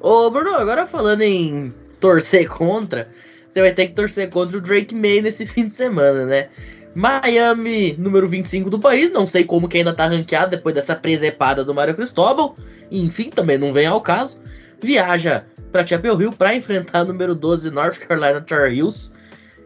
Ô, 0.00 0.30
Bruno, 0.30 0.54
agora 0.54 0.86
falando 0.86 1.22
em 1.22 1.72
torcer 1.98 2.48
contra, 2.48 3.08
você 3.48 3.60
vai 3.60 3.72
ter 3.72 3.88
que 3.88 3.94
torcer 3.94 4.30
contra 4.30 4.58
o 4.58 4.60
Drake 4.60 4.94
May 4.94 5.20
nesse 5.20 5.46
fim 5.46 5.64
de 5.64 5.72
semana, 5.72 6.24
né? 6.26 6.48
Miami, 6.94 7.94
número 7.98 8.28
25 8.28 8.70
do 8.70 8.78
país, 8.78 9.10
não 9.12 9.26
sei 9.26 9.44
como 9.44 9.68
que 9.68 9.78
ainda 9.78 9.92
tá 9.92 10.06
ranqueado 10.06 10.50
depois 10.50 10.74
dessa 10.74 10.94
presepada 10.94 11.64
do 11.64 11.74
Mário 11.74 11.94
Cristóbal. 11.94 12.56
Enfim, 12.90 13.30
também 13.30 13.58
não 13.58 13.72
vem 13.72 13.86
ao 13.86 14.00
caso. 14.00 14.40
Viaja 14.82 15.44
para 15.70 15.86
Chapel 15.86 16.20
Hill 16.20 16.32
para 16.32 16.54
enfrentar 16.54 17.04
número 17.04 17.34
12 17.34 17.70
North 17.70 17.98
Carolina 17.98 18.40
Tar 18.40 18.72
Heels. 18.72 19.12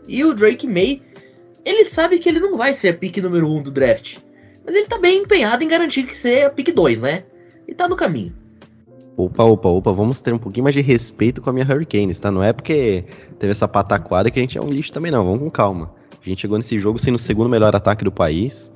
E 0.07 0.25
o 0.25 0.35
Drake 0.35 0.67
May, 0.67 1.01
ele 1.65 1.85
sabe 1.85 2.19
que 2.19 2.29
ele 2.29 2.41
não 2.41 2.57
vai 2.57 2.75
ser 2.75 2.89
a 2.89 2.95
pick 2.95 3.19
número 3.19 3.49
1 3.49 3.63
do 3.63 3.71
draft. 3.71 4.19
Mas 4.65 4.75
ele 4.75 4.87
tá 4.87 4.99
bem 4.99 5.23
empenhado 5.23 5.63
em 5.63 5.69
garantir 5.69 6.05
que 6.05 6.17
ser 6.17 6.47
a 6.47 6.51
pick 6.51 6.75
2, 6.75 7.01
né? 7.01 7.25
E 7.67 7.75
tá 7.75 7.89
no 7.89 7.97
caminho. 7.97 8.33
Opa, 9.17 9.45
opa, 9.45 9.69
opa, 9.69 9.93
vamos 9.93 10.21
ter 10.21 10.33
um 10.33 10.39
pouquinho 10.39 10.65
mais 10.65 10.75
de 10.75 10.81
respeito 10.81 11.41
com 11.41 11.51
a 11.51 11.53
minha 11.53 11.67
Hurricanes, 11.67 12.19
tá? 12.19 12.31
Não 12.31 12.43
é 12.43 12.53
porque 12.53 13.05
teve 13.39 13.51
essa 13.51 13.69
pataquada 13.69 14.31
que 14.31 14.39
a 14.39 14.43
gente 14.43 14.57
é 14.57 14.61
um 14.61 14.69
lixo 14.69 14.93
também, 14.93 15.13
não. 15.13 15.25
Vamos 15.25 15.41
com 15.41 15.51
calma. 15.51 15.95
A 16.25 16.29
gente 16.29 16.41
chegou 16.41 16.57
nesse 16.57 16.79
jogo 16.79 16.99
sendo 16.99 17.17
o 17.17 17.19
segundo 17.19 17.51
melhor 17.51 17.75
ataque 17.75 18.05
do 18.05 18.13
país. 18.13 18.71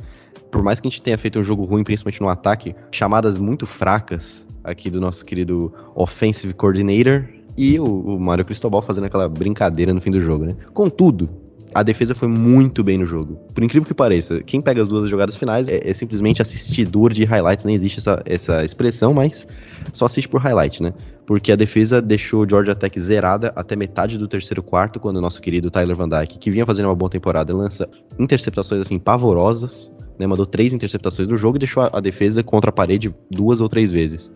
Por 0.51 0.63
mais 0.63 0.81
que 0.81 0.89
a 0.89 0.91
gente 0.91 1.03
tenha 1.03 1.17
feito 1.17 1.39
um 1.39 1.43
jogo 1.43 1.65
ruim, 1.65 1.85
principalmente 1.85 2.21
no 2.21 2.29
ataque, 2.29 2.75
chamadas 2.91 3.39
muito 3.39 3.67
fracas 3.67 4.47
aqui 4.65 4.91
do 4.91 5.01
nosso 5.01 5.25
querido 5.25 5.73
Offensive 5.95 6.53
Coordinator 6.55 7.25
e 7.57 7.79
o, 7.79 7.85
o 7.85 8.21
Mário 8.21 8.45
Cristobal 8.45 8.83
fazendo 8.83 9.05
aquela 9.05 9.29
brincadeira 9.29 9.95
no 9.95 10.01
fim 10.01 10.11
do 10.11 10.21
jogo, 10.21 10.45
né? 10.45 10.57
Contudo, 10.75 11.31
a 11.75 11.83
defesa 11.83 12.15
foi 12.15 12.29
muito 12.29 12.83
bem 12.83 12.99
no 12.99 13.07
jogo. 13.07 13.37
Por 13.55 13.63
incrível 13.63 13.87
que 13.87 13.95
pareça, 13.95 14.43
quem 14.43 14.61
pega 14.61 14.81
as 14.81 14.89
duas 14.89 15.09
jogadas 15.11 15.37
finais 15.37 15.69
é, 15.69 15.89
é, 15.89 15.93
simplesmente 15.93 16.41
assistidor 16.41 17.13
de 17.13 17.25
highlights, 17.25 17.65
nem 17.65 17.75
existe 17.75 17.99
essa, 17.99 18.23
essa 18.25 18.65
expressão, 18.65 19.13
mas 19.13 19.47
só 19.93 20.07
assiste 20.07 20.29
por 20.29 20.41
highlight, 20.41 20.83
né? 20.83 20.93
Porque 21.27 21.51
a 21.53 21.57
defesa 21.57 22.01
deixou 22.01 22.49
Georgia 22.49 22.75
Tech 22.75 22.99
zerada 23.01 23.53
até 23.57 23.75
metade 23.77 24.17
do 24.17 24.29
terceiro 24.29 24.63
quarto, 24.63 25.01
quando 25.01 25.17
o 25.17 25.21
nosso 25.21 25.41
querido 25.41 25.71
Tyler 25.71 25.97
Van 25.97 26.09
Dyke, 26.09 26.39
que 26.39 26.51
vinha 26.51 26.65
fazendo 26.65 26.87
uma 26.87 26.95
boa 26.95 27.11
temporada, 27.11 27.55
lança 27.55 27.89
interceptações 28.19 28.81
assim 28.81 28.99
pavorosas, 28.99 29.91
né? 30.19 30.27
Mandou 30.27 30.47
três 30.47 30.73
interceptações 30.73 31.29
no 31.29 31.37
jogo 31.37 31.57
e 31.57 31.61
deixou 31.61 31.83
a, 31.83 31.91
a 31.93 32.01
defesa 32.01 32.43
contra 32.43 32.71
a 32.71 32.73
parede 32.73 33.15
duas 33.31 33.61
ou 33.61 33.69
três 33.69 33.91
vezes. 33.91 34.31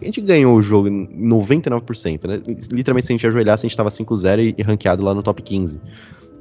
A 0.00 0.04
gente 0.04 0.20
ganhou 0.20 0.54
o 0.54 0.60
jogo 0.60 0.88
em 0.88 1.06
99%, 1.06 2.28
né? 2.28 2.42
Literalmente, 2.70 3.06
se 3.06 3.12
a 3.12 3.16
gente 3.16 3.26
ajoelhasse, 3.26 3.64
a 3.64 3.68
gente 3.68 3.76
tava 3.76 3.88
5-0 3.88 4.40
e, 4.40 4.54
e 4.58 4.62
ranqueado 4.62 5.02
lá 5.02 5.14
no 5.14 5.22
top 5.22 5.42
15. 5.42 5.80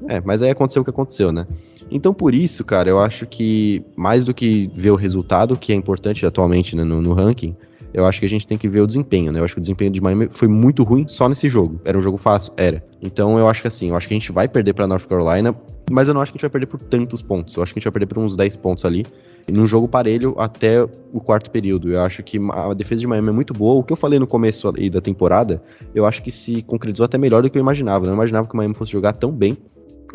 É, 0.08 0.22
mas 0.22 0.42
aí 0.42 0.50
aconteceu 0.50 0.82
o 0.82 0.86
que 0.86 0.92
aconteceu, 0.92 1.32
né? 1.32 1.48
Então, 1.90 2.14
por 2.14 2.34
isso, 2.34 2.64
cara, 2.64 2.90
eu 2.90 3.00
acho 3.00 3.26
que 3.26 3.84
mais 3.96 4.26
do 4.26 4.34
que 4.34 4.70
ver 4.74 4.92
o 4.92 4.96
resultado, 4.96 5.58
que 5.58 5.72
é 5.72 5.76
importante 5.76 6.26
atualmente 6.26 6.76
né, 6.76 6.84
no, 6.84 7.02
no, 7.02 7.14
ranking, 7.14 7.56
eu 7.94 8.06
acho 8.06 8.20
que 8.20 8.26
a 8.26 8.30
gente 8.30 8.46
tem 8.46 8.58
que 8.58 8.68
ver 8.68 8.82
o 8.82 8.88
desempenho, 8.88 9.32
né? 9.32 9.40
Eu 9.40 9.46
acho 9.46 9.54
que 9.54 9.60
o 9.60 9.62
desempenho 9.62 9.92
de 9.92 10.02
Miami 10.02 10.28
foi 10.30 10.48
muito 10.48 10.84
ruim 10.84 11.06
só 11.08 11.30
nesse 11.30 11.48
jogo. 11.48 11.80
Era 11.86 11.98
um 11.98 12.02
jogo 12.02 12.18
fácil? 12.18 12.54
Era. 12.58 12.84
Então, 13.02 13.38
eu 13.38 13.48
acho 13.48 13.62
que 13.62 13.68
assim, 13.68 13.90
eu 13.90 13.96
acho 13.96 14.08
que 14.08 14.14
a 14.14 14.18
gente 14.18 14.32
vai 14.32 14.48
perder 14.48 14.74
para 14.74 14.88
North 14.88 15.06
Carolina, 15.08 15.56
mas 15.90 16.08
eu 16.08 16.14
não 16.14 16.22
acho 16.22 16.32
que 16.32 16.38
a 16.38 16.40
gente 16.40 16.44
vai 16.44 16.52
perder 16.52 16.68
por 16.68 16.80
tantos 16.80 17.22
pontos. 17.22 17.56
Eu 17.56 17.64
acho 17.64 17.74
que 17.74 17.78
a 17.78 17.80
gente 17.80 17.86
vai 17.86 17.94
perder 17.94 18.08
por 18.08 18.20
uns 18.20 18.36
10 18.36 18.58
pontos 18.58 18.84
ali 18.84 19.06
num 19.52 19.68
jogo 19.68 19.88
parelho 19.88 20.36
até 20.38 20.84
o 20.84 21.20
quarto 21.20 21.52
período. 21.52 21.92
Eu 21.92 22.02
acho 22.02 22.24
que 22.24 22.40
a 22.52 22.74
defesa 22.74 23.02
de 23.02 23.08
Miami 23.08 23.30
é 23.30 23.32
muito 23.32 23.54
boa. 23.54 23.80
O 23.80 23.84
que 23.84 23.94
eu 23.94 23.98
falei 23.98 24.18
no 24.18 24.28
começo 24.28 24.72
da 24.72 25.02
temporada, 25.02 25.62
eu 25.94 26.06
acho 26.06 26.24
que 26.24 26.32
se 26.32 26.64
concretizou 26.64 27.06
até 27.06 27.18
melhor 27.18 27.44
do 27.44 27.50
que 27.50 27.58
eu 27.58 27.62
imaginava. 27.62 28.06
Eu 28.06 28.08
não 28.08 28.16
imaginava 28.16 28.48
que 28.48 28.54
o 28.54 28.58
Miami 28.58 28.74
fosse 28.74 28.92
jogar 28.92 29.14
tão 29.14 29.32
bem. 29.32 29.58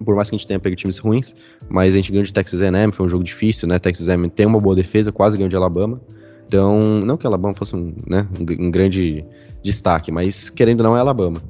Por 0.04 0.14
mais 0.14 0.28
que 0.28 0.34
a 0.34 0.38
gente 0.38 0.46
tenha 0.46 0.58
pego 0.58 0.76
times 0.76 0.98
ruins, 0.98 1.34
mas 1.68 1.94
a 1.94 1.96
gente 1.96 2.10
ganhou 2.10 2.24
de 2.24 2.32
Texas 2.32 2.60
A&M, 2.62 2.92
foi 2.92 3.06
um 3.06 3.08
jogo 3.08 3.24
difícil, 3.24 3.68
né? 3.68 3.78
Texas 3.78 4.08
A&M 4.08 4.28
tem 4.28 4.46
uma 4.46 4.60
boa 4.60 4.74
defesa, 4.74 5.12
quase 5.12 5.36
ganhou 5.36 5.48
de 5.48 5.56
Alabama. 5.56 6.00
Então, 6.46 7.00
não 7.04 7.16
que 7.16 7.26
Alabama 7.26 7.54
fosse 7.54 7.76
um, 7.76 7.94
né, 8.08 8.26
um 8.40 8.70
grande 8.72 9.24
destaque, 9.62 10.10
mas 10.10 10.50
querendo 10.50 10.80
ou 10.80 10.84
não 10.84 10.96
é 10.96 11.00
Alabama. 11.00 11.40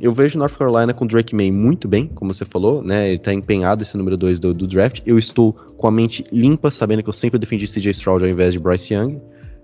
Eu 0.00 0.12
vejo 0.12 0.38
North 0.38 0.56
Carolina 0.58 0.92
com 0.92 1.06
Drake 1.06 1.34
May 1.34 1.50
muito 1.50 1.86
bem, 1.86 2.08
como 2.08 2.34
você 2.34 2.44
falou, 2.44 2.82
né? 2.82 3.08
Ele 3.08 3.18
tá 3.18 3.32
empenhado 3.32 3.82
esse 3.82 3.96
número 3.96 4.16
2 4.16 4.40
do, 4.40 4.52
do, 4.52 4.66
draft. 4.66 5.00
Eu 5.06 5.18
estou 5.18 5.52
com 5.52 5.86
a 5.86 5.90
mente 5.90 6.24
limpa, 6.32 6.70
sabendo 6.70 7.02
que 7.02 7.08
eu 7.08 7.12
sempre 7.12 7.38
defendi 7.38 7.66
CJ 7.66 7.92
Stroud 7.92 8.24
ao 8.24 8.30
invés 8.30 8.52
de 8.52 8.58
Bryce 8.58 8.92
Young. 8.92 9.18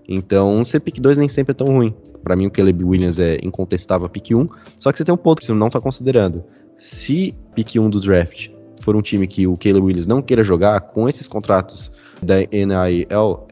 Então, 0.07 0.63
ser 0.63 0.79
pick 0.79 0.99
2 0.99 1.17
nem 1.17 1.29
sempre 1.29 1.51
é 1.51 1.53
tão 1.53 1.67
ruim. 1.67 1.93
Para 2.23 2.35
mim, 2.35 2.47
o 2.47 2.51
Caleb 2.51 2.83
Williams 2.83 3.19
é 3.19 3.37
incontestável 3.43 4.07
pick 4.09 4.31
1. 4.31 4.39
Um, 4.39 4.47
só 4.77 4.91
que 4.91 4.97
você 4.97 5.03
tem 5.03 5.13
um 5.13 5.17
ponto 5.17 5.41
que 5.41 5.45
você 5.45 5.53
não 5.53 5.69
tá 5.69 5.81
considerando. 5.81 6.43
Se 6.81 7.35
pick 7.53 7.75
1 7.75 7.83
um 7.83 7.89
do 7.91 7.99
draft 7.99 8.49
for 8.81 8.95
um 8.95 9.03
time 9.03 9.27
que 9.27 9.45
o 9.45 9.55
Caleb 9.55 9.85
Williams 9.85 10.07
não 10.07 10.19
queira 10.19 10.43
jogar, 10.43 10.81
com 10.81 11.07
esses 11.07 11.27
contratos 11.27 11.91
da 12.23 12.37
NIL, 12.39 13.47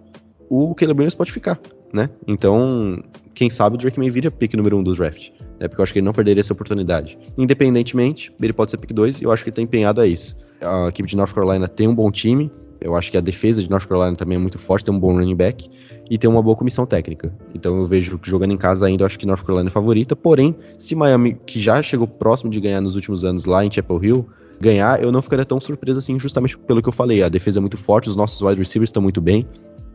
o 0.49 0.73
Caleb 0.73 0.97
Williams 0.97 1.13
pode 1.13 1.31
ficar, 1.31 1.59
né? 1.93 2.09
Então, 2.27 3.03
quem 3.35 3.47
sabe 3.47 3.75
o 3.75 3.77
Drake 3.77 3.99
May 3.99 4.09
vira 4.09 4.31
pick 4.31 4.55
número 4.55 4.77
1 4.77 4.79
um 4.79 4.83
do 4.83 4.95
draft 4.95 5.29
né? 5.59 5.67
Porque 5.67 5.81
eu 5.81 5.83
acho 5.83 5.93
que 5.93 5.99
ele 5.99 6.05
não 6.05 6.13
perderia 6.13 6.41
essa 6.41 6.53
oportunidade. 6.53 7.17
Independentemente, 7.37 8.33
ele 8.41 8.53
pode 8.53 8.71
ser 8.71 8.77
pick 8.77 8.93
2 8.93 9.21
e 9.21 9.23
eu 9.25 9.31
acho 9.31 9.43
que 9.43 9.49
ele 9.49 9.55
tá 9.55 9.61
empenhado 9.61 9.99
a 9.99 10.07
isso. 10.07 10.35
A 10.61 10.87
equipe 10.87 11.07
de 11.07 11.17
North 11.17 11.33
Carolina 11.33 11.67
tem 11.67 11.87
um 11.87 11.93
bom 11.93 12.09
time. 12.09 12.49
Eu 12.81 12.95
acho 12.95 13.11
que 13.11 13.17
a 13.17 13.21
defesa 13.21 13.61
de 13.61 13.69
North 13.69 13.87
Carolina 13.87 14.15
também 14.15 14.37
é 14.37 14.39
muito 14.39 14.57
forte, 14.57 14.85
tem 14.85 14.93
um 14.93 14.99
bom 14.99 15.13
running 15.13 15.35
back 15.35 15.69
e 16.09 16.17
tem 16.17 16.29
uma 16.29 16.41
boa 16.41 16.55
comissão 16.55 16.85
técnica. 16.85 17.33
Então 17.53 17.77
eu 17.77 17.85
vejo 17.85 18.17
que 18.17 18.29
jogando 18.29 18.51
em 18.51 18.57
casa 18.57 18.87
ainda, 18.87 19.03
eu 19.03 19.05
acho 19.05 19.19
que 19.19 19.25
North 19.25 19.41
Carolina 19.41 19.69
é 19.69 19.71
favorita. 19.71 20.15
Porém, 20.15 20.55
se 20.77 20.95
Miami, 20.95 21.37
que 21.45 21.59
já 21.59 21.81
chegou 21.83 22.07
próximo 22.07 22.49
de 22.49 22.59
ganhar 22.59 22.81
nos 22.81 22.95
últimos 22.95 23.23
anos 23.23 23.45
lá 23.45 23.65
em 23.65 23.71
Chapel 23.71 24.03
Hill, 24.03 24.25
ganhar, 24.59 25.01
eu 25.01 25.11
não 25.11 25.21
ficaria 25.21 25.45
tão 25.45 25.59
surpreso 25.59 25.99
assim, 25.99 26.19
justamente 26.19 26.57
pelo 26.57 26.81
que 26.81 26.89
eu 26.89 26.93
falei. 26.93 27.23
A 27.23 27.29
defesa 27.29 27.59
é 27.59 27.61
muito 27.61 27.77
forte, 27.77 28.09
os 28.09 28.15
nossos 28.15 28.41
wide 28.41 28.59
receivers 28.59 28.89
estão 28.89 29.01
muito 29.01 29.21
bem. 29.21 29.45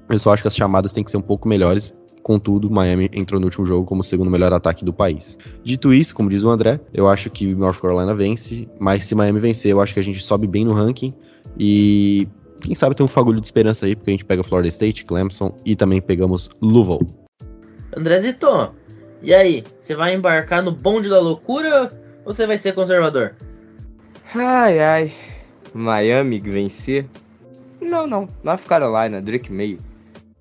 Eu 0.08 0.18
só 0.18 0.32
acho 0.32 0.42
que 0.42 0.48
as 0.48 0.56
chamadas 0.56 0.92
têm 0.92 1.02
que 1.02 1.10
ser 1.10 1.16
um 1.16 1.22
pouco 1.22 1.48
melhores. 1.48 1.94
Contudo, 2.22 2.70
Miami 2.70 3.10
entrou 3.12 3.38
no 3.38 3.46
último 3.46 3.66
jogo 3.66 3.84
como 3.84 4.00
o 4.00 4.04
segundo 4.04 4.30
melhor 4.30 4.52
ataque 4.52 4.82
do 4.82 4.94
país. 4.94 5.36
Dito 5.62 5.92
isso, 5.92 6.14
como 6.14 6.30
diz 6.30 6.42
o 6.42 6.48
André, 6.48 6.80
eu 6.92 7.06
acho 7.06 7.28
que 7.28 7.54
North 7.54 7.78
Carolina 7.80 8.14
vence, 8.14 8.66
mas 8.78 9.04
se 9.04 9.14
Miami 9.14 9.40
vencer, 9.40 9.72
eu 9.72 9.80
acho 9.80 9.92
que 9.92 10.00
a 10.00 10.02
gente 10.02 10.22
sobe 10.22 10.46
bem 10.46 10.64
no 10.64 10.72
ranking 10.72 11.12
e 11.58 12.26
quem 12.64 12.74
sabe 12.74 12.94
tem 12.94 13.04
um 13.04 13.08
fagulho 13.08 13.40
de 13.40 13.46
esperança 13.46 13.84
aí, 13.84 13.94
porque 13.94 14.10
a 14.10 14.14
gente 14.14 14.24
pega 14.24 14.42
Florida 14.42 14.68
State, 14.68 15.04
Clemson 15.04 15.54
e 15.66 15.76
também 15.76 16.00
pegamos 16.00 16.48
Louisville. 16.62 17.06
Andrezito, 17.94 18.74
e 19.22 19.34
aí? 19.34 19.62
Você 19.78 19.94
vai 19.94 20.14
embarcar 20.14 20.62
no 20.62 20.72
bonde 20.72 21.10
da 21.10 21.20
loucura 21.20 21.92
ou 22.24 22.34
você 22.34 22.46
vai 22.46 22.56
ser 22.56 22.72
conservador? 22.72 23.36
Ai, 24.34 24.80
ai. 24.80 25.12
Miami 25.74 26.40
vencer? 26.40 27.06
Não, 27.82 28.06
não. 28.06 28.28
North 28.42 28.64
Carolina, 28.64 29.20
Drake 29.20 29.52
May. 29.52 29.78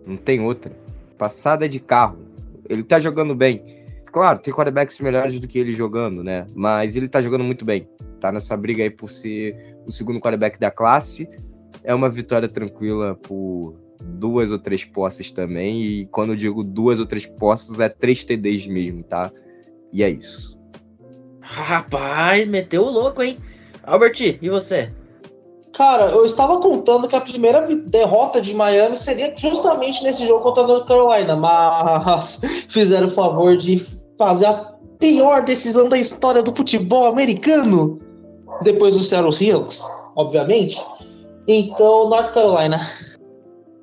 Não 0.08 0.16
tem 0.16 0.40
outra. 0.40 0.72
Passada 1.18 1.68
de 1.68 1.80
carro. 1.80 2.20
Ele 2.70 2.84
tá 2.84 3.02
jogando 3.02 3.36
bem. 3.36 3.84
Claro, 4.14 4.40
tem 4.40 4.54
quarterbacks 4.54 4.98
melhores 5.00 5.40
do 5.42 5.48
que 5.48 5.60
ele 5.60 5.74
jogando, 5.74 6.24
né? 6.24 6.48
Mas 6.56 6.96
ele 6.96 7.10
tá 7.10 7.22
jogando 7.22 7.44
muito 7.44 7.66
bem. 7.66 7.86
Tá 8.22 8.32
nessa 8.32 8.56
briga 8.56 8.82
aí 8.82 8.90
por 8.90 9.12
ser 9.12 9.76
o 9.86 9.92
segundo 9.92 10.22
quarterback 10.22 10.58
da 10.58 10.72
classe. 10.72 11.28
É 11.84 11.94
uma 11.94 12.10
vitória 12.10 12.48
tranquila 12.48 13.16
por 13.16 13.76
duas 14.02 14.52
ou 14.52 14.60
três 14.60 14.86
posses 14.86 15.32
também. 15.32 15.82
E 15.82 16.06
quando 16.08 16.34
eu 16.34 16.36
digo 16.36 16.64
duas 16.64 17.00
ou 17.00 17.06
três 17.06 17.26
posses, 17.26 17.80
é 17.80 17.90
três 17.90 18.24
TDs 18.24 18.68
mesmo, 18.68 19.04
tá? 19.04 19.32
E 19.92 20.04
é 20.04 20.10
isso. 20.10 20.58
Rapaz, 21.42 22.48
meteu 22.48 22.84
o 22.84 22.90
louco, 22.90 23.22
hein? 23.22 23.38
Albert, 23.84 24.38
e 24.42 24.50
você? 24.50 24.92
Cara, 25.74 26.12
eu 26.12 26.24
estava 26.24 26.60
contando 26.60 27.08
que 27.08 27.16
a 27.16 27.22
primeira 27.22 27.68
derrota 27.76 28.40
de 28.40 28.54
Miami 28.54 28.96
seria 28.96 29.34
justamente 29.36 30.04
nesse 30.04 30.26
jogo 30.28 30.44
contra 30.44 30.64
a 30.64 30.68
North 30.68 30.88
Carolina, 30.88 31.36
mas 31.36 32.40
fizeram 32.70 33.08
o 33.08 33.12
favor 33.12 33.58
de 33.58 33.86
fazer 34.18 34.46
a 34.46 34.74
pior 35.00 35.44
decisão 35.44 35.90
da 35.90 35.98
história 35.98 36.44
do 36.44 36.56
futebol 36.56 37.08
americano, 37.08 38.00
depois 38.62 38.94
do 38.94 39.04
Seattle 39.04 39.34
Seahawks, 39.34 39.84
obviamente. 40.16 40.80
Então, 41.48 42.10
North 42.10 42.34
Carolina. 42.34 42.80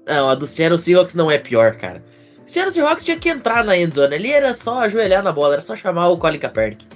Não, 0.07 0.29
a 0.29 0.35
do 0.35 0.47
Seattle 0.47 0.79
Seahawks 0.79 1.15
não 1.15 1.31
é 1.31 1.39
pior, 1.39 1.77
cara. 1.77 2.03
O 2.47 2.51
Seattle 2.51 2.73
Seahawks 2.73 3.05
tinha 3.05 3.19
que 3.19 3.29
entrar 3.29 3.65
na 3.65 3.77
endzone, 3.77 4.15
ali 4.15 4.33
era 4.33 4.55
só 4.55 4.81
ajoelhar 4.81 5.23
na 5.23 5.31
bola, 5.31 5.55
era 5.55 5.63
só 5.63 5.77
chamar 5.77 6.09
o 6.09 6.19
Colin 6.19 6.39
Kaepernick. 6.39 6.87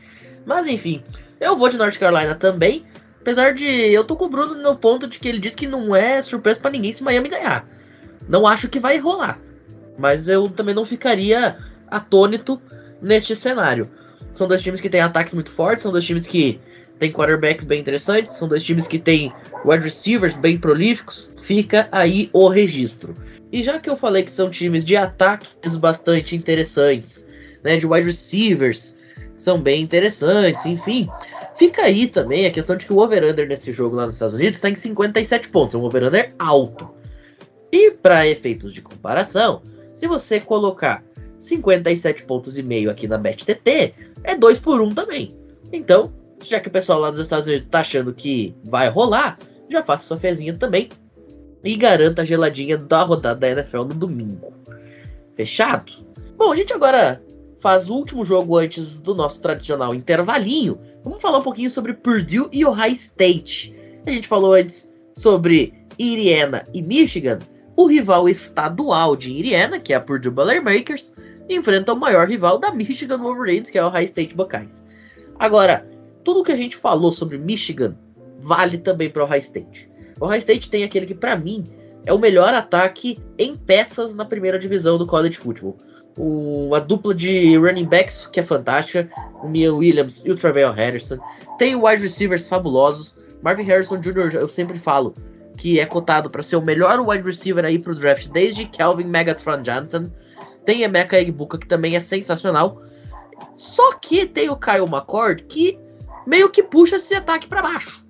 Mas 0.44 0.66
enfim, 0.66 1.02
eu 1.40 1.56
vou 1.56 1.68
de 1.68 1.76
North 1.76 1.98
Carolina 1.98 2.34
também. 2.34 2.84
Apesar 3.20 3.54
de 3.54 3.64
eu 3.64 4.04
tô 4.04 4.16
com 4.16 4.26
o 4.26 4.28
Bruno 4.28 4.54
no 4.54 4.76
ponto 4.76 5.06
de 5.06 5.18
que 5.18 5.28
ele 5.28 5.38
diz 5.38 5.54
que 5.54 5.66
não 5.66 5.94
é 5.94 6.22
surpresa 6.22 6.60
para 6.60 6.72
ninguém 6.72 6.92
se 6.92 7.02
Miami 7.02 7.28
ganhar. 7.28 7.66
Não 8.28 8.46
acho 8.46 8.68
que 8.68 8.78
vai 8.78 8.98
rolar. 8.98 9.40
Mas 9.96 10.28
eu 10.28 10.48
também 10.50 10.74
não 10.74 10.84
ficaria 10.84 11.56
atônito 11.88 12.60
neste 13.00 13.36
cenário. 13.36 13.90
São 14.32 14.48
dois 14.48 14.60
times 14.60 14.80
que 14.80 14.90
têm 14.90 15.00
ataques 15.00 15.32
muito 15.32 15.50
fortes, 15.50 15.82
são 15.82 15.92
dois 15.92 16.04
times 16.04 16.26
que 16.26 16.60
têm 17.04 17.12
quarterbacks 17.12 17.66
bem 17.66 17.80
interessantes, 17.80 18.36
são 18.36 18.48
dois 18.48 18.62
times 18.62 18.86
que 18.86 18.98
têm 18.98 19.32
wide 19.64 19.84
receivers 19.84 20.36
bem 20.36 20.56
prolíficos. 20.56 21.34
Fica 21.42 21.86
aí 21.92 22.30
o 22.32 22.48
registro. 22.48 23.14
E 23.52 23.62
já 23.62 23.78
que 23.78 23.90
eu 23.90 23.96
falei 23.96 24.22
que 24.22 24.30
são 24.30 24.48
times 24.48 24.84
de 24.84 24.96
ataques 24.96 25.76
bastante 25.76 26.34
interessantes, 26.34 27.28
né, 27.62 27.76
de 27.76 27.86
wide 27.86 28.06
receivers 28.06 28.96
são 29.36 29.60
bem 29.60 29.82
interessantes, 29.82 30.64
enfim. 30.64 31.08
Fica 31.58 31.82
aí 31.82 32.06
também 32.06 32.46
a 32.46 32.50
questão 32.50 32.76
de 32.76 32.86
que 32.86 32.92
o 32.92 32.98
over-under 32.98 33.46
nesse 33.46 33.72
jogo 33.72 33.96
lá 33.96 34.06
nos 34.06 34.14
Estados 34.14 34.34
Unidos 34.34 34.56
está 34.56 34.70
em 34.70 34.76
57 34.76 35.48
pontos, 35.48 35.74
é 35.74 35.78
um 35.78 35.84
over-under 35.84 36.34
alto. 36.38 36.90
E 37.70 37.90
para 37.90 38.26
efeitos 38.26 38.72
de 38.72 38.80
comparação, 38.80 39.62
se 39.92 40.06
você 40.06 40.40
colocar 40.40 41.04
57 41.38 42.24
pontos 42.24 42.56
e 42.56 42.62
meio 42.62 42.90
aqui 42.90 43.06
na 43.06 43.18
BetTT, 43.18 43.94
é 44.22 44.36
2 44.36 44.58
por 44.60 44.80
1 44.80 44.94
também. 44.94 45.36
Então, 45.72 46.12
já 46.44 46.60
que 46.60 46.68
o 46.68 46.70
pessoal 46.70 47.00
lá 47.00 47.10
nos 47.10 47.20
Estados 47.20 47.46
Unidos 47.46 47.66
está 47.66 47.80
achando 47.80 48.12
que 48.12 48.54
vai 48.64 48.88
rolar, 48.88 49.38
já 49.70 49.82
faça 49.82 50.04
sua 50.04 50.18
fezinha 50.18 50.54
também 50.54 50.88
e 51.62 51.76
garanta 51.76 52.22
a 52.22 52.24
geladinha 52.24 52.76
da 52.76 53.02
rodada 53.02 53.40
da 53.40 53.50
NFL 53.50 53.84
no 53.84 53.94
domingo. 53.94 54.52
Fechado? 55.34 55.92
Bom, 56.36 56.52
a 56.52 56.56
gente 56.56 56.72
agora 56.72 57.22
faz 57.60 57.88
o 57.88 57.94
último 57.94 58.24
jogo 58.24 58.58
antes 58.58 59.00
do 59.00 59.14
nosso 59.14 59.40
tradicional 59.40 59.94
intervalinho, 59.94 60.78
vamos 61.02 61.22
falar 61.22 61.38
um 61.38 61.42
pouquinho 61.42 61.70
sobre 61.70 61.94
Purdue 61.94 62.48
e 62.52 62.64
Ohio 62.64 62.92
State. 62.92 63.74
A 64.06 64.10
gente 64.10 64.28
falou 64.28 64.52
antes 64.52 64.92
sobre 65.16 65.72
Indiana 65.98 66.66
e 66.74 66.82
Michigan. 66.82 67.38
O 67.76 67.86
rival 67.86 68.28
estadual 68.28 69.16
de 69.16 69.32
Indiana, 69.32 69.80
que 69.80 69.92
é 69.92 69.96
a 69.96 70.00
Purdue 70.00 70.30
Boilermakers, 70.30 71.14
enfrenta 71.48 71.92
o 71.92 71.96
maior 71.96 72.28
rival 72.28 72.58
da 72.58 72.70
Michigan 72.70 73.18
Wolverines, 73.18 73.70
que 73.70 73.78
é 73.78 73.84
o 73.84 73.88
Ohio 73.88 74.04
State 74.04 74.34
Buckeyes. 74.34 74.86
Agora, 75.38 75.86
tudo 76.24 76.42
que 76.42 76.52
a 76.52 76.56
gente 76.56 76.76
falou 76.76 77.12
sobre 77.12 77.38
Michigan 77.38 77.96
vale 78.40 78.78
também 78.78 79.10
para 79.10 79.24
Ohio 79.24 79.38
State. 79.38 79.90
O 80.20 80.26
Ohio 80.26 80.38
State 80.38 80.70
tem 80.70 80.84
aquele 80.84 81.06
que, 81.06 81.14
para 81.14 81.36
mim, 81.36 81.64
é 82.04 82.12
o 82.12 82.18
melhor 82.18 82.52
ataque 82.54 83.18
em 83.38 83.56
peças 83.56 84.14
na 84.14 84.24
primeira 84.24 84.58
divisão 84.58 84.98
do 84.98 85.06
college 85.06 85.36
football 85.36 85.78
o, 86.16 86.74
a 86.74 86.80
dupla 86.80 87.14
de 87.14 87.56
running 87.56 87.86
backs 87.86 88.26
que 88.26 88.40
é 88.40 88.42
fantástica, 88.42 89.08
o 89.42 89.48
Mia 89.48 89.74
Williams 89.74 90.24
e 90.24 90.30
o 90.30 90.36
Travell 90.36 90.72
Henderson. 90.72 91.18
Tem 91.58 91.74
wide 91.74 92.02
receivers 92.02 92.48
fabulosos. 92.48 93.16
Marvin 93.42 93.64
Harrison 93.64 94.00
Jr., 94.00 94.34
eu 94.34 94.48
sempre 94.48 94.78
falo 94.78 95.14
que 95.56 95.78
é 95.78 95.86
cotado 95.86 96.30
para 96.30 96.42
ser 96.42 96.56
o 96.56 96.62
melhor 96.62 97.00
wide 97.00 97.24
receiver 97.24 97.64
aí 97.64 97.78
pro 97.78 97.94
draft 97.94 98.28
desde 98.28 98.64
Calvin 98.66 99.04
Megatron 99.04 99.62
Johnson. 99.62 100.10
Tem 100.64 100.82
Emeka 100.82 101.20
Egbuka, 101.20 101.58
que 101.58 101.66
também 101.66 101.94
é 101.94 102.00
sensacional. 102.00 102.82
Só 103.54 103.94
que 103.98 104.26
tem 104.26 104.48
o 104.48 104.56
Kyle 104.56 104.86
McCord, 104.86 105.44
que 105.44 105.78
meio 106.26 106.50
que 106.50 106.62
puxa 106.62 106.96
esse 106.96 107.14
ataque 107.14 107.46
para 107.46 107.62
baixo. 107.62 108.06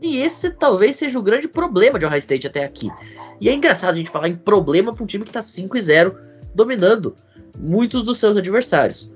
E 0.00 0.18
esse 0.18 0.50
talvez 0.50 0.96
seja 0.96 1.18
o 1.18 1.22
grande 1.22 1.48
problema 1.48 1.98
de 1.98 2.04
Ohio 2.04 2.18
State 2.18 2.46
até 2.46 2.64
aqui. 2.64 2.90
E 3.40 3.48
é 3.48 3.54
engraçado 3.54 3.94
a 3.94 3.96
gente 3.96 4.10
falar 4.10 4.28
em 4.28 4.36
problema 4.36 4.94
para 4.94 5.02
um 5.02 5.06
time 5.06 5.24
que 5.24 5.32
tá 5.32 5.42
5 5.42 5.76
e 5.76 5.82
0 5.82 6.16
dominando 6.54 7.16
muitos 7.58 8.04
dos 8.04 8.18
seus 8.18 8.36
adversários. 8.36 9.10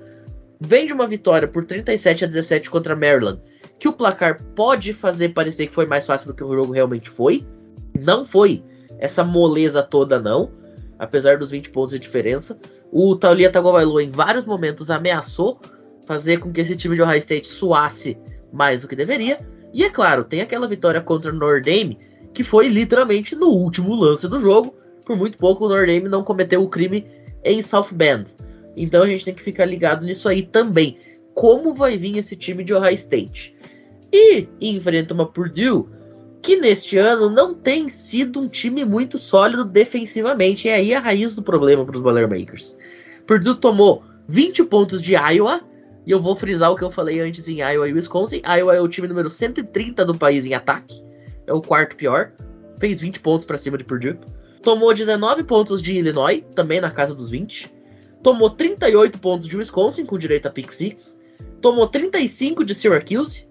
Vem 0.59 0.85
de 0.85 0.93
uma 0.93 1.07
vitória 1.07 1.47
por 1.47 1.65
37 1.65 2.25
a 2.25 2.27
17 2.27 2.69
contra 2.69 2.95
Maryland, 2.95 3.41
que 3.79 3.87
o 3.87 3.93
placar 3.93 4.43
pode 4.55 4.93
fazer 4.93 5.29
parecer 5.29 5.67
que 5.67 5.73
foi 5.73 5.87
mais 5.87 6.05
fácil 6.05 6.27
do 6.27 6.35
que 6.35 6.43
o 6.43 6.53
jogo 6.53 6.71
realmente 6.71 7.09
foi. 7.09 7.45
Não 7.99 8.23
foi 8.23 8.63
essa 8.99 9.23
moleza 9.23 9.81
toda, 9.81 10.19
não. 10.19 10.51
Apesar 10.99 11.37
dos 11.37 11.49
20 11.49 11.71
pontos 11.71 11.93
de 11.93 11.99
diferença. 11.99 12.59
O 12.91 13.15
Taulia 13.15 13.51
Tagovailoa 13.51 14.03
em 14.03 14.11
vários 14.11 14.45
momentos 14.45 14.91
ameaçou 14.91 15.59
fazer 16.05 16.39
com 16.39 16.51
que 16.51 16.61
esse 16.61 16.75
time 16.75 16.95
de 16.95 17.01
Ohio 17.01 17.17
State 17.17 17.47
suasse 17.47 18.17
mais 18.51 18.81
do 18.81 18.87
que 18.87 18.95
deveria. 18.95 19.39
E 19.73 19.83
é 19.83 19.89
claro, 19.89 20.23
tem 20.23 20.41
aquela 20.41 20.67
vitória 20.67 21.01
contra 21.01 21.31
o 21.31 21.35
Notre 21.35 21.61
Dame, 21.61 21.97
que 22.33 22.43
foi 22.43 22.67
literalmente 22.67 23.35
no 23.35 23.47
último 23.47 23.95
lance 23.95 24.27
do 24.27 24.39
jogo. 24.39 24.75
Por 25.05 25.15
muito 25.15 25.37
pouco 25.37 25.65
o 25.65 25.69
Notre 25.69 25.93
Dame 25.93 26.09
não 26.09 26.23
cometeu 26.23 26.61
o 26.61 26.69
crime 26.69 27.05
em 27.43 27.61
South 27.61 27.89
Bend. 27.93 28.25
Então 28.75 29.03
a 29.03 29.07
gente 29.07 29.25
tem 29.25 29.33
que 29.33 29.41
ficar 29.41 29.65
ligado 29.65 30.05
nisso 30.05 30.27
aí 30.29 30.43
também. 30.43 30.97
Como 31.33 31.73
vai 31.73 31.97
vir 31.97 32.17
esse 32.17 32.35
time 32.35 32.63
de 32.63 32.73
Ohio 32.73 32.93
State? 32.93 33.55
E 34.11 34.47
enfrenta 34.59 35.13
uma 35.13 35.25
Purdue 35.25 35.85
que 36.41 36.57
neste 36.57 36.97
ano 36.97 37.29
não 37.29 37.53
tem 37.53 37.87
sido 37.87 38.39
um 38.39 38.47
time 38.47 38.83
muito 38.83 39.17
sólido 39.17 39.63
defensivamente. 39.63 40.67
E 40.67 40.71
aí 40.71 40.93
a 40.93 40.99
raiz 40.99 41.33
do 41.33 41.41
problema 41.41 41.85
para 41.85 41.95
os 41.95 42.01
Boilermakers. 42.01 42.77
Purdue 43.27 43.55
tomou 43.55 44.03
20 44.27 44.63
pontos 44.65 45.01
de 45.01 45.13
Iowa. 45.13 45.61
E 46.05 46.11
eu 46.11 46.19
vou 46.19 46.35
frisar 46.35 46.71
o 46.71 46.75
que 46.75 46.83
eu 46.83 46.91
falei 46.91 47.19
antes 47.19 47.47
em 47.47 47.59
Iowa 47.59 47.87
e 47.87 47.93
Wisconsin. 47.93 48.41
Iowa 48.45 48.75
é 48.75 48.81
o 48.81 48.87
time 48.87 49.07
número 49.07 49.29
130 49.29 50.03
do 50.03 50.17
país 50.17 50.45
em 50.45 50.53
ataque. 50.53 51.03
É 51.45 51.53
o 51.53 51.61
quarto 51.61 51.95
pior. 51.95 52.31
Fez 52.79 52.99
20 52.99 53.19
pontos 53.19 53.45
para 53.45 53.57
cima 53.57 53.77
de 53.77 53.83
Purdue. 53.83 54.17
Tomou 54.63 54.93
19 54.93 55.43
pontos 55.43 55.81
de 55.81 55.93
Illinois, 55.93 56.43
também 56.55 56.81
na 56.81 56.91
casa 56.91 57.13
dos 57.13 57.29
20. 57.29 57.71
Tomou 58.23 58.49
38 58.49 59.19
pontos 59.19 59.47
de 59.47 59.57
Wisconsin, 59.57 60.05
com 60.05 60.17
direito 60.17 60.47
a 60.47 60.51
pick 60.51 60.71
6. 60.71 61.19
Tomou 61.61 61.87
35 61.87 62.63
de 62.63 62.73
Syracuse. 62.73 63.47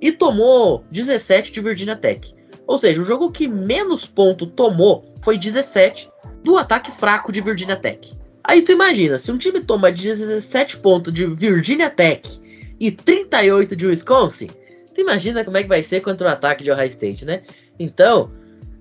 E 0.00 0.12
tomou 0.12 0.84
17 0.90 1.52
de 1.52 1.60
Virginia 1.60 1.96
Tech. 1.96 2.34
Ou 2.66 2.78
seja, 2.78 3.02
o 3.02 3.04
jogo 3.04 3.30
que 3.32 3.48
menos 3.48 4.06
ponto 4.06 4.46
tomou 4.46 5.04
foi 5.22 5.36
17 5.36 6.10
do 6.42 6.56
ataque 6.56 6.90
fraco 6.90 7.32
de 7.32 7.40
Virginia 7.40 7.76
Tech. 7.76 8.16
Aí 8.44 8.62
tu 8.62 8.72
imagina, 8.72 9.18
se 9.18 9.30
um 9.30 9.38
time 9.38 9.60
toma 9.60 9.92
17 9.92 10.78
pontos 10.78 11.12
de 11.12 11.26
Virginia 11.26 11.90
Tech 11.90 12.40
e 12.78 12.90
38 12.90 13.76
de 13.76 13.86
Wisconsin, 13.86 14.50
tu 14.94 15.00
imagina 15.00 15.44
como 15.44 15.56
é 15.56 15.62
que 15.62 15.68
vai 15.68 15.82
ser 15.82 16.00
contra 16.00 16.28
o 16.28 16.30
ataque 16.30 16.64
de 16.64 16.70
Ohio 16.70 16.88
State, 16.88 17.24
né? 17.24 17.42
Então, 17.78 18.30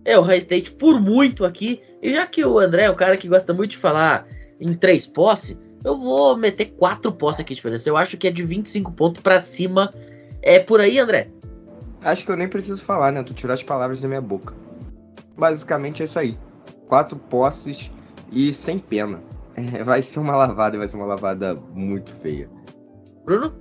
é 0.06 0.18
o 0.18 0.22
High 0.22 0.40
State 0.40 0.72
por 0.72 1.00
muito 1.00 1.46
aqui. 1.46 1.82
E 2.02 2.12
já 2.12 2.26
que 2.26 2.44
o 2.44 2.60
André 2.60 2.84
é 2.84 2.90
o 2.90 2.96
cara 2.96 3.18
que 3.18 3.28
gosta 3.28 3.54
muito 3.54 3.72
de 3.72 3.78
falar 3.78 4.28
em 4.60 4.74
três 4.74 5.06
posse, 5.06 5.58
eu 5.84 5.98
vou 5.98 6.36
meter 6.36 6.66
quatro 6.78 7.12
posse 7.12 7.42
aqui 7.42 7.50
de 7.50 7.58
diferença. 7.58 7.88
Eu 7.88 7.98
acho 7.98 8.18
que 8.18 8.28
é 8.28 8.32
de 8.32 8.44
25 8.44 8.92
pontos 8.92 9.22
para 9.22 9.40
cima. 9.40 9.94
É 10.42 10.60
por 10.60 10.82
aí, 10.82 11.00
André? 11.00 11.30
Acho 12.02 12.26
que 12.26 12.32
eu 12.32 12.38
nem 12.38 12.48
preciso 12.48 12.82
falar, 12.82 13.12
né? 13.12 13.24
Tu 13.24 13.34
tirou 13.34 13.54
as 13.54 13.64
palavras 13.64 14.02
da 14.02 14.08
minha 14.08 14.22
boca. 14.22 14.54
Basicamente 15.38 16.02
é 16.02 16.06
isso 16.06 16.18
aí. 16.18 16.38
Quatro 16.88 17.18
posses 17.18 17.90
e 18.32 18.54
sem 18.54 18.80
pena. 18.80 19.22
É, 19.60 19.84
vai 19.84 20.02
ser 20.02 20.20
uma 20.20 20.36
lavada 20.36 20.76
e 20.76 20.80
vai 20.80 20.88
ser 20.88 20.96
uma 20.96 21.06
lavada 21.06 21.56
muito 21.74 22.14
feia. 22.14 22.50
Bruno? 23.26 23.54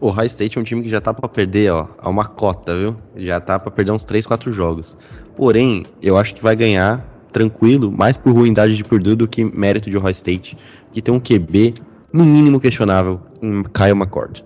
O 0.00 0.10
High 0.10 0.26
State 0.26 0.58
é 0.58 0.60
um 0.60 0.64
time 0.64 0.82
que 0.82 0.88
já 0.88 1.00
tá 1.00 1.12
pra 1.12 1.28
perder, 1.28 1.72
ó, 1.72 1.88
a 1.98 2.08
uma 2.08 2.26
cota, 2.26 2.76
viu? 2.76 2.96
Já 3.16 3.40
tá 3.40 3.58
pra 3.58 3.70
perder 3.70 3.92
uns 3.92 4.04
3, 4.04 4.26
4 4.26 4.52
jogos. 4.52 4.96
Porém, 5.34 5.86
eu 6.02 6.16
acho 6.16 6.34
que 6.34 6.42
vai 6.42 6.54
ganhar 6.54 7.04
tranquilo, 7.32 7.90
mais 7.90 8.16
por 8.16 8.32
ruindade 8.32 8.76
de 8.76 8.84
Purdue 8.84 9.16
do 9.16 9.26
que 9.26 9.44
mérito 9.44 9.90
de 9.90 9.96
Ohio 9.96 10.12
State, 10.12 10.56
que 10.92 11.02
tem 11.02 11.12
um 11.12 11.20
QB 11.20 11.74
no 12.12 12.24
mínimo 12.24 12.60
questionável 12.60 13.20
em 13.42 13.62
Kyle 13.64 13.92
McCord. 13.92 14.44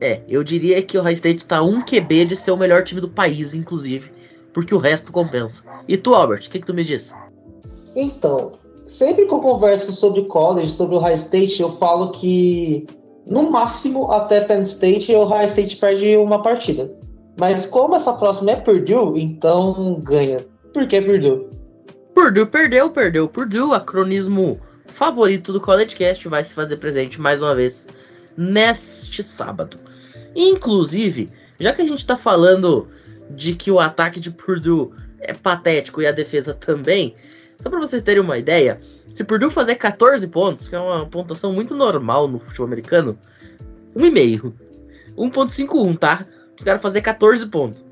É, 0.00 0.22
eu 0.28 0.42
diria 0.42 0.82
que 0.82 0.98
o 0.98 1.02
High 1.02 1.14
State 1.14 1.46
tá 1.46 1.62
um 1.62 1.82
QB 1.82 2.26
de 2.26 2.36
ser 2.36 2.50
o 2.50 2.56
melhor 2.56 2.82
time 2.82 3.00
do 3.00 3.08
país, 3.08 3.54
inclusive, 3.54 4.10
porque 4.52 4.74
o 4.74 4.78
resto 4.78 5.12
compensa. 5.12 5.64
E 5.86 5.96
tu, 5.96 6.14
Albert, 6.14 6.46
o 6.46 6.50
que, 6.50 6.58
que 6.58 6.66
tu 6.66 6.74
me 6.74 6.84
diz? 6.84 7.14
Então, 7.94 8.52
sempre 8.90 9.24
que 9.24 9.32
eu 9.32 9.38
converso 9.38 9.92
sobre 9.92 10.24
college, 10.24 10.72
sobre 10.72 10.96
o 10.96 10.98
High 10.98 11.14
State, 11.14 11.62
eu 11.62 11.70
falo 11.70 12.10
que 12.10 12.88
no 13.24 13.48
máximo 13.48 14.10
até 14.10 14.40
Penn 14.40 14.62
State 14.62 15.14
o 15.14 15.24
High 15.24 15.44
State 15.44 15.76
perde 15.76 16.16
uma 16.16 16.42
partida. 16.42 16.92
Mas 17.38 17.66
como 17.66 17.94
essa 17.94 18.12
próxima 18.14 18.50
é 18.50 18.56
Purdue, 18.56 19.22
então 19.22 20.00
ganha. 20.02 20.44
Por 20.74 20.88
que 20.88 21.00
Purdue? 21.00 21.46
Purdue 22.12 22.46
perdeu, 22.46 22.90
perdeu 22.90 23.28
Purdue, 23.28 23.72
acronismo 23.72 24.58
favorito 24.86 25.52
do 25.52 25.60
College 25.60 25.94
Cast 25.94 26.26
vai 26.28 26.42
se 26.42 26.52
fazer 26.52 26.76
presente 26.78 27.20
mais 27.20 27.40
uma 27.40 27.54
vez 27.54 27.88
neste 28.36 29.22
sábado. 29.22 29.78
Inclusive, 30.34 31.30
já 31.60 31.72
que 31.72 31.82
a 31.82 31.86
gente 31.86 32.04
tá 32.04 32.16
falando 32.16 32.88
de 33.30 33.54
que 33.54 33.70
o 33.70 33.78
ataque 33.78 34.18
de 34.18 34.32
Purdue 34.32 34.90
é 35.20 35.32
patético 35.32 36.02
e 36.02 36.08
a 36.08 36.12
defesa 36.12 36.52
também, 36.52 37.14
só 37.60 37.70
para 37.70 37.78
vocês 37.78 38.02
terem 38.02 38.22
uma 38.22 38.38
ideia, 38.38 38.80
se 39.10 39.22
Purdue 39.22 39.50
fazer 39.50 39.76
14 39.76 40.26
pontos, 40.28 40.66
que 40.66 40.74
é 40.74 40.80
uma 40.80 41.06
pontuação 41.06 41.52
muito 41.52 41.74
normal 41.74 42.26
no 42.26 42.38
futebol 42.38 42.66
americano, 42.66 43.18
1,5. 43.94 44.52
1.51, 45.16 45.98
tá? 45.98 46.26
Os 46.56 46.64
caras 46.64 46.82
fazer 46.82 47.02
14 47.02 47.46
pontos. 47.46 47.84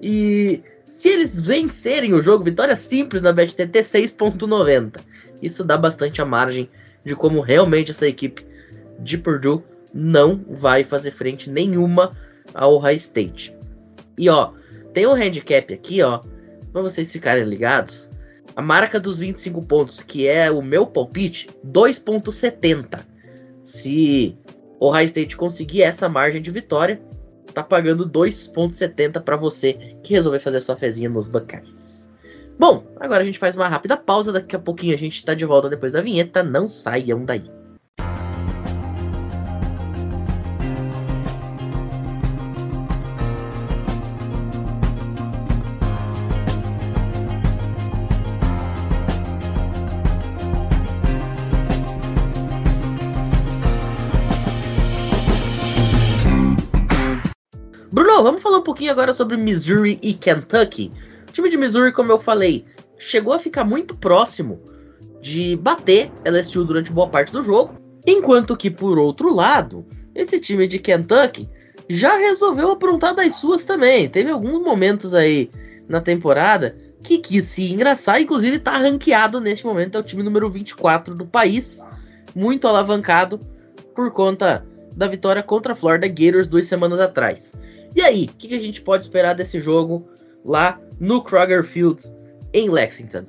E 0.00 0.62
se 0.84 1.08
eles 1.08 1.40
vencerem 1.40 2.12
o 2.12 2.22
jogo, 2.22 2.44
vitória 2.44 2.76
simples 2.76 3.22
na 3.22 3.32
BetTT 3.32 3.80
6.90. 3.80 5.00
Isso 5.40 5.64
dá 5.64 5.76
bastante 5.76 6.20
a 6.20 6.24
margem 6.24 6.68
de 7.04 7.16
como 7.16 7.40
realmente 7.40 7.90
essa 7.90 8.06
equipe 8.06 8.46
de 8.98 9.18
Purdue 9.18 9.62
não 9.92 10.44
vai 10.48 10.84
fazer 10.84 11.12
frente 11.12 11.48
nenhuma 11.48 12.16
ao 12.52 12.78
High 12.78 12.96
State. 12.96 13.56
E 14.18 14.28
ó, 14.28 14.52
tem 14.92 15.06
um 15.06 15.14
handicap 15.14 15.72
aqui, 15.72 16.02
ó, 16.02 16.20
para 16.72 16.82
vocês 16.82 17.12
ficarem 17.12 17.44
ligados. 17.44 18.10
A 18.56 18.62
marca 18.62 19.00
dos 19.00 19.18
25 19.18 19.62
pontos, 19.62 20.00
que 20.00 20.28
é 20.28 20.50
o 20.50 20.62
meu 20.62 20.86
palpite, 20.86 21.48
2.70. 21.66 23.00
Se 23.62 24.38
o 24.78 24.90
High 24.90 25.06
State 25.06 25.36
conseguir 25.36 25.82
essa 25.82 26.08
margem 26.08 26.40
de 26.40 26.50
vitória, 26.50 27.02
tá 27.52 27.62
pagando 27.62 28.08
2.70 28.08 29.20
para 29.22 29.36
você 29.36 29.96
que 30.02 30.14
resolver 30.14 30.38
fazer 30.38 30.60
sua 30.60 30.76
fezinha 30.76 31.08
nos 31.08 31.28
bancais. 31.28 32.10
Bom, 32.58 32.84
agora 33.00 33.22
a 33.22 33.26
gente 33.26 33.38
faz 33.38 33.56
uma 33.56 33.68
rápida 33.68 33.96
pausa, 33.96 34.32
daqui 34.32 34.54
a 34.54 34.60
pouquinho 34.60 34.94
a 34.94 34.98
gente 34.98 35.24
tá 35.24 35.34
de 35.34 35.44
volta 35.44 35.68
depois 35.68 35.92
da 35.92 36.00
vinheta, 36.00 36.42
não 36.42 36.68
saiam 36.68 37.24
daí. 37.24 37.44
Agora 58.94 59.12
sobre 59.12 59.36
Missouri 59.36 59.98
e 60.00 60.14
Kentucky. 60.14 60.92
O 61.28 61.32
time 61.32 61.50
de 61.50 61.56
Missouri, 61.56 61.92
como 61.92 62.12
eu 62.12 62.18
falei, 62.18 62.64
chegou 62.96 63.34
a 63.34 63.40
ficar 63.40 63.64
muito 63.64 63.96
próximo 63.96 64.62
de 65.20 65.56
bater 65.56 66.12
LSU 66.24 66.64
durante 66.64 66.92
boa 66.92 67.08
parte 67.08 67.32
do 67.32 67.42
jogo, 67.42 67.76
enquanto 68.06 68.56
que 68.56 68.70
por 68.70 68.96
outro 68.96 69.34
lado, 69.34 69.84
esse 70.14 70.38
time 70.38 70.68
de 70.68 70.78
Kentucky 70.78 71.50
já 71.88 72.16
resolveu 72.16 72.70
aprontar 72.70 73.16
das 73.16 73.34
suas 73.34 73.64
também. 73.64 74.08
Teve 74.08 74.30
alguns 74.30 74.60
momentos 74.60 75.12
aí 75.12 75.50
na 75.88 76.00
temporada 76.00 76.76
que 77.02 77.18
quis 77.18 77.46
se 77.46 77.72
engraçar, 77.72 78.22
inclusive 78.22 78.60
tá 78.60 78.78
ranqueado 78.78 79.40
neste 79.40 79.66
momento, 79.66 79.96
é 79.98 80.00
o 80.00 80.04
time 80.04 80.22
número 80.22 80.48
24 80.48 81.16
do 81.16 81.26
país, 81.26 81.84
muito 82.32 82.68
alavancado 82.68 83.40
por 83.92 84.12
conta 84.12 84.64
da 84.96 85.08
vitória 85.08 85.42
contra 85.42 85.72
a 85.72 85.76
Florida 85.76 86.06
Gators 86.06 86.46
duas 86.46 86.66
semanas 86.66 87.00
atrás. 87.00 87.54
E 87.94 88.00
aí, 88.00 88.24
o 88.24 88.36
que, 88.36 88.48
que 88.48 88.54
a 88.54 88.60
gente 88.60 88.82
pode 88.82 89.04
esperar 89.04 89.34
desse 89.34 89.60
jogo 89.60 90.06
lá 90.44 90.80
no 90.98 91.22
Kroger 91.22 91.64
Field 91.64 92.02
em 92.52 92.68
Lexington? 92.68 93.24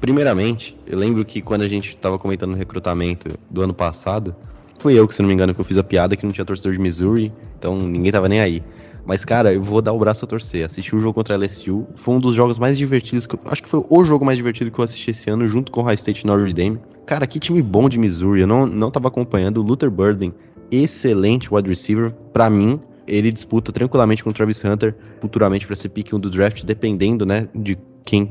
Primeiramente, 0.00 0.78
eu 0.86 0.98
lembro 0.98 1.24
que 1.24 1.40
quando 1.40 1.62
a 1.62 1.68
gente 1.68 1.88
estava 1.88 2.18
comentando 2.18 2.52
o 2.52 2.56
recrutamento 2.56 3.38
do 3.50 3.62
ano 3.62 3.72
passado, 3.72 4.36
foi 4.78 4.94
eu 4.94 5.08
que, 5.08 5.14
se 5.14 5.22
não 5.22 5.28
me 5.28 5.34
engano, 5.34 5.54
que 5.54 5.60
eu 5.60 5.64
fiz 5.64 5.78
a 5.78 5.84
piada 5.84 6.14
que 6.14 6.26
não 6.26 6.32
tinha 6.32 6.44
torcedor 6.44 6.72
de 6.72 6.78
Missouri, 6.78 7.32
então 7.58 7.78
ninguém 7.78 8.12
tava 8.12 8.28
nem 8.28 8.40
aí. 8.40 8.62
Mas, 9.06 9.24
cara, 9.24 9.54
eu 9.54 9.62
vou 9.62 9.80
dar 9.80 9.92
o 9.92 9.98
braço 9.98 10.24
a 10.24 10.28
torcer. 10.28 10.66
Assisti 10.66 10.94
o 10.94 10.98
jogo 10.98 11.14
contra 11.14 11.36
a 11.36 11.38
LSU. 11.38 11.86
Foi 11.94 12.16
um 12.16 12.18
dos 12.18 12.34
jogos 12.34 12.58
mais 12.58 12.76
divertidos. 12.76 13.24
Que 13.24 13.36
eu, 13.36 13.40
acho 13.46 13.62
que 13.62 13.68
foi 13.68 13.82
o 13.88 14.04
jogo 14.04 14.24
mais 14.24 14.36
divertido 14.36 14.68
que 14.68 14.78
eu 14.80 14.84
assisti 14.84 15.12
esse 15.12 15.30
ano, 15.30 15.46
junto 15.46 15.70
com 15.70 15.80
o 15.80 15.84
High 15.84 15.94
State 15.94 16.26
Notre 16.26 16.52
Dame. 16.52 16.80
Cara, 17.06 17.24
que 17.24 17.38
time 17.38 17.62
bom 17.62 17.88
de 17.88 18.00
Missouri. 18.00 18.40
Eu 18.40 18.48
não, 18.48 18.66
não 18.66 18.90
tava 18.90 19.06
acompanhando. 19.06 19.58
O 19.58 19.62
Luther 19.62 19.92
Burden, 19.92 20.34
excelente 20.72 21.54
wide 21.54 21.68
receiver. 21.68 22.12
para 22.32 22.50
mim, 22.50 22.80
ele 23.06 23.30
disputa 23.30 23.72
tranquilamente 23.72 24.22
com 24.22 24.30
o 24.30 24.32
Travis 24.32 24.64
Hunter 24.64 24.94
futuramente 25.20 25.66
para 25.66 25.76
ser 25.76 25.90
pick 25.90 26.12
1 26.12 26.20
do 26.20 26.30
draft, 26.30 26.64
dependendo, 26.64 27.24
né, 27.24 27.48
de 27.54 27.78
quem 28.04 28.28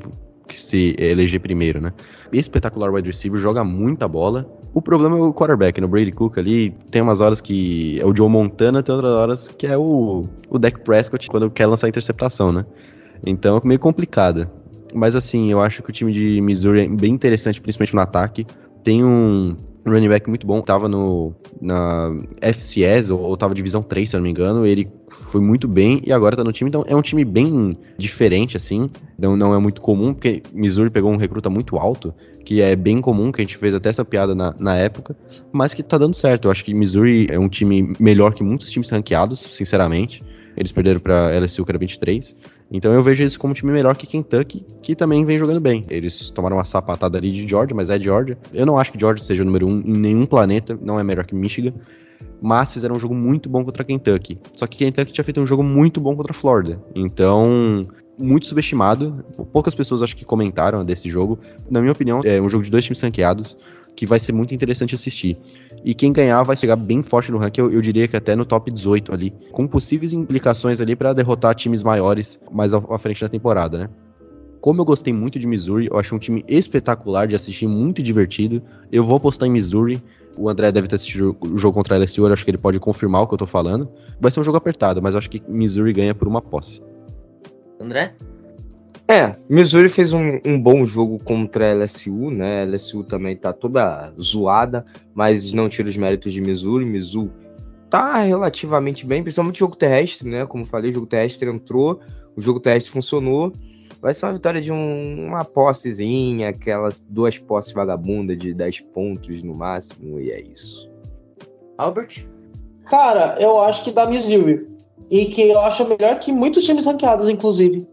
se 0.54 0.96
eleger 1.00 1.40
primeiro, 1.40 1.82
né? 1.82 1.92
Espetacular 2.32 2.92
wide 2.92 3.08
receiver, 3.08 3.40
joga 3.40 3.64
muita 3.64 4.08
bola. 4.08 4.48
O 4.74 4.82
problema 4.82 5.18
é 5.18 5.22
o 5.22 5.34
quarterback, 5.34 5.80
no 5.80 5.88
né? 5.88 5.92
Brady 5.92 6.12
Cook 6.12 6.38
ali, 6.38 6.72
tem 6.92 7.02
umas 7.02 7.22
horas 7.22 7.42
que 7.42 8.00
é 8.00 8.06
o 8.06 8.16
Joe 8.16 8.30
Montana, 8.30 8.84
tem 8.84 8.94
outras 8.94 9.12
horas 9.12 9.50
que 9.50 9.66
é 9.66 9.78
o, 9.78 10.28
o 10.50 10.60
Dak 10.60 10.82
Prescott 10.82 11.28
quando 11.30 11.50
quer 11.50 11.66
lançar 11.66 11.88
interceptação, 11.88 12.52
né? 12.52 12.66
Então 13.26 13.58
é 13.58 13.68
meio 13.68 13.80
complicada. 13.80 14.52
Mas 14.94 15.16
assim, 15.16 15.52
eu 15.52 15.60
acho 15.60 15.82
que 15.82 15.90
o 15.90 15.94
time 15.94 16.12
de 16.12 16.40
Missouri 16.42 16.82
é 16.82 16.88
bem 16.88 17.14
interessante, 17.14 17.60
principalmente 17.60 17.96
no 17.96 18.02
ataque. 18.02 18.46
Tem 18.84 19.04
um 19.04 19.56
running 19.86 20.10
back 20.10 20.28
muito 20.28 20.48
bom, 20.48 20.62
tava 20.62 20.90
no, 20.90 21.34
na 21.62 22.12
FCS, 22.42 23.10
ou, 23.12 23.20
ou 23.20 23.38
tava 23.38 23.54
divisão 23.54 23.84
3, 23.84 24.10
se 24.10 24.16
eu 24.16 24.20
não 24.20 24.24
me 24.24 24.32
engano, 24.32 24.66
ele 24.66 24.90
foi 25.10 25.40
muito 25.40 25.68
bem 25.68 26.02
e 26.06 26.12
agora 26.12 26.36
tá 26.36 26.44
no 26.44 26.52
time, 26.52 26.70
então 26.70 26.84
é 26.88 26.96
um 26.96 27.02
time 27.02 27.24
bem 27.24 27.78
diferente, 27.98 28.58
assim, 28.58 28.90
não, 29.18 29.36
não 29.36 29.54
é 29.54 29.60
muito 29.60 29.82
comum, 29.82 30.14
porque 30.14 30.42
Missouri 30.52 30.90
pegou 30.90 31.12
um 31.12 31.18
recruta 31.18 31.50
muito 31.50 31.78
alto, 31.78 32.14
que 32.44 32.62
é 32.62 32.76
bem 32.76 33.00
comum, 33.00 33.32
que 33.32 33.42
a 33.42 33.44
gente 33.44 33.58
fez 33.58 33.74
até 33.76 33.90
essa 33.90 34.04
piada 34.04 34.34
na, 34.34 34.56
na 34.58 34.76
época, 34.76 35.16
mas 35.52 35.74
que 35.74 35.84
tá 35.84 35.98
dando 35.98 36.16
certo, 36.16 36.46
eu 36.46 36.52
acho 36.52 36.66
que 36.66 36.74
Missouri 36.74 37.28
é 37.30 37.40
um 37.40 37.50
time 37.50 37.94
melhor 38.00 38.34
que 38.34 38.44
muitos 38.44 38.72
times 38.72 38.90
ranqueados, 38.90 39.40
sinceramente, 39.40 40.24
eles 40.58 40.72
perderam 40.72 41.00
pra 41.00 41.30
LSU, 41.40 41.66
que 41.66 41.72
era 41.72 41.78
23, 41.78 42.36
então 42.72 42.94
eu 42.94 43.04
vejo 43.04 43.24
eles 43.24 43.38
como 43.38 43.52
um 43.52 43.54
time 43.54 43.72
melhor 43.72 43.96
que 43.96 44.08
Kentucky, 44.08 44.66
que 44.82 44.96
também 44.96 45.24
vem 45.26 45.38
jogando 45.38 45.60
bem. 45.60 45.86
Eles 45.90 46.30
tomaram 46.30 46.58
uma 46.58 46.64
sapatada 46.64 47.18
ali 47.18 47.32
de 47.32 47.48
Georgia, 47.48 47.76
mas 47.76 47.90
é 47.90 48.00
Georgia. 48.00 48.38
Eu 48.54 48.66
não 48.66 48.78
acho 48.78 48.92
que 48.92 49.00
Georgia 49.00 49.26
seja 49.26 49.44
o 49.44 49.46
número 49.46 49.68
um 49.68 49.80
em 49.82 49.98
nenhum 49.98 50.26
planeta, 50.26 50.78
não 50.82 51.00
é 51.00 51.04
melhor 51.04 51.26
que 51.26 51.36
Michigan. 51.36 51.74
Mas 52.42 52.72
fizeram 52.72 52.96
um 52.96 53.00
jogo 53.00 53.16
muito 53.16 53.50
bom 53.50 53.64
contra 53.64 53.84
Kentucky. 53.84 54.40
Só 54.54 54.68
que 54.68 54.78
Kentucky 54.78 55.12
tinha 55.12 55.24
feito 55.24 55.40
um 55.40 55.48
jogo 55.48 55.64
muito 55.64 56.00
bom 56.00 56.16
contra 56.16 56.34
Florida. 56.34 56.82
Então, 56.94 57.88
muito 58.18 58.46
subestimado. 58.46 59.26
Poucas 59.52 59.74
pessoas 59.74 60.02
acho 60.02 60.16
que 60.16 60.26
comentaram 60.26 60.84
desse 60.84 61.10
jogo. 61.10 61.40
Na 61.70 61.80
minha 61.80 61.92
opinião, 61.92 62.22
é 62.24 62.42
um 62.42 62.50
jogo 62.50 62.64
de 62.64 62.72
dois 62.72 62.84
times 62.84 63.02
ranqueados 63.02 63.58
que 63.96 64.06
vai 64.06 64.20
ser 64.20 64.34
muito 64.34 64.54
interessante 64.54 64.94
assistir. 64.94 65.38
E 65.84 65.94
quem 65.94 66.12
ganhar 66.12 66.42
vai 66.44 66.58
chegar 66.58 66.76
bem 66.76 67.02
forte 67.02 67.32
no 67.32 67.38
ranking, 67.38 67.62
eu, 67.62 67.72
eu 67.72 67.82
diria 67.82 68.08
que 68.08 68.16
até 68.16 68.36
no 68.36 68.46
top 68.46 68.72
18 68.72 69.14
ali, 69.14 69.34
com 69.52 69.68
possíveis 69.68 70.14
implicações 70.14 70.82
ali 70.82 70.96
para 70.96 71.14
derrotar 71.14 71.56
times 71.56 71.84
maiores 71.84 72.40
mais 72.52 72.74
à, 72.74 72.98
frente 72.98 73.22
da 73.22 73.30
temporada, 73.30 73.78
né? 73.78 73.90
Como 74.60 74.82
eu 74.82 74.86
gostei 74.86 75.14
muito 75.14 75.38
de 75.38 75.46
Missouri, 75.46 75.88
eu 75.92 75.98
acho 76.00 76.16
um 76.16 76.18
time 76.18 76.44
espetacular 76.48 77.28
de 77.28 77.36
assistir, 77.36 77.68
muito 77.68 78.02
divertido. 78.02 78.64
Eu 78.92 79.04
vou 79.04 79.18
apostar 79.18 79.48
em 79.48 79.52
Missouri. 79.52 80.04
O 80.36 80.50
André 80.50 80.72
deve 80.72 80.88
ter 80.88 80.96
assistido 80.96 81.38
o 81.40 81.56
jogo 81.56 81.76
contra 81.76 81.96
a 81.96 82.00
LSU, 82.00 82.26
eu 82.26 82.34
acho 82.34 82.44
que 82.44 82.50
ele 82.50 82.58
pode 82.58 82.80
confirmar 82.80 83.22
o 83.22 83.28
que 83.28 83.36
eu 83.36 83.38
tô 83.38 83.46
falando. 83.46 83.88
Vai 84.20 84.32
ser 84.32 84.40
um 84.40 84.44
jogo 84.44 84.58
apertado, 84.58 85.02
mas 85.04 85.14
eu 85.14 85.20
acho 85.20 85.30
que 85.30 85.42
Missouri 85.48 85.94
ganha 85.94 86.16
por 86.16 86.28
uma 86.28 86.42
posse. 86.42 86.82
André? 87.80 88.16
É, 89.08 89.36
Missouri 89.48 89.88
fez 89.88 90.14
um, 90.14 90.40
um, 90.44 90.60
bom 90.60 90.84
jogo 90.84 91.20
contra 91.20 91.72
a 91.72 91.76
LSU, 91.76 92.32
né? 92.32 92.64
A 92.64 92.66
LSU 92.66 93.04
também 93.04 93.36
tá 93.36 93.54
toda 93.54 94.12
zoada, 94.20 94.84
mas 95.14 95.54
não 95.54 95.70
tira 95.70 95.88
os 95.88 95.96
méritos 95.96 96.34
de 96.34 96.42
Missouri. 96.42 96.86
Missouri 96.86 97.32
tá 97.88 98.18
relativamente 98.22 99.06
bem, 99.06 99.22
principalmente 99.22 99.58
o 99.58 99.60
jogo 99.60 99.76
terrestre, 99.76 100.28
né? 100.28 100.48
Como 100.48 100.66
falei, 100.66 100.90
o 100.90 100.94
jogo 100.94 101.06
terrestre 101.06 101.48
entrou, 101.48 102.00
o 102.36 102.42
jogo 102.42 102.60
terrestre 102.60 102.92
funcionou. 102.92 103.54
Vai 104.02 104.14
ser 104.14 104.26
uma 104.26 104.34
vitória 104.34 104.60
de 104.60 104.72
um, 104.72 105.28
uma 105.28 105.46
possezinha, 105.46 106.50
aquelas 106.50 107.00
duas 107.00 107.38
posses 107.38 107.74
vagabundas 107.74 108.38
de 108.38 108.54
10 108.54 108.82
pontos 108.82 109.42
no 109.44 109.54
máximo, 109.54 110.20
e 110.20 110.32
é 110.32 110.42
isso. 110.42 110.90
Albert? 111.78 112.28
Cara, 112.86 113.38
eu 113.40 113.62
acho 113.62 113.84
que 113.84 113.92
dá 113.92 114.06
Missouri. 114.08 114.68
E 115.10 115.26
que 115.26 115.44
eu 115.44 115.60
acho 115.60 115.88
melhor 115.88 116.20
que 116.20 116.32
muitos 116.32 116.66
times 116.66 116.86
ranqueados, 116.86 117.30
inclusive. 117.30 117.88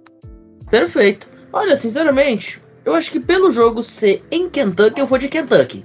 Perfeito. 0.73 1.29
Olha, 1.53 1.77
sinceramente, 1.77 2.59
eu 2.83 2.95
acho 2.95 3.11
que 3.11 3.21
pelo 3.21 3.51
jogo 3.51 3.83
ser 3.83 4.25
em 4.31 4.49
Kentucky, 4.49 4.99
eu 4.99 5.07
vou 5.07 5.19
de 5.19 5.29
Kentucky. 5.29 5.85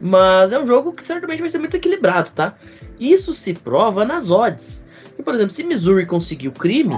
Mas 0.00 0.52
é 0.52 0.58
um 0.60 0.64
jogo 0.64 0.92
que 0.92 1.04
certamente 1.04 1.40
vai 1.40 1.50
ser 1.50 1.58
muito 1.58 1.76
equilibrado, 1.76 2.30
tá? 2.30 2.56
Isso 3.00 3.34
se 3.34 3.52
prova 3.54 4.04
nas 4.04 4.30
odds. 4.30 4.86
E, 5.18 5.22
por 5.24 5.34
exemplo, 5.34 5.50
se 5.50 5.64
Missouri 5.64 6.06
conseguir 6.06 6.46
o 6.46 6.52
crime, 6.52 6.94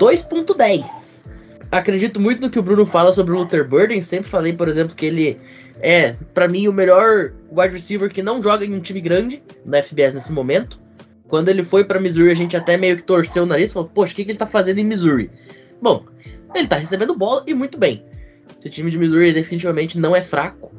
2.10. 0.00 1.26
Acredito 1.70 2.18
muito 2.18 2.42
no 2.42 2.50
que 2.50 2.58
o 2.58 2.62
Bruno 2.62 2.84
fala 2.84 3.12
sobre 3.12 3.34
o 3.34 3.38
Luther 3.38 3.68
Burden. 3.68 4.02
Sempre 4.02 4.28
falei, 4.28 4.52
por 4.52 4.66
exemplo, 4.66 4.96
que 4.96 5.06
ele 5.06 5.40
é, 5.80 6.16
para 6.34 6.48
mim, 6.48 6.66
o 6.66 6.72
melhor 6.72 7.32
wide 7.52 7.72
receiver 7.72 8.12
que 8.12 8.20
não 8.20 8.42
joga 8.42 8.64
em 8.64 8.74
um 8.74 8.80
time 8.80 9.00
grande 9.00 9.40
na 9.64 9.80
FBS 9.80 10.14
nesse 10.14 10.32
momento. 10.32 10.80
Quando 11.28 11.50
ele 11.50 11.62
foi 11.62 11.84
para 11.84 12.00
Missouri, 12.00 12.32
a 12.32 12.34
gente 12.34 12.56
até 12.56 12.76
meio 12.76 12.96
que 12.96 13.04
torceu 13.04 13.44
o 13.44 13.46
nariz 13.46 13.72
falou: 13.72 13.88
Poxa, 13.88 14.12
o 14.12 14.16
que, 14.16 14.24
que 14.24 14.32
ele 14.32 14.38
tá 14.38 14.46
fazendo 14.46 14.80
em 14.80 14.84
Missouri? 14.84 15.30
Bom, 15.80 16.04
ele 16.54 16.68
tá 16.68 16.76
recebendo 16.76 17.14
bola 17.14 17.44
e 17.46 17.54
muito 17.54 17.78
bem. 17.78 18.04
Esse 18.58 18.70
time 18.70 18.90
de 18.90 18.98
Missouri 18.98 19.32
definitivamente 19.32 19.98
não 19.98 20.14
é 20.14 20.22
fraco 20.22 20.72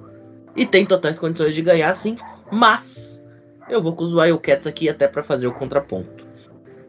e 0.55 0.65
tem 0.65 0.85
totais 0.85 1.19
condições 1.19 1.53
de 1.53 1.61
ganhar 1.61 1.93
sim, 1.95 2.15
mas 2.51 3.25
eu 3.69 3.81
vou 3.81 3.95
com 3.95 4.03
os 4.03 4.13
Wildcats 4.13 4.67
aqui 4.67 4.89
até 4.89 5.07
para 5.07 5.23
fazer 5.23 5.47
o 5.47 5.53
contraponto. 5.53 6.25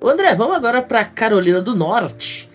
O 0.03 0.09
André, 0.09 0.35
vamos 0.35 0.57
agora 0.57 0.83
para 0.83 1.05
Carolina 1.05 1.61
do 1.61 1.75
Norte. 1.75 2.49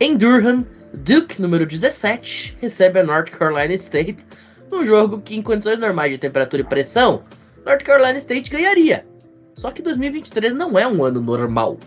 Em 0.00 0.16
Durham, 0.16 0.66
Duke, 0.92 1.40
número 1.40 1.66
17, 1.66 2.58
recebe 2.60 3.00
a 3.00 3.04
North 3.04 3.30
Carolina 3.30 3.74
State 3.74 4.24
num 4.70 4.84
jogo 4.84 5.20
que, 5.20 5.36
em 5.36 5.42
condições 5.42 5.78
normais 5.78 6.12
de 6.12 6.18
temperatura 6.18 6.62
e 6.62 6.64
pressão, 6.64 7.22
North 7.64 7.82
Carolina 7.82 8.18
State 8.18 8.50
ganharia. 8.50 9.06
Só 9.54 9.70
que 9.70 9.82
2023 9.82 10.54
não 10.54 10.78
é 10.78 10.86
um 10.86 11.04
ano 11.04 11.20
normal. 11.20 11.78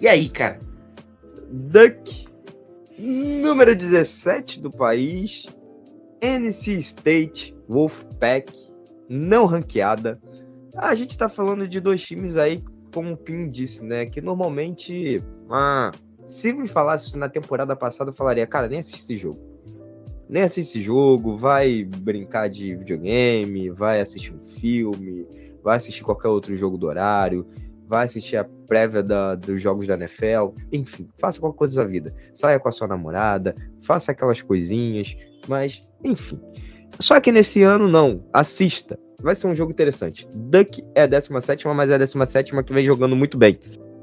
E 0.00 0.08
aí, 0.08 0.28
cara? 0.28 0.60
Duck, 1.50 2.21
número 3.02 3.74
17 3.74 4.60
do 4.60 4.70
país, 4.70 5.46
NC 6.20 6.78
State, 6.78 7.56
Wolfpack, 7.68 8.52
não 9.08 9.44
ranqueada. 9.44 10.20
A 10.76 10.94
gente 10.94 11.18
tá 11.18 11.28
falando 11.28 11.66
de 11.66 11.80
dois 11.80 12.00
times 12.00 12.36
aí, 12.36 12.62
como 12.94 13.12
o 13.12 13.16
Pim 13.16 13.50
disse, 13.50 13.84
né? 13.84 14.06
Que 14.06 14.20
normalmente, 14.20 15.22
ah, 15.50 15.90
se 16.24 16.52
me 16.52 16.68
falasse 16.68 17.16
na 17.16 17.28
temporada 17.28 17.74
passada, 17.74 18.10
eu 18.10 18.14
falaria, 18.14 18.46
cara, 18.46 18.68
nem 18.68 18.78
assisti 18.78 19.00
esse 19.00 19.16
jogo. 19.16 19.40
Nem 20.28 20.44
assisti 20.44 20.78
esse 20.78 20.80
jogo, 20.80 21.36
vai 21.36 21.84
brincar 21.84 22.48
de 22.48 22.76
videogame, 22.76 23.68
vai 23.70 24.00
assistir 24.00 24.32
um 24.32 24.46
filme, 24.46 25.26
vai 25.62 25.76
assistir 25.76 26.04
qualquer 26.04 26.28
outro 26.28 26.54
jogo 26.54 26.78
do 26.78 26.86
horário, 26.86 27.46
vai 27.92 28.06
assistir 28.06 28.38
a 28.38 28.44
prévia 28.66 29.02
da, 29.02 29.34
dos 29.34 29.60
jogos 29.60 29.86
da 29.86 29.92
NFL, 29.92 30.54
enfim, 30.72 31.06
faça 31.18 31.38
qualquer 31.38 31.58
coisa 31.58 31.82
da 31.82 31.86
vida. 31.86 32.14
Saia 32.32 32.58
com 32.58 32.66
a 32.66 32.72
sua 32.72 32.88
namorada, 32.88 33.54
faça 33.82 34.12
aquelas 34.12 34.40
coisinhas, 34.40 35.14
mas, 35.46 35.86
enfim. 36.02 36.40
Só 36.98 37.20
que 37.20 37.30
nesse 37.30 37.62
ano, 37.62 37.86
não. 37.86 38.24
Assista. 38.32 38.98
Vai 39.20 39.34
ser 39.34 39.46
um 39.46 39.54
jogo 39.54 39.72
interessante. 39.72 40.26
Duck 40.34 40.82
é 40.94 41.02
a 41.02 41.06
17, 41.06 41.68
mas 41.68 41.90
é 41.90 41.96
a 41.96 41.98
17 41.98 42.62
que 42.64 42.72
vem 42.72 42.86
jogando 42.86 43.14
muito 43.14 43.36
bem. 43.36 43.58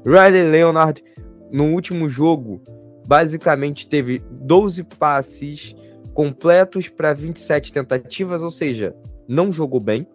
Riley 0.06 0.48
Leonard, 0.48 1.02
no 1.50 1.72
último 1.72 2.08
jogo, 2.08 2.62
basicamente 3.04 3.88
teve 3.88 4.22
12 4.30 4.84
passes 4.84 5.74
completos 6.14 6.88
para 6.88 7.12
27 7.12 7.72
tentativas, 7.72 8.40
ou 8.40 8.52
seja, 8.52 8.94
não 9.26 9.52
jogou 9.52 9.80
bem. 9.80 10.06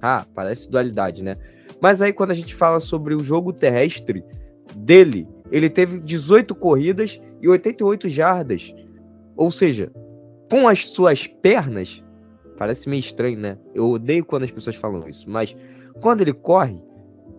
Ah, 0.00 0.24
parece 0.36 0.70
dualidade, 0.70 1.24
né? 1.24 1.36
Mas 1.80 2.02
aí 2.02 2.12
quando 2.12 2.30
a 2.30 2.34
gente 2.34 2.54
fala 2.54 2.80
sobre 2.80 3.14
o 3.14 3.22
jogo 3.22 3.52
terrestre 3.52 4.24
dele, 4.76 5.28
ele 5.50 5.70
teve 5.70 5.98
18 5.98 6.54
corridas 6.54 7.20
e 7.40 7.48
88 7.48 8.08
jardas. 8.08 8.74
Ou 9.36 9.50
seja, 9.50 9.90
com 10.50 10.66
as 10.66 10.86
suas 10.86 11.26
pernas, 11.26 12.02
parece 12.56 12.88
meio 12.88 13.00
estranho, 13.00 13.38
né? 13.38 13.58
Eu 13.74 13.90
odeio 13.90 14.24
quando 14.24 14.44
as 14.44 14.50
pessoas 14.50 14.76
falam 14.76 15.08
isso, 15.08 15.28
mas 15.28 15.56
quando 16.00 16.22
ele 16.22 16.32
corre, 16.32 16.82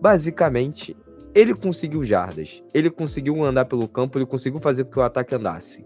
basicamente 0.00 0.96
ele 1.34 1.54
conseguiu 1.54 2.04
jardas, 2.04 2.62
ele 2.74 2.90
conseguiu 2.90 3.42
andar 3.44 3.64
pelo 3.66 3.86
campo, 3.86 4.18
ele 4.18 4.26
conseguiu 4.26 4.60
fazer 4.60 4.84
com 4.84 4.90
que 4.92 4.98
o 4.98 5.02
ataque 5.02 5.34
andasse. 5.34 5.84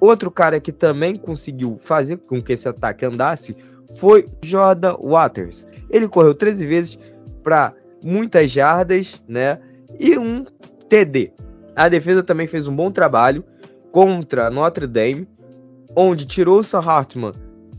Outro 0.00 0.30
cara 0.30 0.60
que 0.60 0.72
também 0.72 1.16
conseguiu 1.16 1.78
fazer 1.80 2.18
com 2.18 2.40
que 2.40 2.52
esse 2.52 2.68
ataque 2.68 3.04
andasse 3.04 3.56
foi 3.96 4.28
Jordan 4.44 4.96
Waters. 5.00 5.66
Ele 5.90 6.08
correu 6.08 6.34
13 6.34 6.66
vezes 6.66 6.98
para 7.42 7.74
muitas 8.02 8.50
jardas, 8.50 9.22
né? 9.28 9.58
E 9.98 10.18
um 10.18 10.44
TD. 10.88 11.32
A 11.74 11.88
defesa 11.88 12.22
também 12.22 12.46
fez 12.46 12.66
um 12.66 12.74
bom 12.74 12.90
trabalho 12.90 13.44
contra 13.90 14.50
Notre 14.50 14.86
Dame, 14.86 15.28
onde 15.94 16.26
tirou 16.26 16.60
o 16.60 16.64
Sam 16.64 16.80
Hartman 16.80 17.32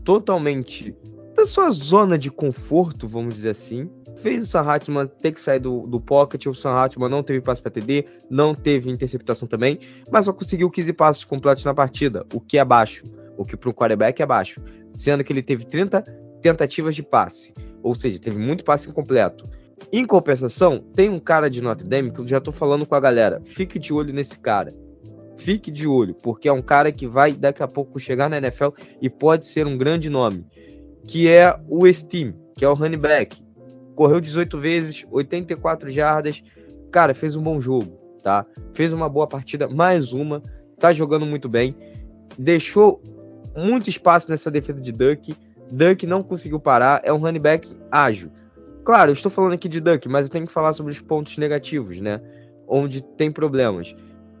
totalmente 0.04 0.96
da 1.34 1.46
sua 1.46 1.70
zona 1.70 2.16
de 2.16 2.30
conforto, 2.30 3.08
vamos 3.08 3.34
dizer 3.34 3.50
assim. 3.50 3.90
Fez 4.16 4.44
o 4.44 4.46
Sam 4.46 4.60
Hartman 4.60 5.06
ter 5.20 5.32
que 5.32 5.40
sair 5.40 5.58
do, 5.58 5.86
do 5.86 6.00
pocket, 6.00 6.46
o 6.46 6.54
Sam 6.54 6.70
Hartman 6.70 7.08
não 7.08 7.22
teve 7.22 7.40
passe 7.40 7.60
para 7.60 7.72
TD, 7.72 8.04
não 8.30 8.54
teve 8.54 8.90
interceptação 8.90 9.48
também, 9.48 9.80
mas 10.10 10.26
só 10.26 10.32
conseguiu 10.32 10.70
15 10.70 10.92
passos 10.92 11.24
completos 11.24 11.64
na 11.64 11.74
partida, 11.74 12.24
o 12.32 12.40
que 12.40 12.56
é 12.56 12.64
baixo, 12.64 13.04
o 13.36 13.44
que 13.44 13.56
para 13.56 13.70
um 13.70 13.72
quarterback 13.72 14.22
é 14.22 14.26
baixo, 14.26 14.60
sendo 14.94 15.24
que 15.24 15.32
ele 15.32 15.42
teve 15.42 15.66
30 15.66 16.02
tentativas 16.40 16.94
de 16.94 17.02
passe, 17.02 17.52
ou 17.84 17.94
seja, 17.94 18.18
teve 18.18 18.36
muito 18.36 18.64
passe 18.64 18.88
incompleto. 18.88 19.48
Em 19.92 20.04
compensação, 20.04 20.82
tem 20.94 21.08
um 21.08 21.20
cara 21.20 21.48
de 21.48 21.62
Notre 21.62 21.86
Dame 21.86 22.10
que 22.10 22.18
eu 22.18 22.26
já 22.26 22.40
tô 22.40 22.50
falando 22.50 22.84
com 22.84 22.96
a 22.96 23.00
galera, 23.00 23.40
fique 23.44 23.78
de 23.78 23.92
olho 23.92 24.12
nesse 24.12 24.40
cara 24.40 24.74
fique 25.36 25.70
de 25.70 25.86
olho, 25.86 26.14
porque 26.14 26.48
é 26.48 26.52
um 26.52 26.62
cara 26.62 26.90
que 26.92 27.06
vai 27.06 27.32
daqui 27.32 27.62
a 27.62 27.68
pouco 27.68 27.98
chegar 27.98 28.28
na 28.28 28.38
NFL 28.38 28.68
e 29.00 29.08
pode 29.08 29.46
ser 29.46 29.66
um 29.66 29.76
grande 29.76 30.08
nome, 30.08 30.46
que 31.06 31.28
é 31.28 31.58
o 31.68 31.90
Steam, 31.92 32.34
que 32.56 32.64
é 32.64 32.68
o 32.68 32.74
running 32.74 32.98
back. 32.98 33.42
Correu 33.94 34.20
18 34.20 34.58
vezes, 34.58 35.06
84 35.10 35.90
jardas, 35.90 36.42
cara, 36.90 37.14
fez 37.14 37.36
um 37.36 37.42
bom 37.42 37.60
jogo, 37.60 37.92
tá? 38.22 38.46
Fez 38.72 38.92
uma 38.92 39.08
boa 39.08 39.26
partida, 39.26 39.68
mais 39.68 40.12
uma, 40.12 40.42
tá 40.78 40.92
jogando 40.92 41.26
muito 41.26 41.48
bem, 41.48 41.76
deixou 42.38 43.00
muito 43.56 43.88
espaço 43.88 44.30
nessa 44.30 44.50
defesa 44.50 44.80
de 44.80 44.90
Duck, 44.90 45.36
Duck 45.70 46.06
não 46.06 46.22
conseguiu 46.22 46.60
parar, 46.60 47.00
é 47.04 47.12
um 47.12 47.18
running 47.18 47.40
back 47.40 47.68
ágil. 47.90 48.30
Claro, 48.84 49.10
eu 49.10 49.14
estou 49.14 49.30
falando 49.30 49.54
aqui 49.54 49.68
de 49.68 49.80
Duck, 49.80 50.08
mas 50.08 50.26
eu 50.26 50.32
tenho 50.32 50.46
que 50.46 50.52
falar 50.52 50.72
sobre 50.72 50.92
os 50.92 51.00
pontos 51.00 51.38
negativos, 51.38 52.00
né? 52.00 52.20
Onde 52.68 53.02
tem 53.02 53.32
problemas 53.32 53.94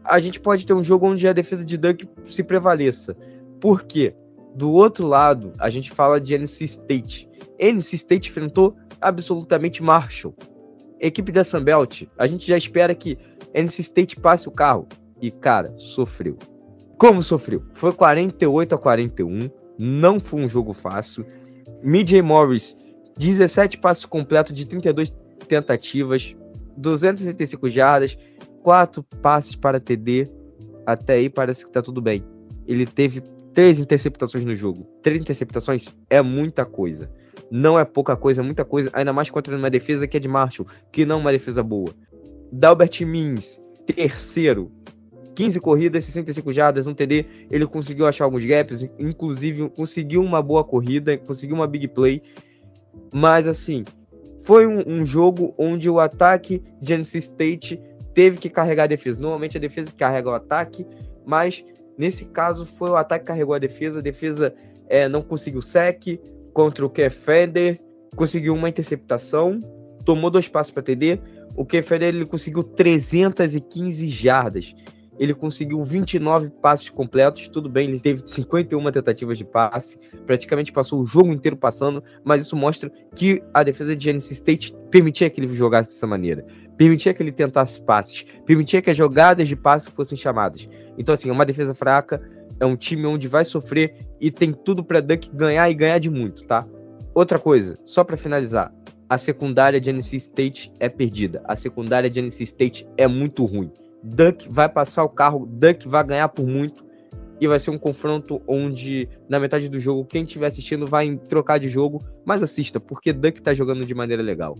a 0.04 0.18
gente 0.18 0.38
pode 0.38 0.66
ter 0.66 0.74
um 0.74 0.84
jogo 0.84 1.06
onde 1.06 1.26
a 1.26 1.32
defesa 1.32 1.64
de 1.64 1.78
Duck 1.78 2.06
se 2.26 2.44
prevaleça. 2.44 3.16
Por 3.60 3.84
quê? 3.84 4.14
Do 4.54 4.70
outro 4.70 5.06
lado, 5.06 5.54
a 5.58 5.70
gente 5.70 5.90
fala 5.90 6.20
de 6.20 6.34
NC 6.34 6.64
State. 6.64 7.28
NC 7.58 7.96
State 7.96 8.28
enfrentou 8.28 8.76
absolutamente 9.00 9.82
Marshall. 9.82 10.34
Equipe 11.00 11.32
da 11.32 11.42
Sunbelt, 11.42 12.04
a 12.16 12.26
gente 12.26 12.46
já 12.46 12.56
espera 12.56 12.94
que 12.94 13.18
NC 13.52 13.80
State 13.80 14.20
passe 14.20 14.46
o 14.46 14.52
carro. 14.52 14.86
E, 15.20 15.30
cara, 15.30 15.74
sofreu. 15.78 16.36
Como 16.98 17.22
sofreu? 17.22 17.64
Foi 17.72 17.92
48 17.92 18.74
a 18.74 18.78
41. 18.78 19.50
Não 19.78 20.20
foi 20.20 20.42
um 20.42 20.48
jogo 20.48 20.72
fácil. 20.72 21.26
MJ 21.82 22.22
Morris, 22.22 22.76
17 23.18 23.78
passos 23.78 24.06
completos 24.06 24.54
de 24.54 24.66
32 24.66 25.16
tentativas, 25.48 26.34
265 26.76 27.68
jardas, 27.68 28.16
quatro 28.62 29.02
passes 29.22 29.54
para 29.54 29.80
TD. 29.80 30.28
Até 30.86 31.14
aí 31.14 31.30
parece 31.30 31.64
que 31.64 31.72
tá 31.72 31.82
tudo 31.82 32.00
bem. 32.00 32.24
Ele 32.66 32.86
teve 32.86 33.22
três 33.52 33.78
interceptações 33.78 34.44
no 34.44 34.54
jogo. 34.54 34.86
Três 35.02 35.20
interceptações 35.20 35.86
é 36.10 36.20
muita 36.20 36.64
coisa. 36.64 37.10
Não 37.50 37.78
é 37.78 37.84
pouca 37.84 38.16
coisa, 38.16 38.40
é 38.40 38.44
muita 38.44 38.64
coisa. 38.64 38.90
Ainda 38.92 39.12
mais 39.12 39.30
contra 39.30 39.56
uma 39.56 39.70
defesa 39.70 40.06
que 40.06 40.16
é 40.16 40.20
de 40.20 40.28
Marshall, 40.28 40.66
que 40.90 41.04
não 41.06 41.16
é 41.16 41.20
uma 41.20 41.32
defesa 41.32 41.62
boa. 41.62 41.94
Dalbert 42.50 43.00
Mins, 43.02 43.60
terceiro. 43.86 44.70
15 45.34 45.60
corridas, 45.60 46.04
65 46.04 46.52
jardas, 46.52 46.86
um 46.86 46.94
TD. 46.94 47.26
Ele 47.50 47.66
conseguiu 47.66 48.06
achar 48.06 48.24
alguns 48.24 48.44
gaps, 48.44 48.88
inclusive 48.98 49.68
conseguiu 49.70 50.22
uma 50.22 50.42
boa 50.42 50.64
corrida, 50.64 51.16
conseguiu 51.18 51.56
uma 51.56 51.66
big 51.66 51.88
play. 51.88 52.22
Mas 53.12 53.46
assim, 53.46 53.84
foi 54.42 54.66
um, 54.66 54.82
um 54.86 55.06
jogo 55.06 55.54
onde 55.58 55.88
o 55.88 55.98
ataque 55.98 56.62
de 56.80 56.94
NC 56.94 57.18
State 57.18 57.80
teve 58.12 58.38
que 58.38 58.48
carregar 58.48 58.84
a 58.84 58.86
defesa. 58.86 59.20
Normalmente 59.20 59.56
a 59.56 59.60
defesa 59.60 59.92
carrega 59.92 60.30
o 60.30 60.34
ataque, 60.34 60.86
mas 61.26 61.64
nesse 61.98 62.26
caso 62.26 62.64
foi 62.64 62.90
o 62.90 62.96
ataque 62.96 63.24
que 63.24 63.28
carregou 63.28 63.54
a 63.54 63.58
defesa. 63.58 63.98
A 63.98 64.02
defesa 64.02 64.54
é, 64.88 65.08
não 65.08 65.22
conseguiu 65.22 65.60
sec 65.60 66.20
contra 66.52 66.86
o 66.86 66.90
Kefeder, 66.90 67.80
conseguiu 68.14 68.54
uma 68.54 68.68
interceptação, 68.68 69.60
tomou 70.04 70.30
dois 70.30 70.46
passos 70.46 70.72
para 70.72 70.82
TD. 70.82 71.18
O 71.56 71.64
Ken 71.64 71.82
Ferreira 71.82 72.16
ele 72.16 72.26
conseguiu 72.26 72.62
315 72.62 74.08
jardas. 74.08 74.74
Ele 75.18 75.34
conseguiu 75.34 75.82
29 75.82 76.50
passes 76.62 76.88
completos. 76.90 77.48
Tudo 77.48 77.68
bem, 77.68 77.88
ele 77.88 78.00
teve 78.00 78.22
51 78.24 78.90
tentativas 78.90 79.38
de 79.38 79.44
passe. 79.44 79.98
Praticamente 80.26 80.72
passou 80.72 81.00
o 81.00 81.06
jogo 81.06 81.32
inteiro 81.32 81.56
passando. 81.56 82.02
Mas 82.24 82.42
isso 82.42 82.56
mostra 82.56 82.90
que 83.14 83.42
a 83.52 83.62
defesa 83.62 83.94
de 83.94 84.04
Genesis 84.04 84.32
State 84.32 84.74
permitia 84.90 85.30
que 85.30 85.40
ele 85.40 85.54
jogasse 85.54 85.90
dessa 85.90 86.06
maneira. 86.06 86.44
Permitia 86.76 87.14
que 87.14 87.22
ele 87.22 87.32
tentasse 87.32 87.80
passes. 87.80 88.24
Permitia 88.44 88.82
que 88.82 88.90
as 88.90 88.96
jogadas 88.96 89.48
de 89.48 89.56
passe 89.56 89.90
fossem 89.90 90.18
chamadas. 90.18 90.68
Então, 90.98 91.12
assim, 91.12 91.28
é 91.28 91.32
uma 91.32 91.46
defesa 91.46 91.74
fraca. 91.74 92.20
É 92.60 92.66
um 92.66 92.76
time 92.76 93.06
onde 93.06 93.26
vai 93.28 93.44
sofrer 93.44 93.94
e 94.20 94.30
tem 94.30 94.52
tudo 94.52 94.84
para 94.84 95.00
Duck 95.00 95.28
ganhar 95.34 95.68
e 95.68 95.74
ganhar 95.74 95.98
de 95.98 96.08
muito, 96.08 96.44
tá? 96.44 96.66
Outra 97.14 97.38
coisa, 97.38 97.78
só 97.84 98.02
para 98.02 98.16
finalizar, 98.16 98.72
a 99.08 99.18
secundária 99.18 99.80
de 99.80 99.90
NC 99.90 100.16
State 100.16 100.72
é 100.80 100.88
perdida. 100.88 101.42
A 101.46 101.54
secundária 101.54 102.08
de 102.08 102.20
NC 102.20 102.42
State 102.44 102.86
é 102.96 103.06
muito 103.06 103.44
ruim. 103.44 103.70
Duck 104.04 104.46
vai 104.50 104.68
passar 104.68 105.02
o 105.02 105.08
carro, 105.08 105.46
Duck 105.50 105.88
vai 105.88 106.04
ganhar 106.04 106.28
por 106.28 106.46
muito 106.46 106.84
e 107.40 107.48
vai 107.48 107.58
ser 107.58 107.70
um 107.70 107.78
confronto 107.78 108.40
onde 108.46 109.08
na 109.28 109.40
metade 109.40 109.68
do 109.68 109.80
jogo 109.80 110.04
quem 110.04 110.24
estiver 110.24 110.46
assistindo 110.46 110.86
vai 110.86 111.16
trocar 111.28 111.58
de 111.58 111.68
jogo, 111.68 112.04
mas 112.24 112.42
assista 112.42 112.78
porque 112.78 113.12
Duck 113.12 113.40
tá 113.40 113.54
jogando 113.54 113.86
de 113.86 113.94
maneira 113.94 114.22
legal. 114.22 114.58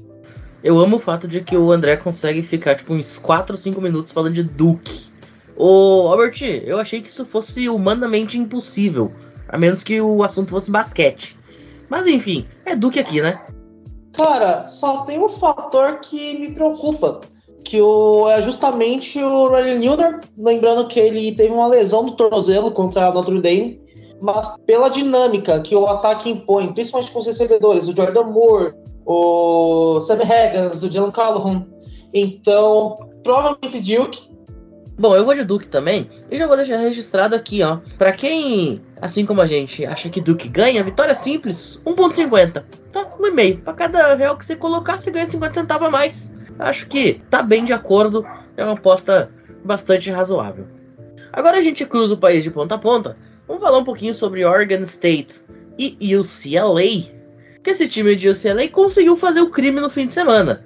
Eu 0.62 0.78
amo 0.78 0.96
o 0.96 0.98
fato 0.98 1.28
de 1.28 1.42
que 1.42 1.56
o 1.56 1.70
André 1.70 1.98
consegue 1.98 2.42
ficar 2.42 2.74
tipo 2.74 2.94
uns 2.94 3.18
4 3.18 3.54
ou 3.54 3.60
5 3.60 3.80
minutos 3.82 4.12
falando 4.12 4.32
de 4.32 4.42
Duke. 4.42 5.12
Ô, 5.56 6.08
Albert, 6.08 6.40
eu 6.64 6.80
achei 6.80 7.02
que 7.02 7.10
isso 7.10 7.26
fosse 7.26 7.68
humanamente 7.68 8.38
impossível, 8.38 9.12
a 9.46 9.58
menos 9.58 9.84
que 9.84 10.00
o 10.00 10.22
assunto 10.22 10.50
fosse 10.50 10.70
basquete. 10.70 11.38
Mas 11.90 12.06
enfim, 12.06 12.46
é 12.64 12.74
Duke 12.74 12.98
aqui, 12.98 13.20
né? 13.20 13.42
Cara, 14.14 14.66
só 14.66 15.04
tem 15.04 15.18
um 15.18 15.28
fator 15.28 16.00
que 16.00 16.38
me 16.38 16.52
preocupa 16.52 17.20
que 17.64 17.80
o, 17.80 18.28
é 18.28 18.40
justamente 18.42 19.20
o 19.22 19.48
Riley 19.48 19.78
Nilder, 19.78 20.20
lembrando 20.36 20.86
que 20.86 21.00
ele 21.00 21.34
teve 21.34 21.52
uma 21.52 21.66
lesão 21.66 22.02
no 22.02 22.14
tornozelo 22.14 22.70
contra 22.70 23.06
a 23.06 23.12
Notre 23.12 23.40
Dame, 23.40 23.80
mas 24.20 24.54
pela 24.66 24.88
dinâmica 24.88 25.60
que 25.60 25.74
o 25.74 25.86
ataque 25.86 26.30
impõe, 26.30 26.72
principalmente 26.72 27.10
com 27.10 27.20
os 27.20 27.26
recebedores, 27.26 27.88
o 27.88 27.96
Jordan 27.96 28.24
Moore, 28.24 28.74
o 29.06 29.98
Sam 30.00 30.20
Higgins, 30.22 30.82
o 30.82 30.90
Jalen 30.90 31.10
Callahan, 31.10 31.66
então 32.12 32.98
provavelmente 33.22 33.80
Duke. 33.80 34.34
Bom, 34.96 35.16
eu 35.16 35.24
vou 35.24 35.34
de 35.34 35.42
Duke 35.42 35.66
também, 35.66 36.08
e 36.30 36.38
já 36.38 36.46
vou 36.46 36.56
deixar 36.56 36.76
registrado 36.76 37.34
aqui, 37.34 37.62
ó. 37.62 37.78
Para 37.98 38.12
quem, 38.12 38.80
assim 39.02 39.26
como 39.26 39.40
a 39.40 39.46
gente, 39.46 39.84
acha 39.84 40.08
que 40.08 40.20
Duke 40.20 40.48
ganha, 40.48 40.84
vitória 40.84 41.14
simples, 41.14 41.82
1.50. 41.84 42.64
Tá, 42.92 43.04
1,5. 43.18 43.62
Para 43.64 43.72
cada 43.72 44.14
real 44.14 44.36
que 44.36 44.46
você 44.46 44.54
colocar, 44.54 44.96
você 44.96 45.10
ganha 45.10 45.26
50 45.26 45.52
centavos 45.52 45.88
a 45.88 45.90
mais 45.90 46.32
acho 46.58 46.86
que 46.86 47.22
tá 47.30 47.42
bem 47.42 47.64
de 47.64 47.72
acordo, 47.72 48.24
é 48.56 48.64
uma 48.64 48.74
aposta 48.74 49.30
bastante 49.64 50.10
razoável. 50.10 50.66
Agora 51.32 51.58
a 51.58 51.62
gente 51.62 51.84
cruza 51.84 52.14
o 52.14 52.18
país 52.18 52.44
de 52.44 52.50
ponta 52.50 52.76
a 52.76 52.78
ponta, 52.78 53.16
vamos 53.46 53.62
falar 53.62 53.78
um 53.78 53.84
pouquinho 53.84 54.14
sobre 54.14 54.44
Oregon 54.44 54.82
State 54.82 55.42
e 55.78 56.16
UCLA, 56.16 57.10
que 57.62 57.70
esse 57.70 57.88
time 57.88 58.14
de 58.14 58.28
UCLA 58.28 58.68
conseguiu 58.68 59.16
fazer 59.16 59.40
o 59.40 59.50
crime 59.50 59.80
no 59.80 59.90
fim 59.90 60.06
de 60.06 60.12
semana. 60.12 60.64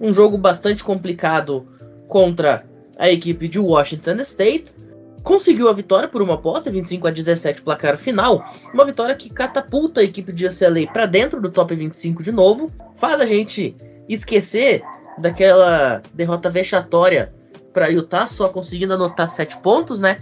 Um 0.00 0.14
jogo 0.14 0.38
bastante 0.38 0.84
complicado 0.84 1.66
contra 2.08 2.64
a 2.98 3.10
equipe 3.10 3.48
de 3.48 3.58
Washington 3.58 4.16
State. 4.20 4.74
Conseguiu 5.22 5.68
a 5.68 5.72
vitória 5.72 6.08
por 6.08 6.22
uma 6.22 6.38
posse, 6.38 6.70
25 6.70 7.08
a 7.08 7.10
17 7.10 7.62
placar 7.62 7.98
final. 7.98 8.44
Uma 8.72 8.84
vitória 8.84 9.14
que 9.14 9.28
catapulta 9.28 10.00
a 10.00 10.04
equipe 10.04 10.32
de 10.32 10.46
UCLA 10.46 10.86
para 10.92 11.06
dentro 11.06 11.40
do 11.40 11.50
top 11.50 11.74
25 11.74 12.22
de 12.22 12.30
novo. 12.30 12.70
Faz 12.94 13.20
a 13.20 13.26
gente 13.26 13.76
esquecer 14.08 14.82
daquela 15.18 16.02
derrota 16.14 16.50
vexatória 16.50 17.32
para 17.72 17.88
Utah, 17.88 18.28
só 18.28 18.48
conseguindo 18.48 18.94
anotar 18.94 19.28
sete 19.28 19.56
pontos, 19.58 20.00
né? 20.00 20.18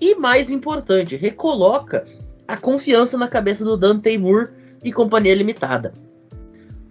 E 0.00 0.14
mais 0.16 0.50
importante, 0.50 1.16
recoloca 1.16 2.04
a 2.46 2.56
confiança 2.56 3.16
na 3.16 3.28
cabeça 3.28 3.64
do 3.64 3.76
Dante 3.76 4.16
Moore 4.18 4.50
e 4.82 4.92
companhia 4.92 5.34
limitada. 5.34 5.92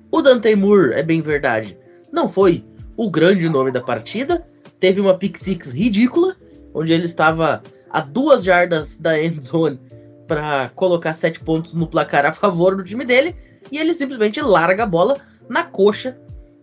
O 0.10 0.22
Dante 0.22 0.56
Moore, 0.56 0.94
é 0.94 1.04
bem 1.04 1.22
verdade, 1.22 1.78
não 2.12 2.30
foi 2.30 2.66
o 2.96 3.10
grande 3.10 3.48
nome 3.50 3.72
da 3.72 3.82
partida, 3.82 4.46
teve 4.80 5.02
uma 5.02 5.18
pick 5.18 5.38
six 5.38 5.72
ridícula, 5.72 6.36
onde 6.74 6.94
ele 6.94 7.06
estava 7.06 7.62
a 7.90 8.02
duas 8.02 8.44
jardas 8.44 8.98
da 8.98 9.22
end 9.22 9.44
zone 9.44 9.80
para 10.28 10.70
colocar 10.76 11.14
sete 11.14 11.40
pontos 11.40 11.74
no 11.74 11.88
placar 11.88 12.26
a 12.26 12.34
favor 12.34 12.76
do 12.76 12.84
time 12.84 13.04
dele, 13.04 13.36
e 13.70 13.78
ele 13.78 13.94
simplesmente 13.94 14.42
larga 14.42 14.84
a 14.84 14.88
bola 14.88 15.20
na 15.50 15.64
coxa 15.64 16.18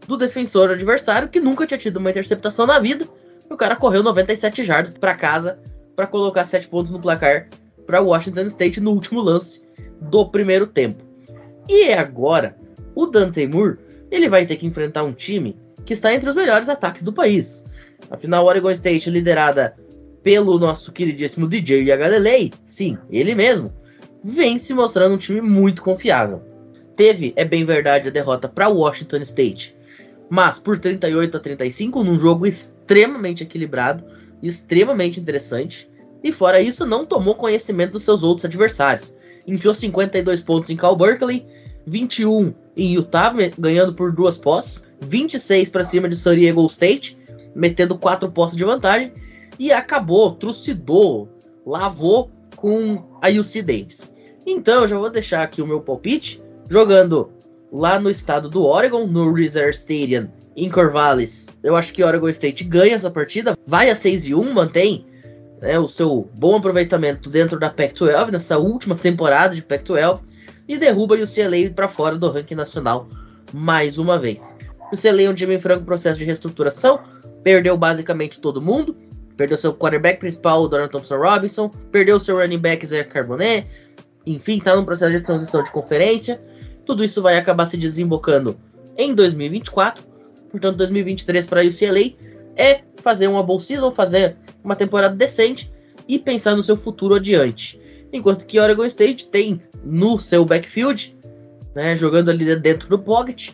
do 0.09 0.16
defensor 0.16 0.70
adversário, 0.70 1.28
que 1.28 1.38
nunca 1.38 1.66
tinha 1.66 1.76
tido 1.76 1.98
uma 1.98 2.11
interceptação 2.11 2.66
na 2.66 2.78
vida. 2.78 3.06
E 3.48 3.52
o 3.52 3.56
cara 3.56 3.76
correu 3.76 4.02
97 4.02 4.64
jardas 4.64 4.94
para 4.98 5.14
casa 5.14 5.61
para 5.94 6.06
colocar 6.06 6.46
7 6.46 6.66
pontos 6.66 6.90
no 6.90 6.98
placar 6.98 7.48
para 7.86 8.00
Washington 8.00 8.46
State 8.46 8.80
no 8.80 8.92
último 8.92 9.20
lance 9.20 9.62
do 10.00 10.26
primeiro 10.26 10.66
tempo. 10.66 11.04
E 11.68 11.92
agora, 11.92 12.56
o 12.94 13.04
Dante 13.06 13.46
Moore, 13.46 13.76
ele 14.11 14.30
vai 14.30 14.46
ter 14.46 14.56
que 14.56 14.66
enfrentar 14.66 15.04
um 15.04 15.12
time 15.12 15.54
que 15.84 15.92
está 15.92 16.14
entre 16.14 16.30
os 16.30 16.34
melhores 16.34 16.70
ataques 16.70 17.02
do 17.02 17.12
país. 17.12 17.66
Afinal, 18.11 18.46
Oregon 18.46 18.70
State 18.70 19.11
liderada 19.11 19.76
pelo 20.22 20.59
nosso 20.59 20.90
queridíssimo 20.90 21.46
DJ 21.46 21.84
Yagalelei, 21.84 22.52
sim, 22.64 22.96
ele 23.11 23.34
mesmo, 23.34 23.70
vem 24.24 24.59
se 24.59 24.72
mostrando 24.72 25.14
um 25.14 25.18
time 25.18 25.42
muito 25.42 25.82
confiável. 25.82 26.42
Teve, 26.96 27.34
é 27.36 27.44
bem 27.44 27.64
verdade, 27.64 28.09
a 28.09 28.12
derrota 28.12 28.48
para 28.48 28.68
Washington 28.68 29.18
State 29.18 29.77
mas 30.30 30.58
por 30.58 30.78
38 30.78 31.36
a 31.36 31.40
35, 31.40 32.04
num 32.04 32.18
jogo 32.18 32.46
extremamente 32.46 33.42
equilibrado, 33.42 34.04
extremamente 34.42 35.20
interessante. 35.20 35.90
E 36.22 36.32
fora 36.32 36.60
isso, 36.60 36.84
não 36.84 37.06
tomou 37.06 37.34
conhecimento 37.34 37.92
dos 37.92 38.02
seus 38.02 38.22
outros 38.22 38.44
adversários. 38.44 39.16
Enfiou 39.46 39.74
52 39.74 40.40
pontos 40.42 40.70
em 40.70 40.76
Cal 40.76 40.96
Berkeley, 40.96 41.46
21 41.86 42.52
em 42.76 42.94
Utah, 42.94 43.32
ganhando 43.58 43.94
por 43.94 44.12
duas 44.12 44.36
posses, 44.36 44.86
26 45.00 45.70
para 45.70 45.84
cima 45.84 46.08
de 46.08 46.16
San 46.16 46.36
Diego 46.36 46.66
State, 46.66 47.16
metendo 47.54 47.98
quatro 47.98 48.30
posses 48.30 48.56
de 48.56 48.64
vantagem, 48.64 49.12
e 49.58 49.72
acabou, 49.72 50.32
trucidou, 50.32 51.28
lavou 51.66 52.30
com 52.56 53.02
a 53.20 53.28
UC 53.28 53.62
Davis. 53.62 54.14
Então, 54.46 54.82
eu 54.82 54.88
já 54.88 54.98
vou 54.98 55.10
deixar 55.10 55.42
aqui 55.42 55.60
o 55.60 55.66
meu 55.66 55.80
palpite, 55.80 56.42
jogando 56.68 57.32
lá 57.72 58.00
no 58.00 58.10
estado 58.10 58.48
do 58.48 58.64
Oregon, 58.64 59.06
no 59.06 59.32
Reserve 59.32 59.70
Stadium, 59.70 60.28
em 60.56 60.70
Corvallis. 60.70 61.48
Eu 61.62 61.76
acho 61.76 61.92
que 61.92 62.02
Oregon 62.02 62.28
State 62.28 62.64
ganha 62.64 62.96
essa 62.96 63.10
partida, 63.10 63.56
vai 63.66 63.90
a 63.90 63.94
6 63.94 64.26
e 64.26 64.34
1, 64.34 64.52
mantém 64.52 65.06
né, 65.60 65.78
o 65.78 65.88
seu 65.88 66.28
bom 66.34 66.56
aproveitamento 66.56 67.30
dentro 67.30 67.58
da 67.58 67.70
Pac-12 67.70 68.30
nessa 68.30 68.58
última 68.58 68.94
temporada 68.94 69.54
de 69.54 69.62
Pac-12 69.62 70.20
e 70.66 70.76
derruba 70.76 71.14
o 71.14 71.22
UCLA 71.22 71.70
para 71.74 71.88
fora 71.88 72.16
do 72.16 72.30
ranking 72.30 72.54
nacional 72.54 73.08
mais 73.52 73.98
uma 73.98 74.18
vez. 74.18 74.56
O 74.92 74.94
UCLA 74.94 75.22
é 75.22 75.30
um 75.30 75.34
time 75.34 75.54
em 75.54 75.60
franco 75.60 75.84
processo 75.84 76.18
de 76.18 76.24
reestruturação, 76.24 77.00
perdeu 77.42 77.76
basicamente 77.76 78.40
todo 78.40 78.60
mundo, 78.60 78.96
perdeu 79.36 79.56
seu 79.56 79.72
quarterback 79.72 80.18
principal, 80.18 80.68
Donovan 80.68 80.88
Thompson 80.88 81.16
Robinson, 81.16 81.70
perdeu 81.90 82.18
seu 82.18 82.36
running 82.36 82.58
back 82.58 82.84
Zé 82.84 83.04
Carbonet, 83.04 83.66
enfim, 84.26 84.58
está 84.58 84.76
num 84.76 84.84
processo 84.84 85.12
de 85.12 85.22
transição 85.22 85.62
de 85.62 85.70
conferência. 85.70 86.40
Tudo 86.89 87.05
isso 87.05 87.20
vai 87.20 87.36
acabar 87.36 87.66
se 87.66 87.76
desembocando 87.76 88.57
em 88.97 89.14
2024. 89.14 90.03
Portanto, 90.51 90.78
2023 90.78 91.47
para 91.47 91.61
a 91.61 91.64
UCLA 91.66 92.14
é 92.57 92.80
fazer 93.03 93.26
uma 93.26 93.43
boa 93.43 93.61
season, 93.61 93.93
fazer 93.93 94.39
uma 94.64 94.74
temporada 94.74 95.14
decente 95.14 95.70
e 96.09 96.18
pensar 96.18 96.57
no 96.57 96.62
seu 96.62 96.78
futuro 96.78 97.16
adiante. 97.16 97.78
Enquanto 98.11 98.47
que 98.47 98.59
Oregon 98.59 98.86
State 98.86 99.28
tem 99.28 99.61
no 99.84 100.18
seu 100.18 100.47
backfield, 100.47 101.14
né, 101.74 101.95
jogando 101.95 102.30
ali 102.30 102.57
dentro 102.57 102.89
do 102.89 102.99
pocket, 102.99 103.51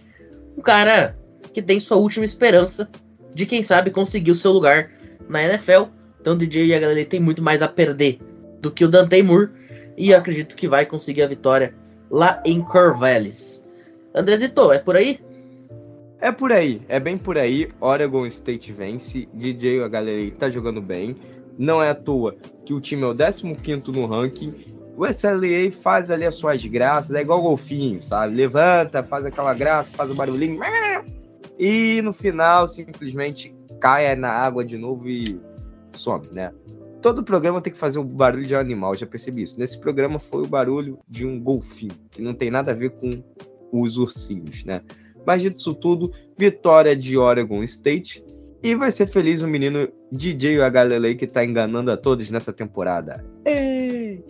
um 0.57 0.63
cara 0.63 1.19
que 1.53 1.61
tem 1.61 1.81
sua 1.81 1.97
última 1.97 2.25
esperança 2.25 2.89
de 3.35 3.47
quem 3.47 3.65
sabe 3.65 3.91
conseguir 3.91 4.31
o 4.31 4.37
seu 4.37 4.53
lugar 4.53 4.93
na 5.29 5.43
NFL. 5.43 5.87
Então 6.21 6.35
o 6.35 6.37
DJ 6.37 6.67
e 6.67 6.75
a 6.75 6.79
galera 6.79 7.05
tem 7.05 7.19
muito 7.19 7.43
mais 7.43 7.63
a 7.63 7.67
perder 7.67 8.21
do 8.61 8.71
que 8.71 8.85
o 8.85 8.89
Dante 8.89 9.21
Moore 9.25 9.51
e 9.97 10.15
acredito 10.15 10.55
que 10.55 10.69
vai 10.69 10.87
conseguir 10.87 11.23
a 11.25 11.27
vitória 11.27 11.75
lá 12.15 12.41
em 12.45 12.63
Corvallis. 12.63 13.67
Andrezito, 14.15 14.71
é 14.71 14.79
por 14.79 14.95
aí? 14.95 15.19
É 16.21 16.31
por 16.31 16.53
aí, 16.53 16.81
é 16.89 17.01
bem 17.01 17.19
por 17.19 17.37
aí. 17.37 17.69
Oregon 17.81 18.25
State 18.27 18.73
vence, 18.73 19.29
DJ 19.35 19.83
a 19.83 19.89
galera 19.89 20.31
tá 20.39 20.49
jogando 20.49 20.81
bem. 20.81 21.17
Não 21.59 21.83
é 21.83 21.91
à 21.91 21.95
toa 21.95 22.37
que 22.65 22.73
o 22.73 22.81
time 22.81 23.03
é 23.03 23.07
o 23.07 23.15
15 23.15 23.91
no 23.91 24.07
ranking. 24.07 24.55
O 24.97 25.05
SLA 25.09 25.73
faz 25.73 26.09
ali 26.09 26.25
as 26.25 26.37
suas 26.37 26.65
graças, 26.65 27.17
é 27.17 27.21
igual 27.21 27.43
golfinho, 27.43 28.01
sabe? 28.01 28.37
Levanta, 28.37 29.03
faz 29.03 29.25
aquela 29.25 29.53
graça, 29.53 29.91
faz 29.93 30.09
o 30.09 30.15
barulhinho. 30.15 30.61
E 31.59 32.01
no 32.01 32.13
final 32.13 32.69
simplesmente 32.69 33.53
cai 33.81 34.15
na 34.15 34.31
água 34.31 34.65
de 34.65 34.79
novo 34.79 35.09
e 35.09 35.41
some, 35.95 36.29
né? 36.31 36.53
Todo 37.05 37.23
programa 37.23 37.61
tem 37.61 37.71
que 37.71 37.79
fazer 37.79 37.99
o 37.99 38.03
barulho 38.03 38.47
de 38.47 38.55
um 38.55 38.59
animal, 38.59 38.97
já 38.97 39.07
percebi 39.07 39.43
isso. 39.43 39.61
Nesse 39.61 39.79
programa 39.79 40.19
foi 40.19 40.43
o 40.43 40.47
barulho 40.47 40.99
de 41.07 41.27
um 41.27 41.39
golfinho, 41.39 41.93
que 42.11 42.23
não 42.23 42.33
tem 42.33 42.51
nada 42.51 42.73
a 42.73 42.75
ver 42.75 42.93
com 42.93 43.23
os 43.71 43.99
ursinhos, 43.99 44.65
né? 44.65 44.81
Mas 45.27 45.43
disso 45.43 45.75
tudo, 45.75 46.11
vitória 46.39 46.97
de 46.97 47.19
Oregon 47.19 47.63
State. 47.65 48.25
E 48.63 48.75
vai 48.75 48.91
ser 48.91 49.07
feliz 49.07 49.43
o 49.43 49.47
menino 49.47 49.87
DJ 50.11 50.57
Galilei 50.71 51.15
que 51.15 51.27
tá 51.27 51.45
enganando 51.45 51.91
a 51.91 51.97
todos 51.99 52.31
nessa 52.31 52.55
temporada. 52.55 53.23
Ei! 53.45 54.25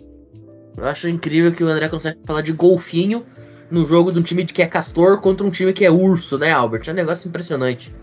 Eu 0.75 0.83
acho 0.83 1.07
incrível 1.07 1.53
que 1.53 1.63
o 1.63 1.69
André 1.69 1.87
consegue 1.87 2.19
falar 2.25 2.41
de 2.41 2.51
golfinho 2.51 3.25
no 3.71 3.85
jogo 3.85 4.11
de 4.11 4.19
um 4.19 4.21
time 4.21 4.43
que 4.43 4.61
é 4.61 4.67
castor 4.67 5.21
contra 5.21 5.47
um 5.47 5.49
time 5.49 5.71
que 5.71 5.85
é 5.85 5.89
urso, 5.89 6.37
né, 6.37 6.51
Albert? 6.51 6.83
É 6.89 6.91
um 6.91 6.95
negócio 6.95 7.29
impressionante. 7.29 7.95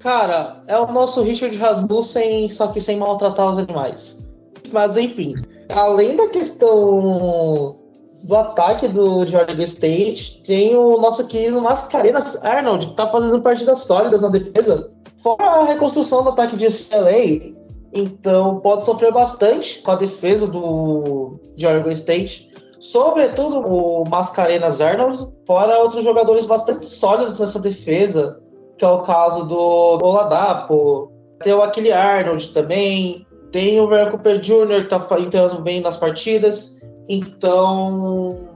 Cara, 0.00 0.62
é 0.66 0.78
o 0.78 0.90
nosso 0.90 1.22
Richard 1.22 1.54
Rasmussen, 1.56 2.48
só 2.48 2.68
que 2.68 2.80
sem 2.80 2.96
maltratar 2.96 3.50
os 3.50 3.58
animais. 3.58 4.26
Mas 4.72 4.96
enfim, 4.96 5.34
além 5.68 6.16
da 6.16 6.26
questão 6.28 7.76
do 8.24 8.36
ataque 8.36 8.88
do 8.88 9.26
Georgia 9.26 9.62
State, 9.62 10.42
tem 10.42 10.74
o 10.74 10.98
nosso 10.98 11.26
querido 11.26 11.60
Mascarenas 11.60 12.42
Arnold, 12.42 12.86
que 12.88 12.94
tá 12.94 13.08
fazendo 13.08 13.42
partidas 13.42 13.80
sólidas 13.80 14.22
na 14.22 14.28
defesa. 14.28 14.90
Fora 15.22 15.44
a 15.44 15.64
reconstrução 15.64 16.24
do 16.24 16.30
ataque 16.30 16.56
de 16.56 16.66
UCLA, 16.66 17.54
então 17.92 18.58
pode 18.60 18.86
sofrer 18.86 19.12
bastante 19.12 19.82
com 19.82 19.90
a 19.90 19.96
defesa 19.96 20.46
do 20.46 21.38
Georgia 21.56 21.92
State. 21.92 22.50
Sobretudo 22.78 23.58
o 23.58 24.08
Mascarenas 24.08 24.80
Arnold, 24.80 25.28
fora 25.46 25.78
outros 25.80 26.02
jogadores 26.04 26.46
bastante 26.46 26.86
sólidos 26.86 27.38
nessa 27.38 27.60
defesa, 27.60 28.40
que 28.80 28.84
é 28.86 28.88
o 28.88 29.02
caso 29.02 29.44
do 29.44 29.58
Oladapo, 30.02 31.12
tem 31.40 31.52
o 31.52 31.62
Aquile 31.62 31.92
Arnold 31.92 32.48
também, 32.54 33.26
tem 33.52 33.78
o 33.78 33.86
Ryan 33.86 34.10
Cooper 34.10 34.40
Jr. 34.40 34.84
que 34.84 34.88
tá 34.88 35.20
entrando 35.20 35.60
bem 35.60 35.82
nas 35.82 35.98
partidas. 35.98 36.80
Então, 37.06 38.48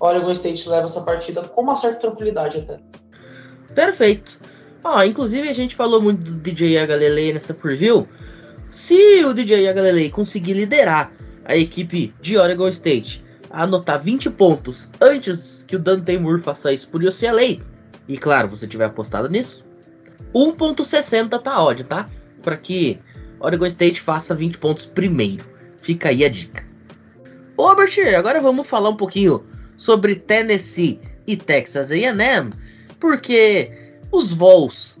Oregon 0.00 0.30
State 0.30 0.66
leva 0.70 0.86
essa 0.86 1.02
partida 1.02 1.42
com 1.42 1.60
uma 1.60 1.76
certa 1.76 2.00
tranquilidade 2.00 2.56
até. 2.56 2.80
Perfeito. 3.74 4.40
Ó, 4.82 5.02
inclusive 5.02 5.50
a 5.50 5.54
gente 5.54 5.76
falou 5.76 6.00
muito 6.00 6.24
do 6.24 6.36
DJ 6.38 6.86
Galilei 6.86 7.34
nessa 7.34 7.52
preview. 7.52 8.08
Se 8.70 9.22
o 9.26 9.34
DJ 9.34 9.70
Galilei 9.70 10.08
conseguir 10.08 10.54
liderar 10.54 11.12
a 11.44 11.54
equipe 11.54 12.14
de 12.22 12.38
Oregon 12.38 12.68
State 12.68 13.22
a 13.50 13.64
anotar 13.64 14.02
20 14.02 14.30
pontos 14.30 14.90
antes 14.98 15.62
que 15.68 15.76
o 15.76 15.78
Dante 15.78 16.16
Moore 16.16 16.40
faça 16.40 16.72
isso 16.72 16.88
por 16.88 17.02
UCLA, 17.02 17.58
e 18.08 18.16
claro, 18.16 18.48
você 18.48 18.66
tiver 18.66 18.86
apostado 18.86 19.28
nisso, 19.28 19.64
1.60 20.34 21.40
tá 21.40 21.62
ódio, 21.62 21.84
tá? 21.84 22.08
Para 22.42 22.56
que 22.56 22.98
Oregon 23.38 23.66
State 23.66 24.00
faça 24.00 24.34
20 24.34 24.58
pontos 24.58 24.86
primeiro. 24.86 25.44
Fica 25.82 26.08
aí 26.08 26.24
a 26.24 26.28
dica. 26.28 26.66
Ô, 27.56 27.64
Albert, 27.64 27.94
agora 28.16 28.40
vamos 28.40 28.66
falar 28.66 28.88
um 28.88 28.96
pouquinho 28.96 29.44
sobre 29.76 30.16
Tennessee 30.16 31.00
e 31.26 31.36
Texas 31.36 31.90
A&M, 31.90 32.52
porque 32.98 33.70
os 34.10 34.32
Vols 34.32 35.00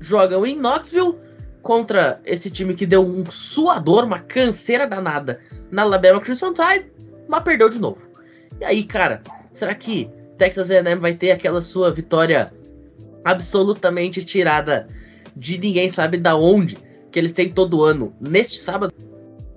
jogam 0.00 0.44
em 0.44 0.56
Knoxville 0.56 1.18
contra 1.62 2.20
esse 2.24 2.50
time 2.50 2.74
que 2.74 2.84
deu 2.84 3.04
um 3.04 3.24
suador, 3.30 4.04
uma 4.04 4.18
canseira 4.18 4.86
danada 4.86 5.40
na 5.70 5.82
Alabama 5.82 6.20
Crimson 6.20 6.52
Tide, 6.52 6.90
mas 7.26 7.42
perdeu 7.42 7.70
de 7.70 7.78
novo. 7.78 8.06
E 8.60 8.64
aí, 8.64 8.84
cara, 8.84 9.22
será 9.54 9.74
que 9.74 10.10
Texas 10.38 10.70
A&M 10.70 11.00
vai 11.00 11.14
ter 11.14 11.30
aquela 11.30 11.62
sua 11.62 11.90
vitória 11.90 12.52
absolutamente 13.24 14.24
tirada 14.24 14.88
de 15.36 15.58
ninguém 15.58 15.88
sabe 15.88 16.16
da 16.16 16.36
onde 16.36 16.78
que 17.10 17.18
eles 17.18 17.32
têm 17.32 17.48
todo 17.48 17.82
ano 17.84 18.14
neste 18.20 18.58
sábado? 18.58 18.92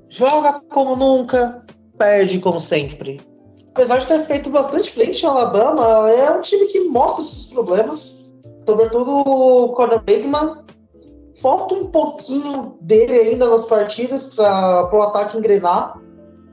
Joga 0.09 0.61
como 0.69 0.95
nunca, 0.95 1.63
perde 1.97 2.39
como 2.39 2.59
sempre. 2.59 3.19
Apesar 3.73 3.99
de 3.99 4.07
ter 4.07 4.25
feito 4.25 4.49
bastante 4.49 4.91
frente 4.91 5.25
ao 5.25 5.38
Alabama, 5.38 6.09
é 6.11 6.32
um 6.32 6.41
time 6.41 6.65
que 6.67 6.80
mostra 6.82 7.23
esses 7.23 7.45
problemas. 7.47 8.28
Sobretudo 8.67 9.11
o 9.11 9.69
Conor 9.73 10.01
Bigman. 10.03 10.65
Falta 11.36 11.75
um 11.75 11.86
pouquinho 11.86 12.75
dele 12.82 13.13
ainda 13.13 13.47
nas 13.47 13.65
partidas 13.65 14.34
para 14.34 14.89
o 14.91 15.01
ataque 15.03 15.38
engrenar 15.38 16.01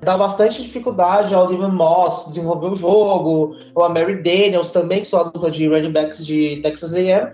dá 0.05 0.17
bastante 0.17 0.63
dificuldade 0.63 1.35
ao 1.35 1.47
Devin 1.47 1.73
Moss 1.73 2.27
desenvolver 2.29 2.69
o 2.69 2.77
jogo, 2.77 3.57
ou 3.75 3.85
a 3.85 3.89
Mary 3.89 4.23
Daniels 4.23 4.71
também, 4.71 5.01
que 5.01 5.07
são 5.07 5.21
a 5.21 5.25
dupla 5.25 5.51
de 5.51 5.67
running 5.67 5.93
backs 5.93 6.25
de 6.25 6.61
Texas 6.63 6.95
A&M. 6.95 7.33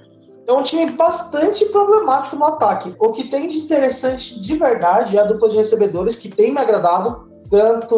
É 0.49 0.53
um 0.53 0.63
time 0.63 0.91
bastante 0.93 1.65
problemático 1.67 2.37
no 2.37 2.45
ataque. 2.45 2.95
O 2.99 3.13
que 3.13 3.25
tem 3.25 3.49
de 3.49 3.59
interessante 3.59 4.41
de 4.41 4.57
verdade 4.57 5.17
é 5.17 5.21
a 5.21 5.25
dupla 5.25 5.49
de 5.49 5.57
recebedores, 5.57 6.17
que 6.17 6.29
tem 6.29 6.53
me 6.53 6.59
agradado, 6.59 7.29
tanto 7.51 7.97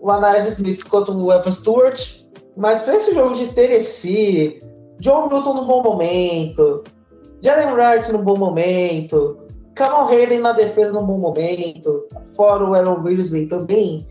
o 0.00 0.10
Anais 0.10 0.46
Smith 0.46 0.84
quanto 0.84 1.12
o 1.12 1.32
Evan 1.32 1.50
Stewart. 1.50 2.00
Mas 2.56 2.82
para 2.82 2.96
esse 2.96 3.14
jogo 3.14 3.34
de 3.34 3.48
Tennessee, 3.48 4.62
John 5.00 5.28
Newton 5.28 5.54
no 5.54 5.64
bom 5.64 5.82
momento, 5.82 6.84
Jalen 7.40 7.74
Wright 7.74 8.12
no 8.12 8.18
bom 8.18 8.36
momento, 8.36 9.43
Kamal 9.74 10.08
Hayden 10.08 10.40
na 10.40 10.52
defesa 10.52 10.92
num 10.92 11.06
bom 11.06 11.18
momento, 11.18 12.08
fora 12.36 12.64
o 12.64 12.74
Aaron 12.74 13.02
Grizzly 13.02 13.46
também, 13.46 14.06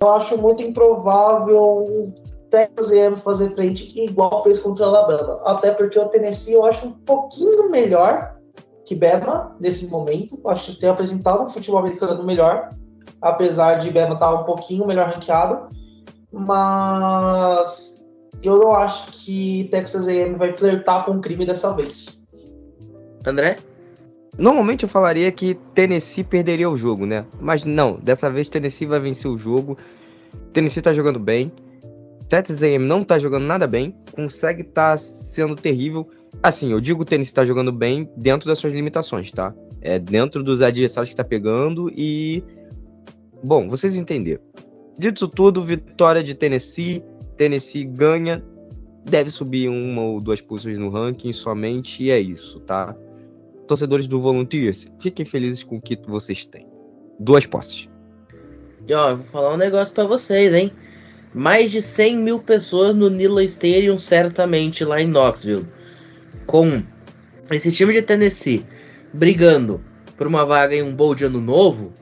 eu 0.00 0.12
acho 0.12 0.38
muito 0.38 0.62
improvável 0.62 1.58
o 1.58 2.14
Texas 2.50 2.90
A&M 2.90 3.16
fazer 3.16 3.50
frente 3.50 3.98
igual 3.98 4.42
fez 4.42 4.60
contra 4.60 4.86
o 4.86 4.88
Alabama. 4.88 5.40
Até 5.44 5.70
porque 5.72 5.98
o 5.98 6.08
Tennessee 6.08 6.54
eu 6.54 6.64
acho 6.64 6.88
um 6.88 6.92
pouquinho 6.92 7.70
melhor 7.70 8.36
que 8.84 8.94
Bama 8.94 9.56
nesse 9.60 9.88
momento. 9.88 10.40
Acho 10.46 10.72
que 10.72 10.80
tem 10.80 10.88
apresentado 10.88 11.44
um 11.44 11.48
futebol 11.48 11.80
americano 11.80 12.24
melhor, 12.24 12.74
apesar 13.22 13.76
de 13.76 13.90
Bama 13.90 14.14
estar 14.14 14.34
um 14.34 14.44
pouquinho 14.44 14.86
melhor 14.86 15.08
ranqueado. 15.08 15.68
Mas 16.32 18.04
eu 18.42 18.58
não 18.58 18.74
acho 18.74 19.12
que 19.12 19.68
Texas 19.70 20.08
A&M 20.08 20.36
vai 20.36 20.56
flertar 20.56 21.04
com 21.04 21.12
o 21.12 21.20
crime 21.20 21.46
dessa 21.46 21.74
vez. 21.74 22.26
André? 23.26 23.58
Normalmente 24.38 24.84
eu 24.84 24.88
falaria 24.88 25.30
que 25.30 25.54
Tennessee 25.74 26.24
perderia 26.24 26.70
o 26.70 26.76
jogo, 26.76 27.04
né? 27.04 27.26
Mas 27.40 27.64
não, 27.64 27.98
dessa 27.98 28.30
vez 28.30 28.48
Tennessee 28.48 28.86
vai 28.86 29.00
vencer 29.00 29.30
o 29.30 29.36
jogo. 29.36 29.76
Tennessee 30.52 30.82
tá 30.82 30.92
jogando 30.92 31.18
bem. 31.18 31.52
Texas 32.28 32.62
A&M 32.62 32.84
não 32.84 33.02
tá 33.02 33.18
jogando 33.18 33.44
nada 33.44 33.66
bem, 33.66 33.92
consegue 34.12 34.62
tá 34.62 34.96
sendo 34.96 35.56
terrível. 35.56 36.08
Assim, 36.40 36.70
eu 36.70 36.80
digo 36.80 37.04
que 37.04 37.10
Tennessee 37.10 37.34
tá 37.34 37.44
jogando 37.44 37.72
bem 37.72 38.08
dentro 38.16 38.48
das 38.48 38.58
suas 38.58 38.72
limitações, 38.72 39.32
tá? 39.32 39.52
É 39.80 39.98
dentro 39.98 40.42
dos 40.42 40.62
adversários 40.62 41.10
que 41.10 41.16
tá 41.16 41.24
pegando 41.24 41.90
e 41.94 42.44
bom, 43.42 43.68
vocês 43.68 43.96
entenderam. 43.96 44.40
Dito 44.96 45.26
tudo, 45.26 45.64
vitória 45.64 46.22
de 46.22 46.34
Tennessee, 46.34 47.02
Tennessee 47.36 47.84
ganha, 47.84 48.44
deve 49.04 49.30
subir 49.30 49.68
uma 49.68 50.02
ou 50.02 50.20
duas 50.20 50.40
posições 50.40 50.78
no 50.78 50.88
ranking 50.88 51.32
somente 51.32 52.04
e 52.04 52.10
é 52.10 52.20
isso, 52.20 52.60
tá? 52.60 52.94
Torcedores 53.70 54.08
do 54.08 54.20
Volunteers, 54.20 54.88
fiquem 55.00 55.24
felizes 55.24 55.62
com 55.62 55.76
o 55.76 55.80
que 55.80 55.96
vocês 56.08 56.44
têm. 56.44 56.66
Duas 57.20 57.46
posses. 57.46 57.88
E 58.88 58.92
ó, 58.92 59.14
vou 59.14 59.24
falar 59.26 59.54
um 59.54 59.56
negócio 59.56 59.94
para 59.94 60.04
vocês, 60.04 60.52
hein? 60.52 60.72
Mais 61.32 61.70
de 61.70 61.80
100 61.80 62.16
mil 62.16 62.42
pessoas 62.42 62.96
no 62.96 63.08
Nila 63.08 63.44
Stadium, 63.44 63.96
certamente, 63.96 64.84
lá 64.84 65.00
em 65.00 65.06
Knoxville. 65.06 65.68
Com 66.46 66.82
esse 67.48 67.70
time 67.70 67.92
de 67.92 68.02
Tennessee 68.02 68.66
brigando 69.14 69.80
por 70.16 70.26
uma 70.26 70.44
vaga 70.44 70.74
em 70.74 70.82
um 70.82 70.92
bowl 70.92 71.14
de 71.14 71.24
ano 71.24 71.40
novo, 71.40 71.92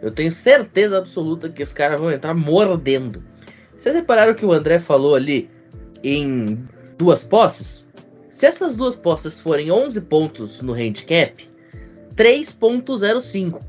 eu 0.00 0.12
tenho 0.12 0.30
certeza 0.30 0.98
absoluta 0.98 1.48
que 1.48 1.62
os 1.62 1.72
caras 1.72 1.98
vão 1.98 2.12
entrar 2.12 2.34
mordendo. 2.34 3.24
Vocês 3.76 3.96
repararam 3.96 4.34
que 4.34 4.46
o 4.46 4.52
André 4.52 4.78
falou 4.78 5.16
ali 5.16 5.50
em 6.04 6.64
duas 6.96 7.24
posses? 7.24 7.89
Se 8.30 8.46
essas 8.46 8.76
duas 8.76 8.94
postas 8.94 9.40
forem 9.40 9.72
11 9.72 10.02
pontos 10.02 10.62
no 10.62 10.72
handicap, 10.72 11.50
3.05. 12.14 13.60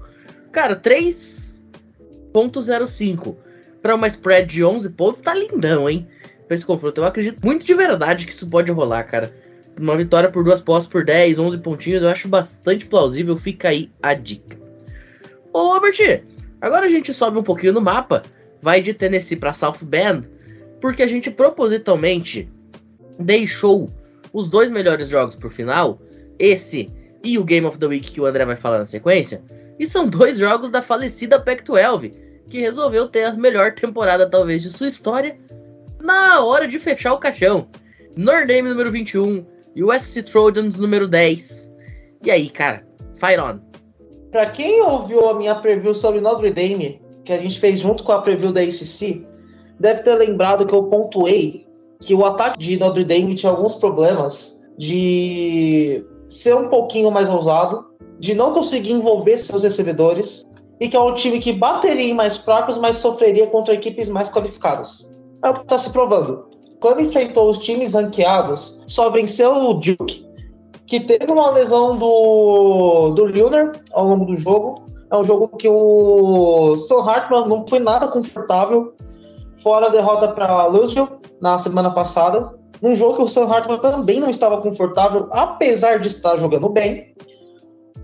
Cara, 0.51 0.75
3.05 0.75 3.35
para 3.81 3.95
uma 3.95 4.05
spread 4.07 4.47
de 4.47 4.63
11 4.63 4.91
pontos 4.91 5.21
tá 5.21 5.33
lindão, 5.33 5.89
hein? 5.89 6.07
Pra 6.47 6.53
esse 6.55 6.65
confronto. 6.65 7.01
Eu 7.01 7.05
acredito 7.05 7.43
muito 7.43 7.65
de 7.65 7.73
verdade 7.73 8.27
que 8.27 8.33
isso 8.33 8.47
pode 8.47 8.71
rolar, 8.71 9.05
cara. 9.05 9.33
Uma 9.79 9.97
vitória 9.97 10.29
por 10.29 10.43
duas 10.43 10.61
postas 10.61 10.91
por 10.91 11.03
10, 11.03 11.39
11 11.39 11.57
pontinhos, 11.59 12.03
eu 12.03 12.09
acho 12.09 12.27
bastante 12.27 12.85
plausível. 12.85 13.35
Fica 13.37 13.69
aí 13.69 13.89
a 14.03 14.13
dica. 14.13 14.59
Ô, 15.51 15.73
Robert, 15.73 16.23
agora 16.61 16.85
a 16.85 16.89
gente 16.89 17.11
sobe 17.13 17.39
um 17.39 17.43
pouquinho 17.43 17.73
no 17.73 17.81
mapa, 17.81 18.21
vai 18.61 18.81
de 18.81 18.93
Tennessee 18.93 19.37
para 19.37 19.53
South 19.53 19.79
Bend, 19.83 20.29
porque 20.79 21.01
a 21.01 21.07
gente 21.07 21.31
propositalmente 21.31 22.47
deixou 23.17 23.91
os 24.33 24.49
dois 24.49 24.69
melhores 24.69 25.09
jogos 25.09 25.35
pro 25.35 25.49
final, 25.49 25.99
esse 26.39 26.91
e 27.23 27.37
o 27.37 27.43
Game 27.43 27.67
of 27.67 27.77
the 27.77 27.85
Week 27.85 28.11
que 28.11 28.21
o 28.21 28.25
André 28.25 28.45
vai 28.45 28.55
falar 28.55 28.79
na 28.79 28.85
sequência, 28.85 29.43
e 29.77 29.85
são 29.85 30.07
dois 30.07 30.37
jogos 30.37 30.69
da 30.69 30.81
falecida 30.81 31.39
Pac-12, 31.39 32.13
que 32.49 32.59
resolveu 32.59 33.07
ter 33.07 33.23
a 33.23 33.33
melhor 33.33 33.73
temporada 33.73 34.29
talvez 34.29 34.61
de 34.61 34.69
sua 34.69 34.87
história 34.87 35.37
na 35.99 36.43
hora 36.43 36.67
de 36.67 36.77
fechar 36.79 37.13
o 37.13 37.17
caixão. 37.17 37.67
Notre 38.15 38.47
Dame 38.47 38.69
número 38.69 38.91
21 38.91 39.45
e 39.75 39.83
o 39.83 39.93
SC 39.97 40.23
Trojans 40.23 40.77
número 40.77 41.07
10. 41.07 41.75
E 42.25 42.31
aí, 42.31 42.49
cara, 42.49 42.85
fire 43.15 43.39
on. 43.39 43.59
Pra 44.31 44.49
quem 44.51 44.81
ouviu 44.81 45.29
a 45.29 45.37
minha 45.37 45.55
preview 45.55 45.93
sobre 45.93 46.21
Notre 46.21 46.51
Dame, 46.51 47.01
que 47.23 47.33
a 47.33 47.37
gente 47.37 47.59
fez 47.59 47.79
junto 47.79 48.03
com 48.03 48.11
a 48.11 48.21
preview 48.21 48.51
da 48.51 48.61
ACC, 48.61 49.25
deve 49.79 50.03
ter 50.03 50.15
lembrado 50.15 50.65
que 50.65 50.73
eu 50.73 50.83
pontuei 50.83 51.65
que 52.01 52.15
o 52.15 52.25
ataque 52.25 52.57
de 52.57 52.77
Notre 52.77 53.05
Dame 53.05 53.35
tinha 53.35 53.51
alguns 53.51 53.75
problemas 53.75 54.61
de 54.77 56.03
ser 56.27 56.55
um 56.55 56.67
pouquinho 56.67 57.11
mais 57.11 57.29
ousado, 57.29 57.85
de 58.19 58.33
não 58.33 58.53
conseguir 58.53 58.91
envolver 58.91 59.37
seus 59.37 59.63
recebedores, 59.63 60.49
e 60.79 60.89
que 60.89 60.97
é 60.97 60.99
um 60.99 61.13
time 61.13 61.39
que 61.39 61.53
bateria 61.53 62.09
em 62.09 62.13
mais 62.13 62.37
fracos, 62.37 62.77
mas 62.77 62.95
sofreria 62.95 63.45
contra 63.47 63.75
equipes 63.75 64.09
mais 64.09 64.31
qualificadas. 64.31 65.15
É 65.43 65.49
o 65.49 65.53
que 65.53 65.61
está 65.61 65.77
se 65.77 65.91
provando. 65.91 66.45
Quando 66.79 67.01
enfrentou 67.01 67.47
os 67.47 67.59
times 67.59 67.93
ranqueados, 67.93 68.83
só 68.87 69.11
venceu 69.11 69.53
o 69.53 69.75
Duke, 69.75 70.25
que 70.87 70.99
teve 70.99 71.31
uma 71.31 71.51
lesão 71.51 71.95
do, 71.97 73.11
do 73.11 73.25
Lunar 73.25 73.79
ao 73.93 74.07
longo 74.07 74.25
do 74.25 74.35
jogo. 74.35 74.75
É 75.11 75.15
um 75.15 75.23
jogo 75.23 75.47
que 75.49 75.69
o 75.69 76.75
Sam 76.77 77.07
Hartman 77.07 77.47
não 77.47 77.67
foi 77.67 77.77
nada 77.77 78.07
confortável, 78.07 78.95
fora 79.61 79.85
a 79.85 79.89
derrota 79.89 80.29
para 80.29 80.65
Louisville 80.65 81.20
na 81.41 81.57
semana 81.57 81.91
passada. 81.91 82.53
Num 82.81 82.95
jogo 82.95 83.17
que 83.17 83.23
o 83.23 83.27
Sam 83.27 83.47
Hartman 83.47 83.79
também 83.79 84.19
não 84.19 84.29
estava 84.29 84.61
confortável, 84.61 85.27
apesar 85.31 85.99
de 85.99 86.07
estar 86.07 86.37
jogando 86.37 86.69
bem 86.69 87.11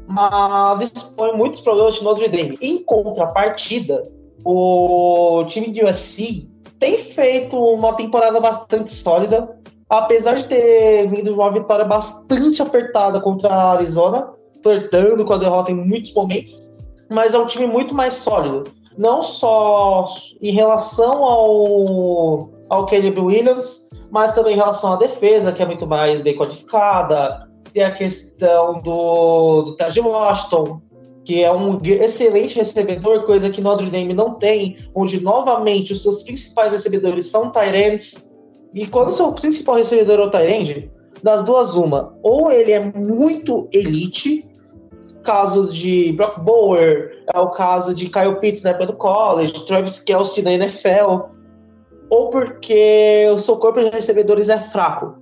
mas 0.07 0.81
expõe 0.81 1.35
muitos 1.35 1.59
problemas 1.61 1.95
de 1.95 2.03
Notre 2.03 2.29
Dame. 2.29 2.57
Em 2.61 2.83
contrapartida, 2.83 4.09
o 4.43 5.43
time 5.47 5.69
de 5.69 5.83
USC 5.83 6.49
tem 6.79 6.97
feito 6.97 7.57
uma 7.57 7.93
temporada 7.93 8.39
bastante 8.39 8.93
sólida, 8.93 9.59
apesar 9.89 10.35
de 10.35 10.47
ter 10.47 11.07
vindo 11.09 11.33
uma 11.33 11.51
vitória 11.51 11.83
bastante 11.83 12.61
apertada 12.61 13.19
contra 13.19 13.49
a 13.49 13.71
Arizona, 13.73 14.29
flertando 14.63 15.25
com 15.25 15.33
a 15.33 15.37
derrota 15.37 15.71
em 15.71 15.75
muitos 15.75 16.13
momentos, 16.13 16.73
mas 17.09 17.33
é 17.33 17.37
um 17.37 17.45
time 17.45 17.67
muito 17.67 17.93
mais 17.93 18.13
sólido. 18.13 18.71
Não 18.97 19.21
só 19.21 20.07
em 20.41 20.51
relação 20.51 21.23
ao, 21.23 22.49
ao 22.69 22.85
Caleb 22.85 23.19
Williams, 23.19 23.89
mas 24.11 24.33
também 24.33 24.53
em 24.53 24.57
relação 24.57 24.93
à 24.93 24.95
defesa, 24.95 25.51
que 25.51 25.61
é 25.61 25.65
muito 25.65 25.87
mais 25.87 26.21
bem 26.21 26.35
qualificada, 26.35 27.47
tem 27.73 27.83
a 27.83 27.91
questão 27.91 28.81
do, 28.81 29.63
do 29.63 29.75
Taj 29.75 29.99
Washington, 29.99 30.81
que 31.23 31.43
é 31.43 31.53
um 31.53 31.79
excelente 31.83 32.55
recebedor, 32.55 33.25
coisa 33.25 33.49
que 33.49 33.61
Notre 33.61 33.89
Dame 33.89 34.13
não 34.13 34.35
tem, 34.35 34.77
onde 34.95 35.21
novamente 35.21 35.93
os 35.93 36.01
seus 36.01 36.23
principais 36.23 36.71
recebedores 36.71 37.25
são 37.27 37.51
Tyrants. 37.51 38.37
E 38.73 38.87
quando 38.87 39.09
o 39.09 39.11
seu 39.11 39.31
principal 39.33 39.75
recebedor 39.75 40.19
é 40.19 40.23
o 40.23 40.29
Tyrande, 40.29 40.91
das 41.21 41.43
duas, 41.43 41.75
uma, 41.75 42.15
ou 42.23 42.51
ele 42.51 42.71
é 42.71 42.79
muito 42.79 43.67
elite, 43.73 44.49
caso 45.23 45.67
de 45.67 46.13
Brock 46.13 46.39
Bower, 46.39 47.23
é 47.33 47.39
o 47.39 47.49
caso 47.49 47.93
de 47.93 48.07
Kyle 48.07 48.39
Pitts 48.39 48.63
na 48.63 48.69
época 48.69 48.85
do 48.87 48.93
college, 48.93 49.65
Travis 49.65 49.99
Kelsey 49.99 50.43
na 50.43 50.53
NFL, 50.53 51.27
ou 52.09 52.29
porque 52.29 53.27
o 53.33 53.39
seu 53.39 53.57
corpo 53.57 53.79
de 53.79 53.89
recebedores 53.89 54.49
é 54.49 54.59
fraco. 54.59 55.15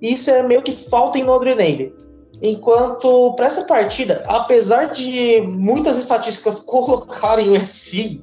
Isso 0.00 0.30
é 0.30 0.42
meio 0.42 0.62
que 0.62 0.72
falta 0.72 1.18
em 1.18 1.22
Notre 1.22 1.54
Dame. 1.54 1.94
Enquanto 2.42 3.34
para 3.34 3.46
essa 3.46 3.64
partida, 3.64 4.22
apesar 4.26 4.92
de 4.92 5.40
muitas 5.42 5.96
estatísticas 5.96 6.60
colocarem 6.66 7.50
o 7.50 7.66
SC, 7.66 8.20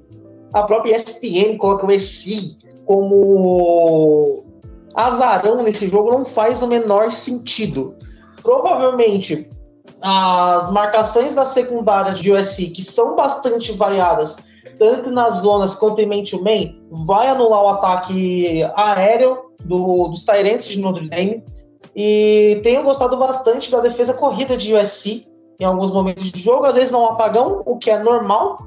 a 0.51 0.63
própria 0.63 0.95
ESPN 0.95 1.57
coloca 1.57 1.85
o 1.85 1.99
SC 1.99 2.57
como 2.85 4.43
azarão 4.95 5.63
nesse 5.63 5.87
jogo, 5.87 6.11
não 6.11 6.25
faz 6.25 6.61
o 6.61 6.67
menor 6.67 7.11
sentido. 7.11 7.95
Provavelmente 8.41 9.49
as 10.01 10.71
marcações 10.71 11.35
das 11.35 11.49
secundárias 11.49 12.19
de 12.19 12.31
USC, 12.31 12.67
que 12.67 12.83
são 12.83 13.15
bastante 13.15 13.71
variadas, 13.71 14.37
tanto 14.79 15.11
nas 15.11 15.41
zonas 15.41 15.75
quanto 15.75 15.99
em 15.99 16.07
man-to-man, 16.07 16.73
vai 17.05 17.27
anular 17.27 17.63
o 17.63 17.69
ataque 17.69 18.63
aéreo 18.75 19.37
do, 19.63 20.07
dos 20.07 20.23
Tyrants 20.23 20.67
de 20.67 20.79
Notre 20.79 21.07
Dame. 21.09 21.43
E 21.95 22.59
tenho 22.63 22.83
gostado 22.83 23.17
bastante 23.17 23.69
da 23.69 23.81
defesa 23.81 24.13
corrida 24.13 24.55
de 24.55 24.73
USC 24.73 25.27
em 25.59 25.65
alguns 25.65 25.91
momentos 25.91 26.31
de 26.31 26.39
jogo, 26.39 26.65
às 26.65 26.75
vezes 26.75 26.89
não 26.89 27.05
apagão, 27.05 27.61
o 27.65 27.77
que 27.77 27.91
é 27.91 28.01
normal, 28.01 28.65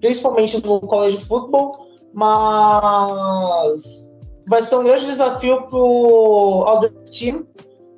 principalmente 0.00 0.60
no 0.66 0.80
college 0.80 1.24
football, 1.26 1.86
mas 2.12 2.54
vai 4.48 4.60
ser 4.60 4.74
um 4.76 4.82
grande 4.82 5.06
desafio 5.06 5.62
para 5.62 5.78
o 5.78 6.64
Aldridge 6.66 7.18
Team, 7.18 7.46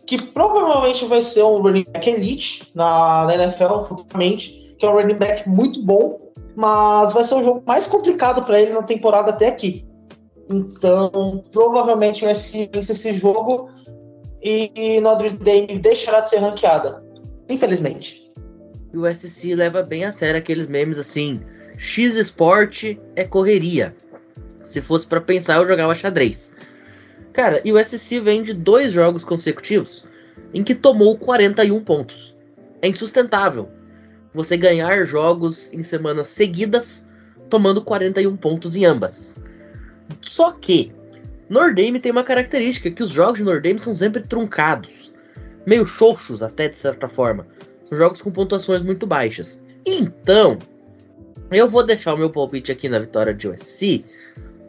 que 0.06 0.20
provavelmente 0.20 1.06
vai 1.06 1.22
ser 1.22 1.42
um 1.44 1.62
running 1.62 1.86
back 1.90 2.10
elite 2.10 2.70
na, 2.74 3.24
na 3.24 3.34
NFL 3.34 3.84
futuramente, 3.88 4.76
que 4.78 4.84
é 4.84 4.90
um 4.90 4.92
running 4.92 5.14
back 5.14 5.48
muito 5.48 5.82
bom, 5.82 6.25
mas 6.56 7.12
vai 7.12 7.22
ser 7.22 7.34
um 7.34 7.44
jogo 7.44 7.62
mais 7.66 7.86
complicado 7.86 8.42
para 8.44 8.58
ele 8.58 8.72
na 8.72 8.82
temporada 8.82 9.30
até 9.30 9.48
aqui. 9.48 9.86
Então, 10.48 11.44
provavelmente 11.52 12.24
vai 12.24 12.34
ser 12.34 12.70
esse 12.74 13.12
jogo 13.12 13.68
e 14.42 15.00
Notre 15.00 15.30
Dame 15.30 15.78
deixará 15.78 16.20
de 16.20 16.30
ser 16.30 16.38
ranqueada. 16.38 17.04
Infelizmente. 17.48 18.32
E 18.92 18.96
o 18.96 19.04
SC 19.12 19.54
leva 19.54 19.82
bem 19.82 20.04
a 20.04 20.12
sério 20.12 20.38
aqueles 20.38 20.66
memes 20.66 20.98
assim: 20.98 21.42
X 21.76 22.16
Sport 22.16 22.96
é 23.14 23.24
correria. 23.24 23.94
Se 24.62 24.80
fosse 24.80 25.06
para 25.06 25.20
pensar, 25.20 25.56
eu 25.56 25.68
jogava 25.68 25.94
xadrez. 25.94 26.54
Cara, 27.32 27.60
e 27.64 27.72
o 27.72 27.78
SC 27.78 28.18
vem 28.20 28.42
de 28.42 28.54
dois 28.54 28.92
jogos 28.92 29.24
consecutivos 29.24 30.06
em 30.54 30.64
que 30.64 30.74
tomou 30.74 31.18
41 31.18 31.84
pontos. 31.84 32.34
É 32.80 32.88
insustentável 32.88 33.68
você 34.36 34.56
ganhar 34.56 35.06
jogos 35.06 35.72
em 35.72 35.82
semanas 35.82 36.28
seguidas 36.28 37.08
tomando 37.48 37.82
41 37.82 38.36
pontos 38.36 38.76
em 38.76 38.84
ambas. 38.84 39.38
Só 40.20 40.52
que 40.52 40.92
Nordame 41.48 41.98
tem 41.98 42.12
uma 42.12 42.22
característica, 42.22 42.90
que 42.90 43.02
os 43.02 43.10
jogos 43.10 43.38
de 43.38 43.44
Nordame 43.44 43.78
são 43.78 43.96
sempre 43.96 44.22
truncados. 44.22 45.12
Meio 45.64 45.86
xoxos 45.86 46.42
até, 46.42 46.68
de 46.68 46.78
certa 46.78 47.08
forma. 47.08 47.46
São 47.84 47.96
jogos 47.96 48.20
com 48.20 48.30
pontuações 48.30 48.82
muito 48.82 49.06
baixas. 49.06 49.62
Então, 49.86 50.58
eu 51.50 51.68
vou 51.68 51.84
deixar 51.84 52.14
o 52.14 52.18
meu 52.18 52.30
palpite 52.30 52.70
aqui 52.70 52.88
na 52.88 52.98
vitória 52.98 53.32
de 53.32 53.48
USC, 53.48 54.04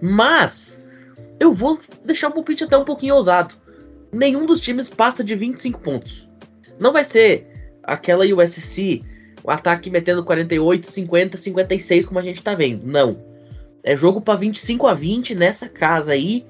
mas 0.02 0.88
eu 1.40 1.52
vou 1.52 1.80
deixar 2.06 2.30
o 2.30 2.34
palpite 2.34 2.64
até 2.64 2.78
um 2.78 2.86
pouquinho 2.86 3.16
ousado. 3.16 3.56
Nenhum 4.14 4.46
dos 4.46 4.62
times 4.62 4.88
passa 4.88 5.24
de 5.24 5.36
25 5.36 5.80
pontos. 5.82 6.30
Não 6.80 6.94
vai 6.94 7.04
ser 7.04 7.48
aquela 7.84 8.24
USC, 8.26 9.04
o 9.48 9.52
ataque 9.52 9.90
metendo 9.90 10.24
48, 10.24 10.92
50, 10.92 11.38
56 11.38 12.06
como 12.06 12.20
a 12.20 12.24
gente 12.24 12.44
tá 12.44 12.54
vendo. 12.54 12.86
Não. 12.86 13.18
É 13.82 13.96
jogo 13.96 14.22
para 14.22 14.38
25 14.38 14.86
a 14.86 14.94
20 14.94 15.34
nessa 15.34 15.68
casa 15.68 16.12
aí 16.12 16.46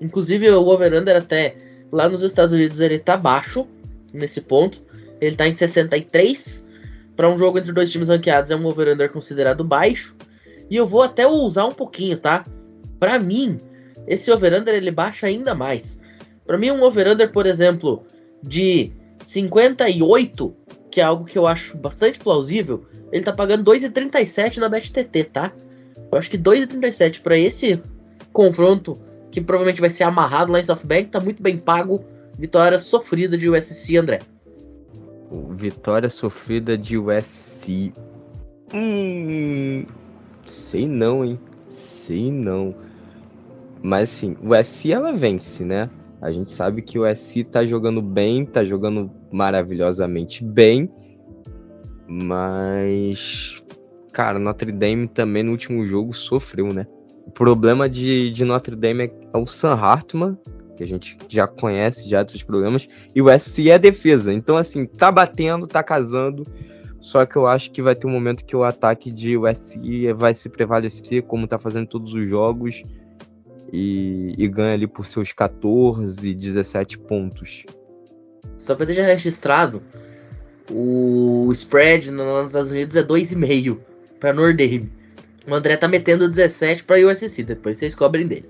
Inclusive 0.00 0.50
o 0.50 0.66
over-under 0.66 1.14
até 1.14 1.54
lá 1.92 2.08
nos 2.08 2.22
Estados 2.22 2.54
Unidos 2.54 2.80
ele 2.80 2.98
tá 2.98 3.16
baixo 3.16 3.66
nesse 4.12 4.40
ponto. 4.40 4.82
Ele 5.20 5.36
tá 5.36 5.46
em 5.46 5.52
63. 5.52 6.68
Para 7.14 7.28
um 7.28 7.36
jogo 7.36 7.58
entre 7.58 7.72
dois 7.72 7.92
times 7.92 8.08
ranqueados 8.08 8.50
é 8.50 8.56
um 8.56 8.64
over-under 8.64 9.10
considerado 9.10 9.62
baixo. 9.62 10.16
E 10.70 10.76
eu 10.76 10.86
vou 10.86 11.02
até 11.02 11.26
usar 11.26 11.66
um 11.66 11.74
pouquinho, 11.74 12.16
tá? 12.16 12.46
Para 12.98 13.18
mim, 13.18 13.60
esse 14.06 14.30
over-under 14.30 14.74
ele 14.74 14.90
baixa 14.90 15.26
ainda 15.26 15.54
mais. 15.54 16.00
Para 16.46 16.56
mim 16.56 16.70
um 16.70 16.82
over-under, 16.82 17.30
por 17.30 17.44
exemplo, 17.44 18.06
de 18.42 18.90
58, 19.22 20.54
que 20.90 21.00
é 21.00 21.04
algo 21.04 21.24
que 21.24 21.38
eu 21.38 21.46
acho 21.46 21.76
bastante 21.76 22.18
plausível, 22.18 22.84
ele 23.12 23.24
tá 23.24 23.32
pagando 23.32 23.70
2,37 23.70 24.58
na 24.58 24.68
BetTT, 24.68 25.24
tá? 25.24 25.52
Eu 26.12 26.18
acho 26.18 26.30
que 26.30 26.38
2,37 26.38 27.20
para 27.20 27.38
esse 27.38 27.80
confronto 28.32 28.98
que 29.30 29.40
provavelmente 29.40 29.80
vai 29.80 29.90
ser 29.90 30.04
amarrado 30.04 30.52
lá 30.52 30.60
em 30.60 30.64
South 30.64 30.80
Bank, 30.84 31.10
tá 31.10 31.20
muito 31.20 31.42
bem 31.42 31.56
pago. 31.56 32.04
Vitória 32.36 32.78
sofrida 32.78 33.36
de 33.36 33.48
USC, 33.48 33.96
André. 33.96 34.20
Vitória 35.50 36.10
sofrida 36.10 36.76
de 36.76 36.98
USC. 36.98 37.92
Hum, 38.74 39.84
sei 40.44 40.88
não, 40.88 41.24
hein? 41.24 41.38
Sei 42.06 42.30
não. 42.32 42.74
Mas 43.82 44.10
assim, 44.10 44.36
o 44.42 44.54
USC 44.54 44.92
ela 44.92 45.12
vence, 45.12 45.64
né? 45.64 45.88
A 46.20 46.30
gente 46.30 46.50
sabe 46.50 46.82
que 46.82 46.98
o 46.98 47.08
USC 47.08 47.44
tá 47.44 47.64
jogando 47.64 48.02
bem, 48.02 48.44
tá 48.44 48.64
jogando 48.64 49.10
maravilhosamente 49.32 50.44
bem. 50.44 50.90
Mas, 52.06 53.62
cara, 54.12 54.38
Notre 54.38 54.72
Dame 54.72 55.06
também 55.06 55.42
no 55.42 55.52
último 55.52 55.86
jogo 55.86 56.12
sofreu, 56.12 56.72
né? 56.72 56.86
O 57.26 57.30
problema 57.30 57.88
de, 57.88 58.30
de 58.30 58.44
Notre 58.44 58.74
Dame 58.74 59.12
é 59.32 59.38
o 59.38 59.46
Sam 59.46 59.74
Hartman, 59.74 60.36
que 60.76 60.82
a 60.82 60.86
gente 60.86 61.16
já 61.28 61.46
conhece 61.46 62.08
já 62.08 62.22
desses 62.22 62.42
problemas, 62.42 62.88
e 63.14 63.22
o 63.22 63.26
SC 63.38 63.70
é 63.70 63.78
defesa. 63.78 64.32
Então, 64.32 64.56
assim, 64.56 64.86
tá 64.86 65.12
batendo, 65.12 65.66
tá 65.66 65.82
casando. 65.82 66.44
Só 66.98 67.24
que 67.24 67.36
eu 67.36 67.46
acho 67.46 67.70
que 67.70 67.80
vai 67.80 67.94
ter 67.94 68.06
um 68.06 68.10
momento 68.10 68.44
que 68.44 68.56
o 68.56 68.64
ataque 68.64 69.10
de 69.10 69.36
USC 69.38 70.12
vai 70.12 70.34
se 70.34 70.48
prevalecer, 70.48 71.22
como 71.22 71.46
tá 71.46 71.58
fazendo 71.58 71.86
todos 71.86 72.12
os 72.12 72.28
jogos, 72.28 72.82
e, 73.72 74.34
e 74.36 74.48
ganha 74.48 74.74
ali 74.74 74.86
por 74.86 75.06
seus 75.06 75.32
14, 75.32 76.34
17 76.34 76.98
pontos. 76.98 77.64
Só 78.60 78.74
pra 78.74 78.84
deixar 78.84 79.04
registrado, 79.04 79.82
o 80.70 81.50
spread 81.50 82.10
nos 82.10 82.48
Estados 82.48 82.70
Unidos 82.70 82.94
é 82.94 83.02
2,5 83.02 83.78
para 84.20 84.34
Nordame. 84.34 84.92
O 85.48 85.54
André 85.54 85.78
tá 85.78 85.88
metendo 85.88 86.28
17 86.28 86.84
pra 86.84 86.98
USC, 86.98 87.42
depois 87.42 87.78
vocês 87.78 87.94
cobrem 87.94 88.28
dele. 88.28 88.44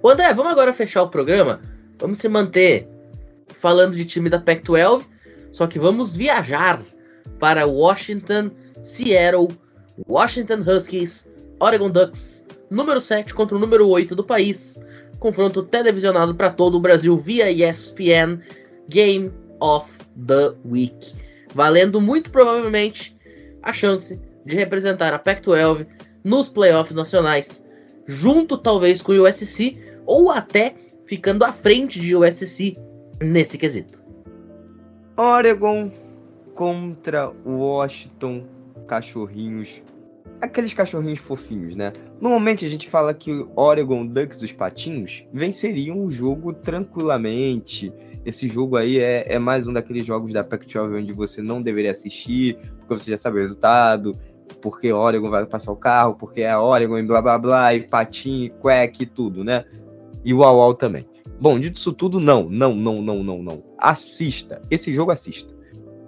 Ô 0.00 0.10
André, 0.10 0.32
vamos 0.32 0.52
agora 0.52 0.72
fechar 0.72 1.02
o 1.02 1.08
programa. 1.08 1.60
Vamos 1.98 2.18
se 2.18 2.28
manter 2.28 2.86
falando 3.58 3.96
de 3.96 4.04
time 4.04 4.30
da 4.30 4.38
Pac-12, 4.38 5.04
só 5.50 5.66
que 5.66 5.76
vamos 5.76 6.14
viajar 6.14 6.80
para 7.40 7.66
Washington, 7.66 8.52
Seattle, 8.80 9.48
Washington 10.06 10.64
Huskies, 10.64 11.28
Oregon 11.58 11.90
Ducks, 11.90 12.46
número 12.70 13.00
7 13.00 13.34
contra 13.34 13.56
o 13.56 13.60
número 13.60 13.88
8 13.88 14.14
do 14.14 14.22
país. 14.22 14.80
Confronto 15.18 15.64
televisionado 15.64 16.32
para 16.32 16.50
todo 16.50 16.76
o 16.76 16.80
Brasil 16.80 17.16
via 17.16 17.50
ESPN 17.50 18.40
Game 18.88 19.32
of 19.60 19.88
the 20.26 20.54
Week. 20.64 21.14
Valendo 21.54 22.00
muito 22.00 22.30
provavelmente 22.30 23.16
a 23.62 23.72
chance 23.72 24.20
de 24.44 24.56
representar 24.56 25.12
a 25.12 25.18
Pac-12 25.18 25.86
nos 26.24 26.48
playoffs 26.48 26.94
nacionais, 26.94 27.64
junto 28.06 28.58
talvez 28.58 29.00
com 29.00 29.12
o 29.12 29.26
USC, 29.26 29.78
ou 30.06 30.30
até 30.30 30.74
ficando 31.06 31.44
à 31.44 31.52
frente 31.52 32.00
de 32.00 32.14
USC 32.16 32.76
nesse 33.20 33.58
quesito. 33.58 34.02
Oregon 35.16 35.90
contra 36.54 37.32
Washington 37.44 38.46
Cachorrinhos. 38.86 39.82
Aqueles 40.40 40.74
cachorrinhos 40.74 41.20
fofinhos, 41.20 41.76
né? 41.76 41.92
Normalmente 42.20 42.64
a 42.64 42.68
gente 42.68 42.88
fala 42.88 43.14
que 43.14 43.46
Oregon 43.54 44.06
Ducks, 44.06 44.42
os 44.42 44.52
patinhos, 44.52 45.24
venceriam 45.32 46.04
o 46.04 46.10
jogo 46.10 46.52
tranquilamente. 46.52 47.92
Esse 48.24 48.46
jogo 48.46 48.76
aí 48.76 48.98
é, 48.98 49.24
é 49.34 49.38
mais 49.38 49.66
um 49.66 49.72
daqueles 49.72 50.06
jogos 50.06 50.32
da 50.32 50.44
Pac-12 50.44 50.96
onde 50.96 51.12
você 51.12 51.42
não 51.42 51.60
deveria 51.60 51.90
assistir, 51.90 52.56
porque 52.78 52.98
você 52.98 53.10
já 53.10 53.18
sabe 53.18 53.38
o 53.38 53.40
resultado, 53.40 54.16
porque 54.60 54.92
Oregon 54.92 55.28
vai 55.28 55.44
passar 55.44 55.72
o 55.72 55.76
carro, 55.76 56.14
porque 56.14 56.42
é 56.42 56.56
Oregon 56.56 56.98
e 56.98 57.02
blá 57.02 57.20
blá 57.20 57.36
blá, 57.38 57.74
e 57.74 57.82
patinho, 57.82 58.46
e 58.46 58.50
quack 58.50 59.02
e 59.02 59.06
tudo, 59.06 59.42
né? 59.42 59.64
E 60.24 60.32
o 60.32 60.38
Uau 60.38 60.72
também. 60.74 61.04
Bom, 61.40 61.58
dito 61.58 61.78
isso 61.78 61.92
tudo, 61.92 62.20
não, 62.20 62.48
não, 62.48 62.72
não, 62.74 63.02
não, 63.02 63.24
não, 63.24 63.42
não. 63.42 63.64
Assista. 63.76 64.62
Esse 64.70 64.92
jogo 64.92 65.10
assista. 65.10 65.52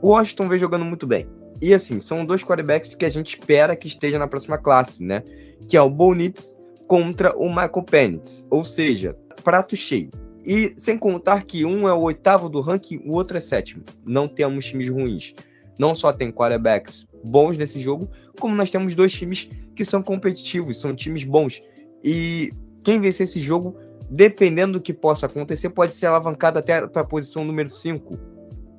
O 0.00 0.10
Washington 0.10 0.48
vem 0.48 0.58
jogando 0.58 0.84
muito 0.84 1.08
bem. 1.08 1.26
E 1.60 1.74
assim, 1.74 1.98
são 1.98 2.24
dois 2.24 2.44
quarterbacks 2.44 2.94
que 2.94 3.04
a 3.04 3.08
gente 3.08 3.30
espera 3.30 3.74
que 3.74 3.88
esteja 3.88 4.18
na 4.18 4.28
próxima 4.28 4.56
classe, 4.56 5.04
né? 5.04 5.24
Que 5.68 5.76
é 5.76 5.82
o 5.82 5.90
Bonitz 5.90 6.56
contra 6.86 7.36
o 7.36 7.48
Michael 7.48 7.82
Penix. 7.82 8.46
Ou 8.50 8.64
seja, 8.64 9.16
prato 9.42 9.76
cheio. 9.76 10.10
E 10.44 10.74
sem 10.76 10.98
contar 10.98 11.44
que 11.44 11.64
um 11.64 11.88
é 11.88 11.92
o 11.92 12.00
oitavo 12.00 12.48
do 12.48 12.60
ranking, 12.60 13.00
o 13.06 13.12
outro 13.12 13.36
é 13.36 13.40
sétimo. 13.40 13.82
Não 14.04 14.28
temos 14.28 14.66
times 14.66 14.88
ruins. 14.90 15.34
Não 15.78 15.94
só 15.94 16.12
tem 16.12 16.30
quarterbacks 16.30 17.06
bons 17.24 17.56
nesse 17.56 17.80
jogo, 17.80 18.08
como 18.38 18.54
nós 18.54 18.70
temos 18.70 18.94
dois 18.94 19.12
times 19.12 19.48
que 19.74 19.84
são 19.84 20.02
competitivos, 20.02 20.78
são 20.78 20.94
times 20.94 21.24
bons. 21.24 21.62
E 22.02 22.52
quem 22.82 23.00
vencer 23.00 23.24
esse 23.24 23.40
jogo, 23.40 23.74
dependendo 24.10 24.74
do 24.74 24.80
que 24.80 24.92
possa 24.92 25.26
acontecer, 25.26 25.70
pode 25.70 25.94
ser 25.94 26.06
alavancado 26.06 26.58
até 26.58 26.86
para 26.86 27.02
a 27.02 27.06
posição 27.06 27.44
número 27.44 27.68
5 27.68 28.18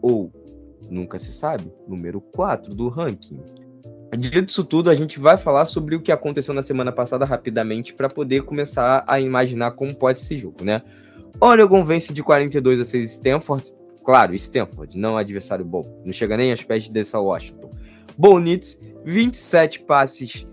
ou 0.02 0.32
nunca 0.90 1.18
se 1.18 1.32
sabe, 1.32 1.72
número 1.88 2.22
4 2.22 2.76
do 2.76 2.88
ranking. 2.88 3.42
Dito 4.18 4.50
isso 4.50 4.64
tudo, 4.64 4.90
a 4.90 4.96
gente 4.96 5.20
vai 5.20 5.36
falar 5.36 5.66
sobre 5.66 5.96
o 5.96 6.00
que 6.00 6.12
aconteceu 6.12 6.54
na 6.54 6.62
semana 6.62 6.92
passada 6.92 7.26
rapidamente 7.26 7.94
para 7.94 8.08
poder 8.08 8.44
começar 8.44 9.04
a 9.08 9.20
imaginar 9.20 9.72
como 9.72 9.94
pode 9.96 10.20
ser 10.20 10.36
esse 10.36 10.44
jogo, 10.44 10.64
né? 10.64 10.84
Oregon 11.40 11.84
vence 11.84 12.14
de 12.14 12.24
42 12.24 12.80
a 12.80 12.86
6 12.86 13.12
Stanford. 13.12 13.74
Claro, 14.04 14.34
Stanford, 14.36 14.98
não 14.98 15.18
adversário 15.18 15.66
bom. 15.66 15.84
Não 16.06 16.14
chega 16.14 16.38
nem 16.38 16.52
aos 16.52 16.64
pés 16.64 16.88
dessa 16.88 17.20
Washington. 17.20 17.72
Bonitz, 18.18 18.82
27 19.04 19.82
passes 19.82 20.46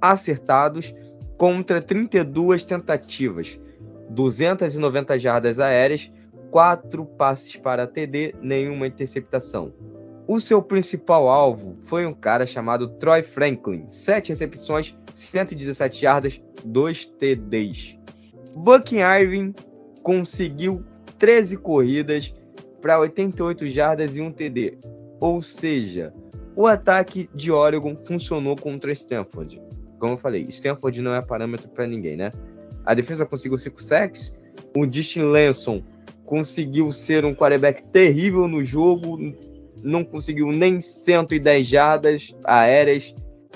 acertados 0.00 0.94
contra 1.38 1.80
32 1.80 2.64
tentativas. 2.64 3.60
290 4.10 5.18
jardas 5.18 5.58
aéreas, 5.58 6.10
quatro 6.50 7.04
passes 7.04 7.56
para 7.56 7.86
TD, 7.86 8.34
nenhuma 8.40 8.86
interceptação. 8.86 9.72
O 10.26 10.40
seu 10.40 10.62
principal 10.62 11.28
alvo 11.28 11.76
foi 11.82 12.06
um 12.06 12.14
cara 12.14 12.46
chamado 12.46 12.88
Troy 12.88 13.22
Franklin, 13.22 13.86
7 13.88 14.30
recepções, 14.30 14.96
117 15.12 16.00
jardas, 16.00 16.42
2 16.64 17.06
TDs. 17.06 17.98
Buck 18.54 18.96
Irving 18.96 19.54
conseguiu 20.04 20.84
13 21.18 21.56
corridas 21.56 22.32
para 22.80 23.00
88 23.00 23.66
jardas 23.68 24.16
e 24.16 24.20
1 24.20 24.30
TD. 24.30 24.78
Ou 25.18 25.40
seja, 25.40 26.12
o 26.54 26.66
ataque 26.66 27.28
de 27.34 27.50
Oregon 27.50 27.96
funcionou 28.04 28.54
contra 28.54 28.92
Stanford. 28.92 29.60
Como 29.98 30.12
eu 30.12 30.18
falei, 30.18 30.46
Stanford 30.50 31.00
não 31.00 31.14
é 31.14 31.22
parâmetro 31.22 31.68
para 31.70 31.86
ninguém, 31.86 32.16
né? 32.16 32.30
A 32.84 32.92
defesa 32.92 33.24
conseguiu 33.24 33.56
5 33.56 33.82
sacks. 33.82 34.34
O 34.76 34.84
Justin 34.84 35.22
Lanson 35.22 35.82
conseguiu 36.26 36.92
ser 36.92 37.24
um 37.24 37.34
quarterback 37.34 37.82
terrível 37.84 38.46
no 38.46 38.62
jogo, 38.62 39.18
não 39.82 40.04
conseguiu 40.04 40.52
nem 40.52 40.80
110 40.80 41.66
jardas 41.66 42.36
aéreas, 42.44 43.14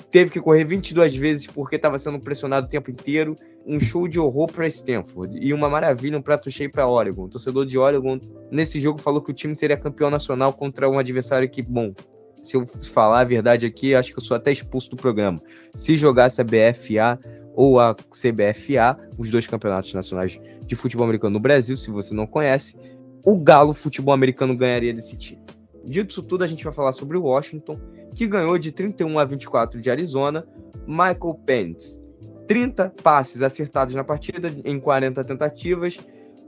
teve 0.09 0.31
que 0.31 0.39
correr 0.39 0.63
22 0.63 1.15
vezes 1.15 1.45
porque 1.45 1.75
estava 1.75 1.99
sendo 1.99 2.19
pressionado 2.19 2.65
o 2.65 2.69
tempo 2.69 2.89
inteiro. 2.89 3.35
Um 3.71 3.79
show 3.79 4.07
de 4.07 4.19
horror 4.19 4.51
para 4.51 4.67
Stanford 4.67 5.37
e 5.39 5.53
uma 5.53 5.69
maravilha, 5.69 6.17
um 6.17 6.21
prato 6.21 6.49
cheio 6.49 6.71
para 6.71 6.87
Oregon. 6.87 7.25
O 7.25 7.29
torcedor 7.29 7.67
de 7.67 7.77
Oregon 7.77 8.19
nesse 8.51 8.79
jogo 8.79 8.99
falou 8.99 9.21
que 9.21 9.29
o 9.29 9.33
time 9.33 9.55
seria 9.55 9.77
campeão 9.77 10.09
nacional 10.09 10.51
contra 10.51 10.89
um 10.89 10.97
adversário 10.97 11.47
que, 11.47 11.61
bom, 11.61 11.93
se 12.41 12.57
eu 12.57 12.65
falar 12.65 13.19
a 13.19 13.23
verdade 13.23 13.67
aqui, 13.67 13.93
acho 13.93 14.11
que 14.11 14.19
eu 14.19 14.23
sou 14.23 14.35
até 14.35 14.51
expulso 14.51 14.89
do 14.89 14.95
programa. 14.95 15.39
Se 15.75 15.95
jogasse 15.95 16.41
a 16.41 16.43
BFA, 16.43 17.19
ou 17.59 17.77
a 17.77 17.93
CBFA, 17.93 18.97
os 19.17 19.29
dois 19.29 19.45
campeonatos 19.45 19.93
nacionais 19.93 20.39
de 20.65 20.75
futebol 20.75 21.03
americano 21.03 21.33
no 21.33 21.39
Brasil, 21.41 21.75
se 21.75 21.91
você 21.91 22.13
não 22.13 22.25
conhece, 22.25 22.77
o 23.21 23.37
Galo 23.37 23.73
Futebol 23.73 24.13
Americano 24.13 24.55
ganharia 24.55 24.93
desse 24.93 25.17
time. 25.17 25.41
Dito 25.83 26.11
isso 26.11 26.23
tudo, 26.23 26.43
a 26.43 26.47
gente 26.47 26.63
vai 26.63 26.71
falar 26.71 26.93
sobre 26.93 27.17
o 27.17 27.23
Washington, 27.23 27.77
que 28.15 28.25
ganhou 28.27 28.57
de 28.57 28.71
31 28.71 29.19
a 29.19 29.25
24 29.25 29.81
de 29.81 29.91
Arizona, 29.91 30.47
Michael 30.87 31.33
Pence. 31.45 32.01
30 32.49 32.93
passes 33.01 33.41
acertados 33.41 33.95
na 33.95 34.03
partida 34.03 34.53
em 34.65 34.77
40 34.77 35.23
tentativas, 35.23 35.97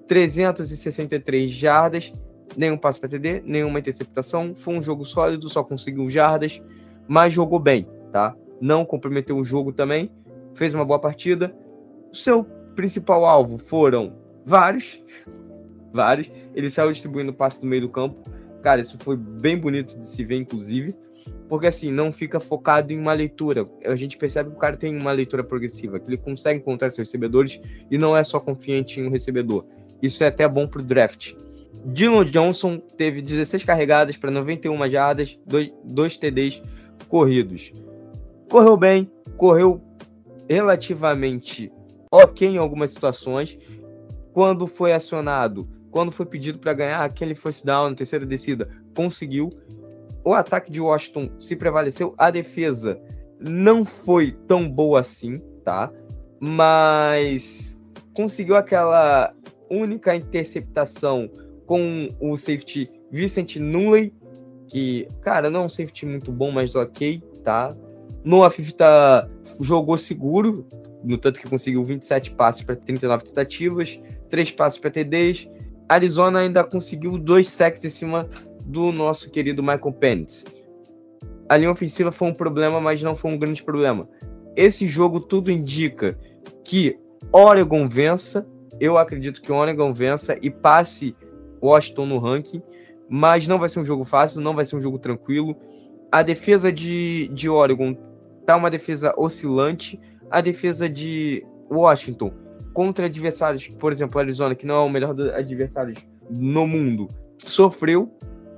363 0.07 1.49
jardas, 1.49 2.11
nenhum 2.57 2.75
passe 2.75 2.99
para 2.99 3.07
TD, 3.07 3.43
nenhuma 3.45 3.79
interceptação. 3.79 4.53
Foi 4.57 4.73
um 4.73 4.81
jogo 4.81 5.05
sólido, 5.05 5.47
só 5.47 5.63
conseguiu 5.63 6.09
jardas, 6.09 6.61
mas 7.07 7.31
jogou 7.31 7.59
bem, 7.59 7.87
tá? 8.11 8.35
Não 8.59 8.83
comprometeu 8.83 9.37
o 9.37 9.45
jogo 9.45 9.71
também 9.71 10.11
fez 10.55 10.73
uma 10.73 10.85
boa 10.85 10.99
partida. 10.99 11.53
Seu 12.11 12.43
principal 12.75 13.25
alvo 13.25 13.57
foram 13.57 14.13
vários, 14.45 15.03
vários. 15.93 16.29
Ele 16.53 16.69
saiu 16.69 16.91
distribuindo 16.91 17.33
passe 17.33 17.61
no 17.61 17.69
meio 17.69 17.83
do 17.83 17.89
campo. 17.89 18.29
Cara, 18.61 18.81
isso 18.81 18.97
foi 18.99 19.17
bem 19.17 19.57
bonito 19.57 19.97
de 19.97 20.05
se 20.05 20.23
ver, 20.23 20.37
inclusive, 20.37 20.95
porque 21.51 21.67
assim, 21.67 21.91
não 21.91 22.13
fica 22.13 22.39
focado 22.39 22.93
em 22.93 22.97
uma 22.97 23.11
leitura. 23.11 23.69
A 23.83 23.93
gente 23.93 24.17
percebe 24.17 24.51
que 24.51 24.55
o 24.55 24.57
cara 24.57 24.77
tem 24.77 24.95
uma 24.95 25.11
leitura 25.11 25.43
progressiva, 25.43 25.99
que 25.99 26.07
ele 26.07 26.15
consegue 26.15 26.61
encontrar 26.61 26.89
seus 26.91 27.09
recebedores 27.09 27.59
e 27.91 27.97
não 27.97 28.15
é 28.15 28.23
só 28.23 28.39
confiante 28.39 29.01
em 29.01 29.07
um 29.07 29.09
recebedor. 29.09 29.65
Isso 30.01 30.23
é 30.23 30.27
até 30.27 30.47
bom 30.47 30.65
pro 30.65 30.81
draft. 30.81 31.33
Dylan 31.87 32.23
Johnson 32.23 32.77
teve 32.77 33.21
16 33.21 33.65
carregadas 33.65 34.15
para 34.15 34.31
91 34.31 34.87
jardas, 34.87 35.37
2, 35.45 35.73
2 35.83 36.17
TDs 36.19 36.61
corridos. 37.09 37.73
Correu 38.49 38.77
bem, 38.77 39.11
correu 39.35 39.81
relativamente 40.47 41.69
ok 42.09 42.47
em 42.47 42.57
algumas 42.59 42.91
situações. 42.91 43.59
Quando 44.31 44.67
foi 44.67 44.93
acionado, 44.93 45.67
quando 45.91 46.13
foi 46.13 46.25
pedido 46.25 46.59
para 46.59 46.71
ganhar 46.71 47.03
aquele 47.03 47.35
first 47.35 47.65
down 47.65 47.89
na 47.89 47.95
terceira 47.97 48.25
descida, 48.25 48.69
conseguiu. 48.95 49.49
O 50.23 50.33
ataque 50.33 50.71
de 50.71 50.79
Washington 50.79 51.29
se 51.39 51.55
prevaleceu, 51.55 52.13
a 52.17 52.29
defesa 52.29 52.99
não 53.39 53.83
foi 53.83 54.31
tão 54.47 54.69
boa 54.69 54.99
assim, 54.99 55.41
tá? 55.63 55.91
Mas 56.39 57.79
conseguiu 58.13 58.55
aquela 58.55 59.33
única 59.69 60.15
interceptação 60.15 61.29
com 61.65 62.09
o 62.19 62.37
safety 62.37 62.91
Vincent 63.11 63.55
Nunley, 63.55 64.13
que, 64.67 65.07
cara, 65.21 65.49
não 65.49 65.61
é 65.61 65.65
um 65.65 65.69
safety 65.69 66.05
muito 66.05 66.31
bom, 66.31 66.51
mas 66.51 66.75
ok, 66.75 67.21
tá? 67.43 67.75
Noah 68.23 68.51
Fifita 68.51 69.29
jogou 69.59 69.97
seguro, 69.97 70.67
no 71.03 71.17
tanto 71.17 71.39
que 71.39 71.49
conseguiu 71.49 71.83
27 71.83 72.31
passes 72.31 72.61
para 72.61 72.75
39 72.75 73.23
tentativas, 73.23 73.99
3 74.29 74.51
passes 74.51 74.79
para 74.79 74.91
TDs. 74.91 75.47
Arizona 75.89 76.39
ainda 76.39 76.63
conseguiu 76.63 77.17
dois 77.17 77.49
sacks 77.49 77.83
em 77.83 77.89
cima 77.89 78.29
do 78.71 78.91
nosso 78.91 79.29
querido 79.29 79.61
Michael 79.61 79.93
Penix. 79.93 80.45
A 81.49 81.57
linha 81.57 81.71
ofensiva 81.71 82.11
foi 82.11 82.29
um 82.29 82.33
problema, 82.33 82.79
mas 82.79 83.03
não 83.03 83.13
foi 83.13 83.31
um 83.31 83.37
grande 83.37 83.61
problema. 83.61 84.07
Esse 84.55 84.87
jogo 84.87 85.19
tudo 85.19 85.51
indica 85.51 86.17
que 86.63 86.97
Oregon 87.31 87.87
vença. 87.89 88.47
Eu 88.79 88.97
acredito 88.97 89.41
que 89.41 89.51
Oregon 89.51 89.93
vença 89.93 90.37
e 90.41 90.49
passe 90.49 91.15
Washington 91.61 92.05
no 92.05 92.17
ranking, 92.17 92.61
mas 93.09 93.47
não 93.47 93.59
vai 93.59 93.67
ser 93.67 93.81
um 93.81 93.85
jogo 93.85 94.05
fácil, 94.05 94.41
não 94.41 94.55
vai 94.55 94.65
ser 94.65 94.77
um 94.77 94.81
jogo 94.81 94.97
tranquilo. 94.97 95.55
A 96.11 96.23
defesa 96.23 96.71
de, 96.71 97.27
de 97.33 97.49
Oregon 97.49 97.95
tá 98.45 98.55
uma 98.55 98.71
defesa 98.71 99.13
oscilante. 99.17 99.99
A 100.29 100.39
defesa 100.39 100.87
de 100.87 101.45
Washington 101.69 102.31
contra 102.73 103.07
adversários, 103.07 103.67
por 103.67 103.91
exemplo, 103.91 104.19
Arizona, 104.19 104.55
que 104.55 104.65
não 104.65 104.75
é 104.75 104.79
o 104.79 104.89
melhor 104.89 105.13
dos 105.13 105.29
adversários 105.29 105.99
no 106.29 106.65
mundo, 106.65 107.09
sofreu, 107.43 108.09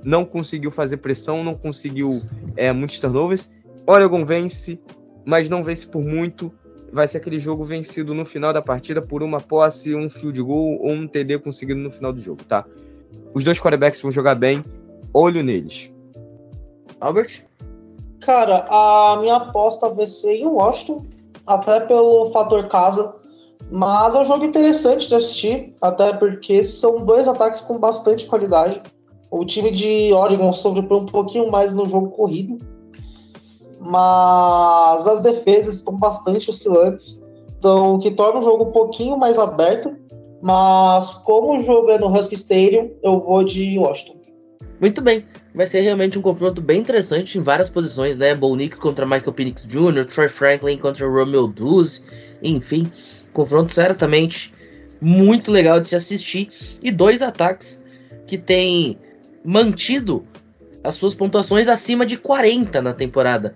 não 0.04 0.24
conseguiu 0.24 0.70
fazer 0.70 0.98
pressão, 0.98 1.42
não 1.42 1.54
conseguiu 1.54 2.22
é, 2.56 2.70
muitos 2.72 3.00
turnovers. 3.00 3.50
Oregon 3.86 4.24
vence, 4.24 4.78
mas 5.24 5.48
não 5.48 5.62
vence 5.62 5.86
por 5.86 6.02
muito. 6.02 6.52
Vai 6.92 7.08
ser 7.08 7.18
aquele 7.18 7.38
jogo 7.38 7.64
vencido 7.64 8.14
no 8.14 8.24
final 8.24 8.52
da 8.52 8.62
partida 8.62 9.02
por 9.02 9.22
uma 9.22 9.40
posse, 9.40 9.94
um 9.94 10.08
field 10.08 10.40
goal 10.42 10.78
ou 10.80 10.90
um 10.90 11.08
TD 11.08 11.38
conseguido 11.38 11.80
no 11.80 11.90
final 11.90 12.12
do 12.12 12.20
jogo, 12.20 12.44
tá? 12.44 12.64
Os 13.32 13.42
dois 13.42 13.58
quarterbacks 13.58 14.00
vão 14.00 14.10
jogar 14.12 14.36
bem, 14.36 14.64
olho 15.12 15.42
neles. 15.42 15.92
Albert? 17.00 17.44
Cara, 18.20 18.66
a 18.70 19.18
minha 19.20 19.36
aposta 19.36 19.88
vai 19.90 20.06
ser 20.06 20.36
em 20.36 20.46
Washington, 20.46 21.04
até 21.46 21.80
pelo 21.80 22.30
fator 22.30 22.68
casa. 22.68 23.14
Mas 23.70 24.14
é 24.14 24.20
um 24.20 24.24
jogo 24.24 24.44
interessante 24.44 25.08
de 25.08 25.14
assistir, 25.14 25.74
até 25.82 26.12
porque 26.12 26.62
são 26.62 27.04
dois 27.04 27.26
ataques 27.26 27.60
com 27.62 27.78
bastante 27.78 28.26
qualidade. 28.26 28.80
O 29.36 29.44
time 29.44 29.72
de 29.72 30.12
Oregon 30.12 30.52
sobrepõe 30.52 31.00
um 31.00 31.06
pouquinho 31.06 31.50
mais 31.50 31.74
no 31.74 31.88
jogo 31.88 32.10
corrido, 32.10 32.56
mas 33.80 35.04
as 35.08 35.22
defesas 35.22 35.78
estão 35.78 35.96
bastante 35.96 36.48
oscilantes, 36.48 37.28
então 37.58 37.98
que 37.98 38.12
torna 38.12 38.38
o 38.38 38.44
jogo 38.44 38.68
um 38.68 38.70
pouquinho 38.70 39.16
mais 39.16 39.36
aberto. 39.36 39.96
Mas 40.40 41.10
como 41.24 41.56
o 41.56 41.58
jogo 41.58 41.90
é 41.90 41.98
no 41.98 42.06
Husky 42.06 42.36
Stadium, 42.36 42.92
eu 43.02 43.18
vou 43.18 43.42
de 43.42 43.76
Washington. 43.76 44.20
Muito 44.80 45.02
bem, 45.02 45.24
vai 45.52 45.66
ser 45.66 45.80
realmente 45.80 46.16
um 46.16 46.22
confronto 46.22 46.60
bem 46.60 46.80
interessante 46.80 47.36
em 47.36 47.42
várias 47.42 47.68
posições, 47.68 48.16
né? 48.16 48.36
Bo 48.36 48.54
Nix 48.54 48.78
contra 48.78 49.04
Michael 49.04 49.32
Penix 49.32 49.66
Jr., 49.66 50.04
Troy 50.04 50.28
Franklin 50.28 50.78
contra 50.78 51.08
Romeo 51.08 51.48
Duz, 51.48 52.04
enfim, 52.40 52.88
confronto 53.32 53.74
certamente 53.74 54.54
muito 55.00 55.50
legal 55.50 55.80
de 55.80 55.88
se 55.88 55.96
assistir 55.96 56.50
e 56.80 56.92
dois 56.92 57.20
ataques 57.20 57.82
que 58.28 58.38
têm 58.38 58.96
mantido 59.44 60.24
as 60.82 60.94
suas 60.94 61.14
pontuações 61.14 61.68
acima 61.68 62.04
de 62.06 62.16
40 62.16 62.80
na 62.82 62.92
temporada. 62.92 63.54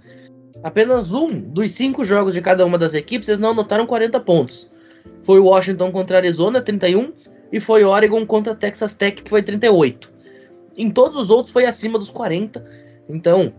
Apenas 0.62 1.12
um 1.12 1.32
dos 1.32 1.72
cinco 1.72 2.04
jogos 2.04 2.34
de 2.34 2.40
cada 2.40 2.64
uma 2.64 2.76
das 2.76 2.94
equipes 2.94 3.28
eles 3.28 3.40
não 3.40 3.50
anotaram 3.50 3.86
40 3.86 4.20
pontos. 4.20 4.70
Foi 5.22 5.38
Washington 5.38 5.90
contra 5.92 6.18
Arizona, 6.18 6.60
31, 6.60 7.12
e 7.52 7.60
foi 7.60 7.84
Oregon 7.84 8.26
contra 8.26 8.54
Texas 8.54 8.94
Tech, 8.94 9.22
que 9.22 9.30
foi 9.30 9.42
38. 9.42 10.10
Em 10.76 10.90
todos 10.90 11.16
os 11.16 11.30
outros 11.30 11.52
foi 11.52 11.64
acima 11.64 11.98
dos 11.98 12.10
40. 12.10 12.64
Então, 13.08 13.52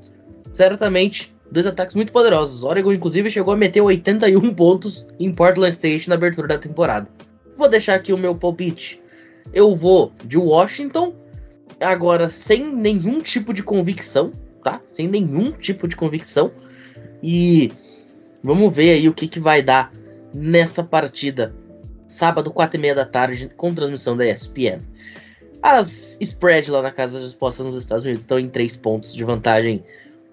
certamente, 0.53 1.34
dois 1.51 1.65
ataques 1.65 1.95
muito 1.95 2.11
poderosos. 2.11 2.63
Oregon, 2.63 2.93
inclusive, 2.93 3.30
chegou 3.32 3.53
a 3.53 3.57
meter 3.57 3.82
81 3.82 4.53
pontos 4.53 5.07
em 5.19 5.32
Portland 5.32 5.73
State 5.73 6.07
na 6.07 6.15
abertura 6.15 6.47
da 6.47 6.57
temporada. 6.57 7.07
Vou 7.57 7.67
deixar 7.67 7.95
aqui 7.95 8.13
o 8.13 8.17
meu 8.17 8.36
palpite. 8.36 9.01
Eu 9.53 9.75
vou 9.75 10.13
de 10.23 10.38
Washington, 10.38 11.13
agora 11.86 12.30
sem 12.30 12.73
nenhum 12.73 13.21
tipo 13.21 13.53
de 13.53 13.63
convicção, 13.63 14.34
tá? 14.63 14.82
Sem 14.88 15.07
nenhum 15.07 15.51
tipo 15.51 15.88
de 15.88 15.95
convicção. 15.95 16.51
E 17.21 17.71
vamos 18.43 18.73
ver 18.73 18.91
aí 18.91 19.07
o 19.07 19.13
que, 19.13 19.27
que 19.27 19.39
vai 19.39 19.61
dar 19.61 19.91
nessa 20.34 20.84
partida. 20.84 21.53
Sábado, 22.07 22.51
4 22.51 22.77
e 22.77 22.82
meia 22.82 22.95
da 22.95 23.05
tarde, 23.05 23.51
com 23.55 23.73
transmissão 23.73 24.17
da 24.17 24.27
ESPN. 24.27 24.82
As 25.61 26.17
spread 26.21 26.71
lá 26.71 26.82
na 26.82 26.91
casa 26.91 27.13
das 27.13 27.23
respostas 27.23 27.65
nos 27.65 27.75
Estados 27.75 28.05
Unidos 28.05 28.23
estão 28.23 28.39
em 28.39 28.49
3 28.49 28.75
pontos 28.77 29.13
de 29.13 29.23
vantagem 29.23 29.84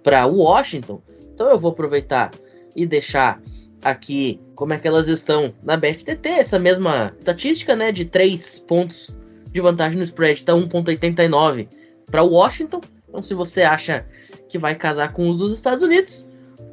para 0.02 0.24
Washington. 0.26 1.02
Então 1.34 1.48
eu 1.50 1.58
vou 1.58 1.72
aproveitar 1.72 2.32
e 2.74 2.86
deixar 2.86 3.42
aqui 3.82 4.40
como 4.54 4.72
é 4.72 4.78
que 4.78 4.88
elas 4.88 5.08
estão 5.08 5.52
na 5.62 5.76
BFTT, 5.76 6.28
essa 6.28 6.58
mesma 6.58 7.14
estatística, 7.18 7.76
né, 7.76 7.92
de 7.92 8.04
3 8.04 8.60
pontos 8.60 9.16
de 9.56 9.60
vantagem 9.62 9.96
no 9.96 10.04
spread, 10.04 10.44
tá 10.44 10.52
1.89 10.52 11.66
para 12.10 12.22
Washington. 12.22 12.82
Então 13.08 13.22
se 13.22 13.32
você 13.32 13.62
acha 13.62 14.04
que 14.50 14.58
vai 14.58 14.74
casar 14.74 15.14
com 15.14 15.30
o 15.30 15.34
dos 15.34 15.50
Estados 15.52 15.82
Unidos, 15.82 16.28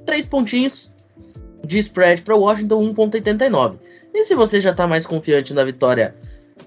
3 0.05 0.25
pontinhos 0.25 0.93
de 1.65 1.79
spread 1.79 2.21
para 2.23 2.36
Washington 2.36 2.93
1.89. 2.93 3.77
E 4.13 4.25
se 4.25 4.36
você 4.36 4.59
já 4.59 4.71
está 4.71 4.86
mais 4.86 5.05
confiante 5.05 5.53
na 5.53 5.63
vitória 5.63 6.13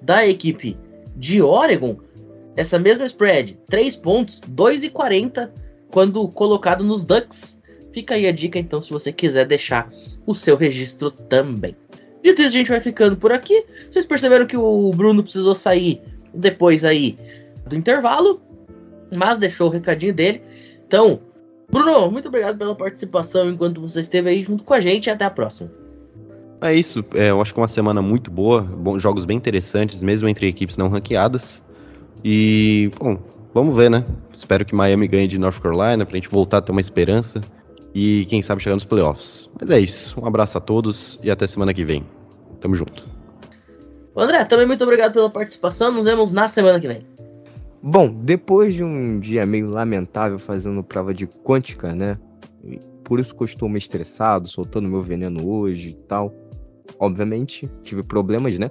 da 0.01 0.27
equipe 0.27 0.77
de 1.15 1.43
Oregon, 1.43 1.99
essa 2.57 2.79
mesma 2.79 3.05
spread, 3.05 3.59
3 3.69 3.97
pontos, 3.97 4.41
2,40 4.51 5.51
quando 5.91 6.27
colocado 6.29 6.83
nos 6.83 7.05
Ducks. 7.05 7.61
Fica 7.93 8.15
aí 8.15 8.27
a 8.27 8.33
dica 8.33 8.59
então 8.59 8.81
se 8.81 8.91
você 8.91 9.13
quiser 9.13 9.47
deixar 9.47 9.93
o 10.27 10.35
seu 10.35 10.57
registro 10.57 11.11
também. 11.11 11.77
Dito 12.27 12.43
isso, 12.43 12.57
a 12.57 12.59
gente 12.59 12.71
vai 12.71 12.81
ficando 12.81 13.17
por 13.17 13.31
aqui. 13.31 13.65
Vocês 13.89 14.05
perceberam 14.05 14.47
que 14.47 14.57
o 14.57 14.91
Bruno 14.91 15.23
precisou 15.23 15.55
sair 15.55 16.03
depois 16.35 16.85
aí 16.85 17.17
do 17.69 17.77
intervalo, 17.77 18.41
mas 19.15 19.39
deixou 19.39 19.69
o 19.69 19.71
recadinho 19.71 20.13
dele. 20.13 20.43
Então, 20.89 21.21
Bruno, 21.71 22.11
muito 22.11 22.27
obrigado 22.27 22.59
pela 22.59 22.75
participação 22.75 23.49
enquanto 23.49 23.81
você 23.81 24.01
esteve 24.01 24.29
aí 24.29 24.43
junto 24.43 24.65
com 24.65 24.75
a 24.75 24.81
gente 24.81 25.07
e 25.07 25.11
até 25.11 25.25
a 25.25 25.31
próxima. 25.31 25.71
É 26.63 26.75
isso, 26.75 27.05
é, 27.15 27.31
eu 27.31 27.41
acho 27.41 27.55
que 27.55 27.61
é 27.61 27.63
uma 27.63 27.69
semana 27.69 28.03
muito 28.03 28.29
boa, 28.29 28.61
bons, 28.63 29.01
jogos 29.01 29.25
bem 29.25 29.37
interessantes, 29.37 30.03
mesmo 30.03 30.29
entre 30.29 30.49
equipes 30.49 30.77
não 30.77 30.89
ranqueadas. 30.89 31.63
E, 32.25 32.91
bom, 32.99 33.21
vamos 33.55 33.77
ver, 33.77 33.89
né? 33.89 34.05
Espero 34.33 34.65
que 34.65 34.75
Miami 34.75 35.07
ganhe 35.07 35.29
de 35.29 35.39
North 35.39 35.61
Carolina 35.61 36.05
pra 36.05 36.17
gente 36.17 36.29
voltar 36.29 36.59
a 36.59 36.61
ter 36.61 36.73
uma 36.73 36.81
esperança 36.81 37.41
e 37.97 38.27
quem 38.27 38.43
sabe 38.43 38.63
chegar 38.63 38.75
nos 38.75 38.85
playoffs. 38.85 39.49
Mas 39.59 39.71
é 39.71 39.81
isso, 39.81 40.21
um 40.21 40.27
abraço 40.27 40.59
a 40.59 40.61
todos 40.61 41.19
e 41.23 41.31
até 41.31 41.47
semana 41.47 41.73
que 41.73 41.83
vem. 41.83 42.05
Tamo 42.61 42.75
junto. 42.75 43.09
André, 44.15 44.45
também 44.45 44.67
muito 44.67 44.85
obrigado 44.85 45.15
pela 45.15 45.31
participação, 45.31 45.91
nos 45.91 46.05
vemos 46.05 46.31
na 46.31 46.47
semana 46.47 46.79
que 46.79 46.89
vem. 46.89 47.07
Bom, 47.83 48.09
depois 48.23 48.75
de 48.75 48.85
um 48.85 49.19
dia 49.19 49.47
meio 49.47 49.71
lamentável 49.71 50.39
fazendo 50.39 50.83
prova 50.83 51.15
de 51.15 51.27
quântica, 51.27 51.95
né? 51.95 52.19
Por 53.03 53.19
isso 53.19 53.35
que 53.35 53.43
eu 53.43 53.47
estou 53.47 53.69
meio 53.69 53.79
estressado, 53.79 54.47
soltando 54.49 54.89
meu 54.89 55.03
veneno 55.03 55.49
hoje 55.49 55.91
e 55.91 55.95
tal 55.95 56.35
obviamente, 56.99 57.69
tive 57.83 58.03
problemas, 58.03 58.59
né? 58.59 58.71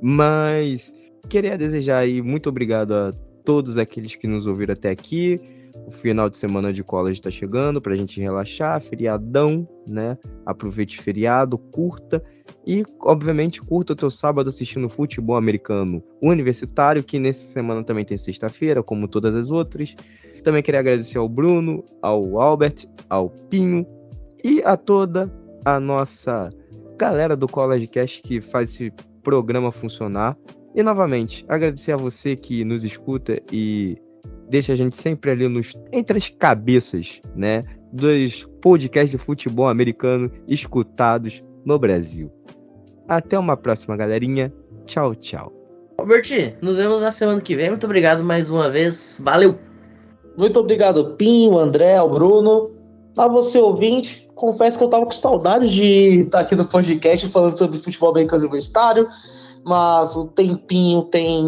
Mas 0.00 0.92
queria 1.28 1.56
desejar 1.56 1.98
aí 1.98 2.20
muito 2.22 2.48
obrigado 2.48 2.92
a 2.94 3.12
todos 3.44 3.76
aqueles 3.76 4.16
que 4.16 4.26
nos 4.26 4.46
ouviram 4.46 4.72
até 4.72 4.90
aqui. 4.90 5.40
O 5.86 5.90
final 5.90 6.28
de 6.28 6.36
semana 6.36 6.72
de 6.72 6.82
college 6.82 7.20
está 7.20 7.30
chegando 7.30 7.80
para 7.80 7.92
a 7.92 7.96
gente 7.96 8.20
relaxar, 8.20 8.80
feriadão, 8.80 9.68
né? 9.86 10.18
Aproveite 10.44 11.00
feriado, 11.00 11.56
curta 11.56 12.22
e, 12.66 12.84
obviamente, 13.00 13.62
curta 13.62 13.92
o 13.92 13.96
teu 13.96 14.10
sábado 14.10 14.48
assistindo 14.48 14.88
futebol 14.88 15.36
americano 15.36 16.02
universitário, 16.20 17.04
que 17.04 17.18
nessa 17.18 17.52
semana 17.52 17.84
também 17.84 18.04
tem 18.04 18.16
sexta-feira, 18.16 18.82
como 18.82 19.06
todas 19.06 19.34
as 19.34 19.50
outras. 19.50 19.94
Também 20.42 20.62
queria 20.62 20.80
agradecer 20.80 21.18
ao 21.18 21.28
Bruno, 21.28 21.84
ao 22.02 22.40
Albert, 22.40 22.86
ao 23.08 23.30
Pinho 23.48 23.86
e 24.42 24.62
a 24.64 24.76
toda 24.76 25.32
a 25.64 25.78
nossa 25.78 26.50
galera 26.98 27.36
do 27.36 27.48
College 27.48 27.86
Cast 27.86 28.22
que 28.22 28.40
faz 28.40 28.70
esse 28.70 28.92
programa 29.22 29.70
funcionar. 29.70 30.36
E 30.74 30.82
novamente, 30.82 31.44
agradecer 31.48 31.92
a 31.92 31.96
você 31.96 32.36
que 32.36 32.64
nos 32.64 32.84
escuta 32.84 33.40
e 33.50 33.96
deixa 34.48 34.72
a 34.72 34.76
gente 34.76 34.96
sempre 34.96 35.30
ali 35.30 35.48
nos, 35.48 35.74
entre 35.92 36.18
as 36.18 36.28
cabeças, 36.28 37.20
né? 37.34 37.64
Dos 37.92 38.46
podcasts 38.60 39.10
de 39.10 39.18
futebol 39.18 39.68
americano 39.68 40.30
escutados 40.46 41.42
no 41.64 41.78
Brasil. 41.78 42.30
Até 43.08 43.38
uma 43.38 43.56
próxima, 43.56 43.96
galerinha. 43.96 44.52
Tchau, 44.86 45.14
tchau. 45.14 45.52
Albert, 45.98 46.56
nos 46.60 46.76
vemos 46.76 47.02
na 47.02 47.12
semana 47.12 47.40
que 47.40 47.56
vem. 47.56 47.70
Muito 47.70 47.84
obrigado 47.84 48.22
mais 48.22 48.50
uma 48.50 48.68
vez. 48.68 49.20
Valeu! 49.22 49.58
Muito 50.36 50.60
obrigado, 50.60 51.14
Pinho, 51.16 51.58
André, 51.58 51.96
ao 51.96 52.10
Bruno. 52.10 52.70
A 53.16 53.26
você, 53.26 53.58
ouvinte, 53.58 54.28
confesso 54.34 54.76
que 54.76 54.84
eu 54.84 54.88
tava 54.88 55.06
com 55.06 55.12
saudade 55.12 55.72
de 55.72 56.20
estar 56.20 56.40
aqui 56.40 56.54
no 56.54 56.66
podcast 56.66 57.26
falando 57.28 57.56
sobre 57.56 57.78
futebol 57.78 58.10
americano 58.10 58.42
universitário, 58.42 59.08
mas 59.64 60.14
o 60.14 60.26
tempinho 60.26 61.04
tem 61.04 61.42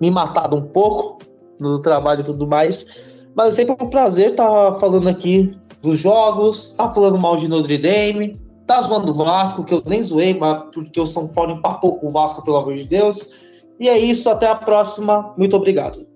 me 0.00 0.10
matado 0.10 0.56
um 0.56 0.62
pouco 0.62 1.18
no 1.58 1.80
trabalho 1.80 2.20
e 2.20 2.24
tudo 2.24 2.46
mais. 2.46 2.86
Mas 3.34 3.48
é 3.48 3.56
sempre 3.56 3.76
um 3.84 3.88
prazer 3.88 4.30
estar 4.30 4.74
falando 4.80 5.08
aqui 5.08 5.56
dos 5.82 5.98
jogos, 5.98 6.72
tá 6.72 6.90
falando 6.90 7.18
mal 7.18 7.36
de 7.36 7.48
Notre 7.48 7.78
Dame, 7.78 8.40
tá 8.66 8.80
zoando 8.80 9.10
o 9.10 9.14
Vasco, 9.14 9.64
que 9.64 9.74
eu 9.74 9.82
nem 9.86 10.02
zoei, 10.02 10.34
mas 10.34 10.64
porque 10.74 11.00
o 11.00 11.06
São 11.06 11.28
Paulo 11.28 11.52
empatou 11.52 11.96
com 11.96 12.08
o 12.08 12.12
Vasco, 12.12 12.44
pelo 12.44 12.56
amor 12.56 12.74
de 12.74 12.84
Deus. 12.84 13.34
E 13.78 13.88
é 13.88 13.96
isso, 13.96 14.28
até 14.28 14.48
a 14.48 14.56
próxima. 14.56 15.34
Muito 15.38 15.56
obrigado. 15.56 16.06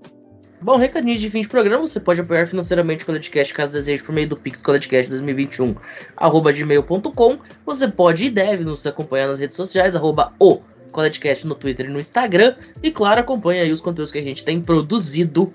Bom, 0.61 0.77
recadinho 0.77 1.19
de 1.19 1.29
fim 1.29 1.41
de 1.41 1.49
programa, 1.49 1.89
você 1.89 1.99
pode 1.99 2.21
apoiar 2.21 2.47
financeiramente 2.47 3.03
o 3.03 3.07
Coledcast 3.07 3.53
caso 3.53 3.73
deseje 3.73 4.01
por 4.01 4.15
meio 4.15 4.29
do 4.29 4.37
Pix 4.37 4.63
Coledcast 4.63 5.11
2021 5.11 5.75
arroba 6.17 6.53
gmail.com. 6.53 7.39
Você 7.67 7.89
pode 7.89 8.27
e 8.27 8.31
deve 8.31 8.63
nos 8.63 8.87
acompanhar 8.87 9.27
nas 9.27 9.41
redes 9.41 9.57
sociais, 9.57 9.97
arroba 9.97 10.33
o 10.39 10.61
Coledcast 10.93 11.47
no 11.47 11.55
Twitter 11.55 11.87
e 11.87 11.89
no 11.89 11.99
Instagram. 11.99 12.55
E 12.83 12.91
claro, 12.91 13.21
acompanhe 13.21 13.61
aí 13.61 13.73
os 13.73 13.81
conteúdos 13.81 14.13
que 14.13 14.19
a 14.19 14.23
gente 14.23 14.45
tem 14.45 14.61
produzido 14.61 15.53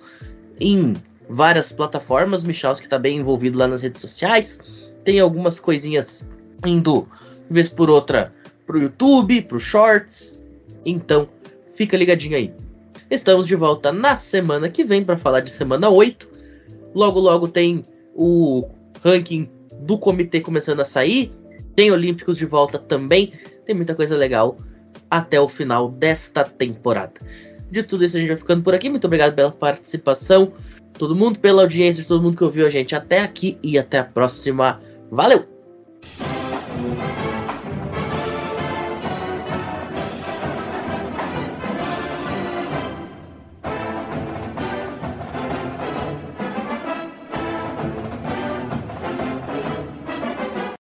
em 0.60 0.98
várias 1.30 1.72
plataformas. 1.72 2.44
Michals 2.44 2.80
que 2.80 2.88
está 2.88 3.00
bem 3.00 3.20
envolvido 3.20 3.58
lá 3.58 3.68
nas 3.68 3.84
redes 3.84 4.02
sociais. 4.02 4.60
Tem 5.04 5.20
algumas 5.20 5.60
coisinhas 5.60 6.28
indo, 6.66 7.08
vez 7.50 7.70
por 7.70 7.90
outra, 7.90 8.34
pro 8.66 8.82
YouTube, 8.82 9.44
pro 9.44 9.60
Shorts. 9.60 10.44
Então, 10.86 11.30
fica 11.74 11.96
ligadinho 11.96 12.36
aí. 12.36 12.54
Estamos 13.10 13.48
de 13.48 13.56
volta 13.56 13.92
na 13.92 14.18
semana 14.18 14.70
que 14.70 14.84
vem 14.84 15.04
para 15.04 15.18
falar 15.18 15.40
de 15.40 15.50
semana 15.50 15.90
8. 15.90 16.28
Logo, 16.94 17.20
logo 17.20 17.48
tem 17.48 17.86
o 18.14 18.68
ranking 19.02 19.50
do 19.82 19.98
comitê 19.98 20.42
começando 20.42 20.82
a 20.82 20.86
sair. 20.86 21.32
Tem 21.76 21.92
Olímpicos 21.92 22.38
de 22.38 22.46
volta 22.46 22.78
também. 22.78 23.32
Tem 23.66 23.76
muita 23.76 23.96
coisa 23.96 24.18
legal 24.18 24.58
até 25.10 25.40
o 25.40 25.48
final 25.48 25.90
desta 25.90 26.44
temporada. 26.44 27.14
De 27.70 27.84
tudo 27.84 28.06
isso, 28.06 28.18
a 28.18 28.20
gente 28.20 28.30
vai 28.30 28.38
ficando 28.38 28.64
por 28.64 28.74
aqui. 28.74 28.90
Muito 28.90 29.06
obrigado 29.06 29.36
pela 29.36 29.52
participação, 29.52 30.54
todo 30.98 31.16
mundo, 31.16 31.40
pela 31.40 31.64
audiência, 31.64 32.04
todo 32.06 32.22
mundo 32.22 32.38
que 32.38 32.44
ouviu 32.44 32.66
a 32.66 32.70
gente 32.70 32.96
até 32.96 33.22
aqui 33.22 33.58
e 33.62 33.78
até 33.78 34.00
a 34.00 34.04
próxima. 34.04 34.82
Valeu! 35.12 35.57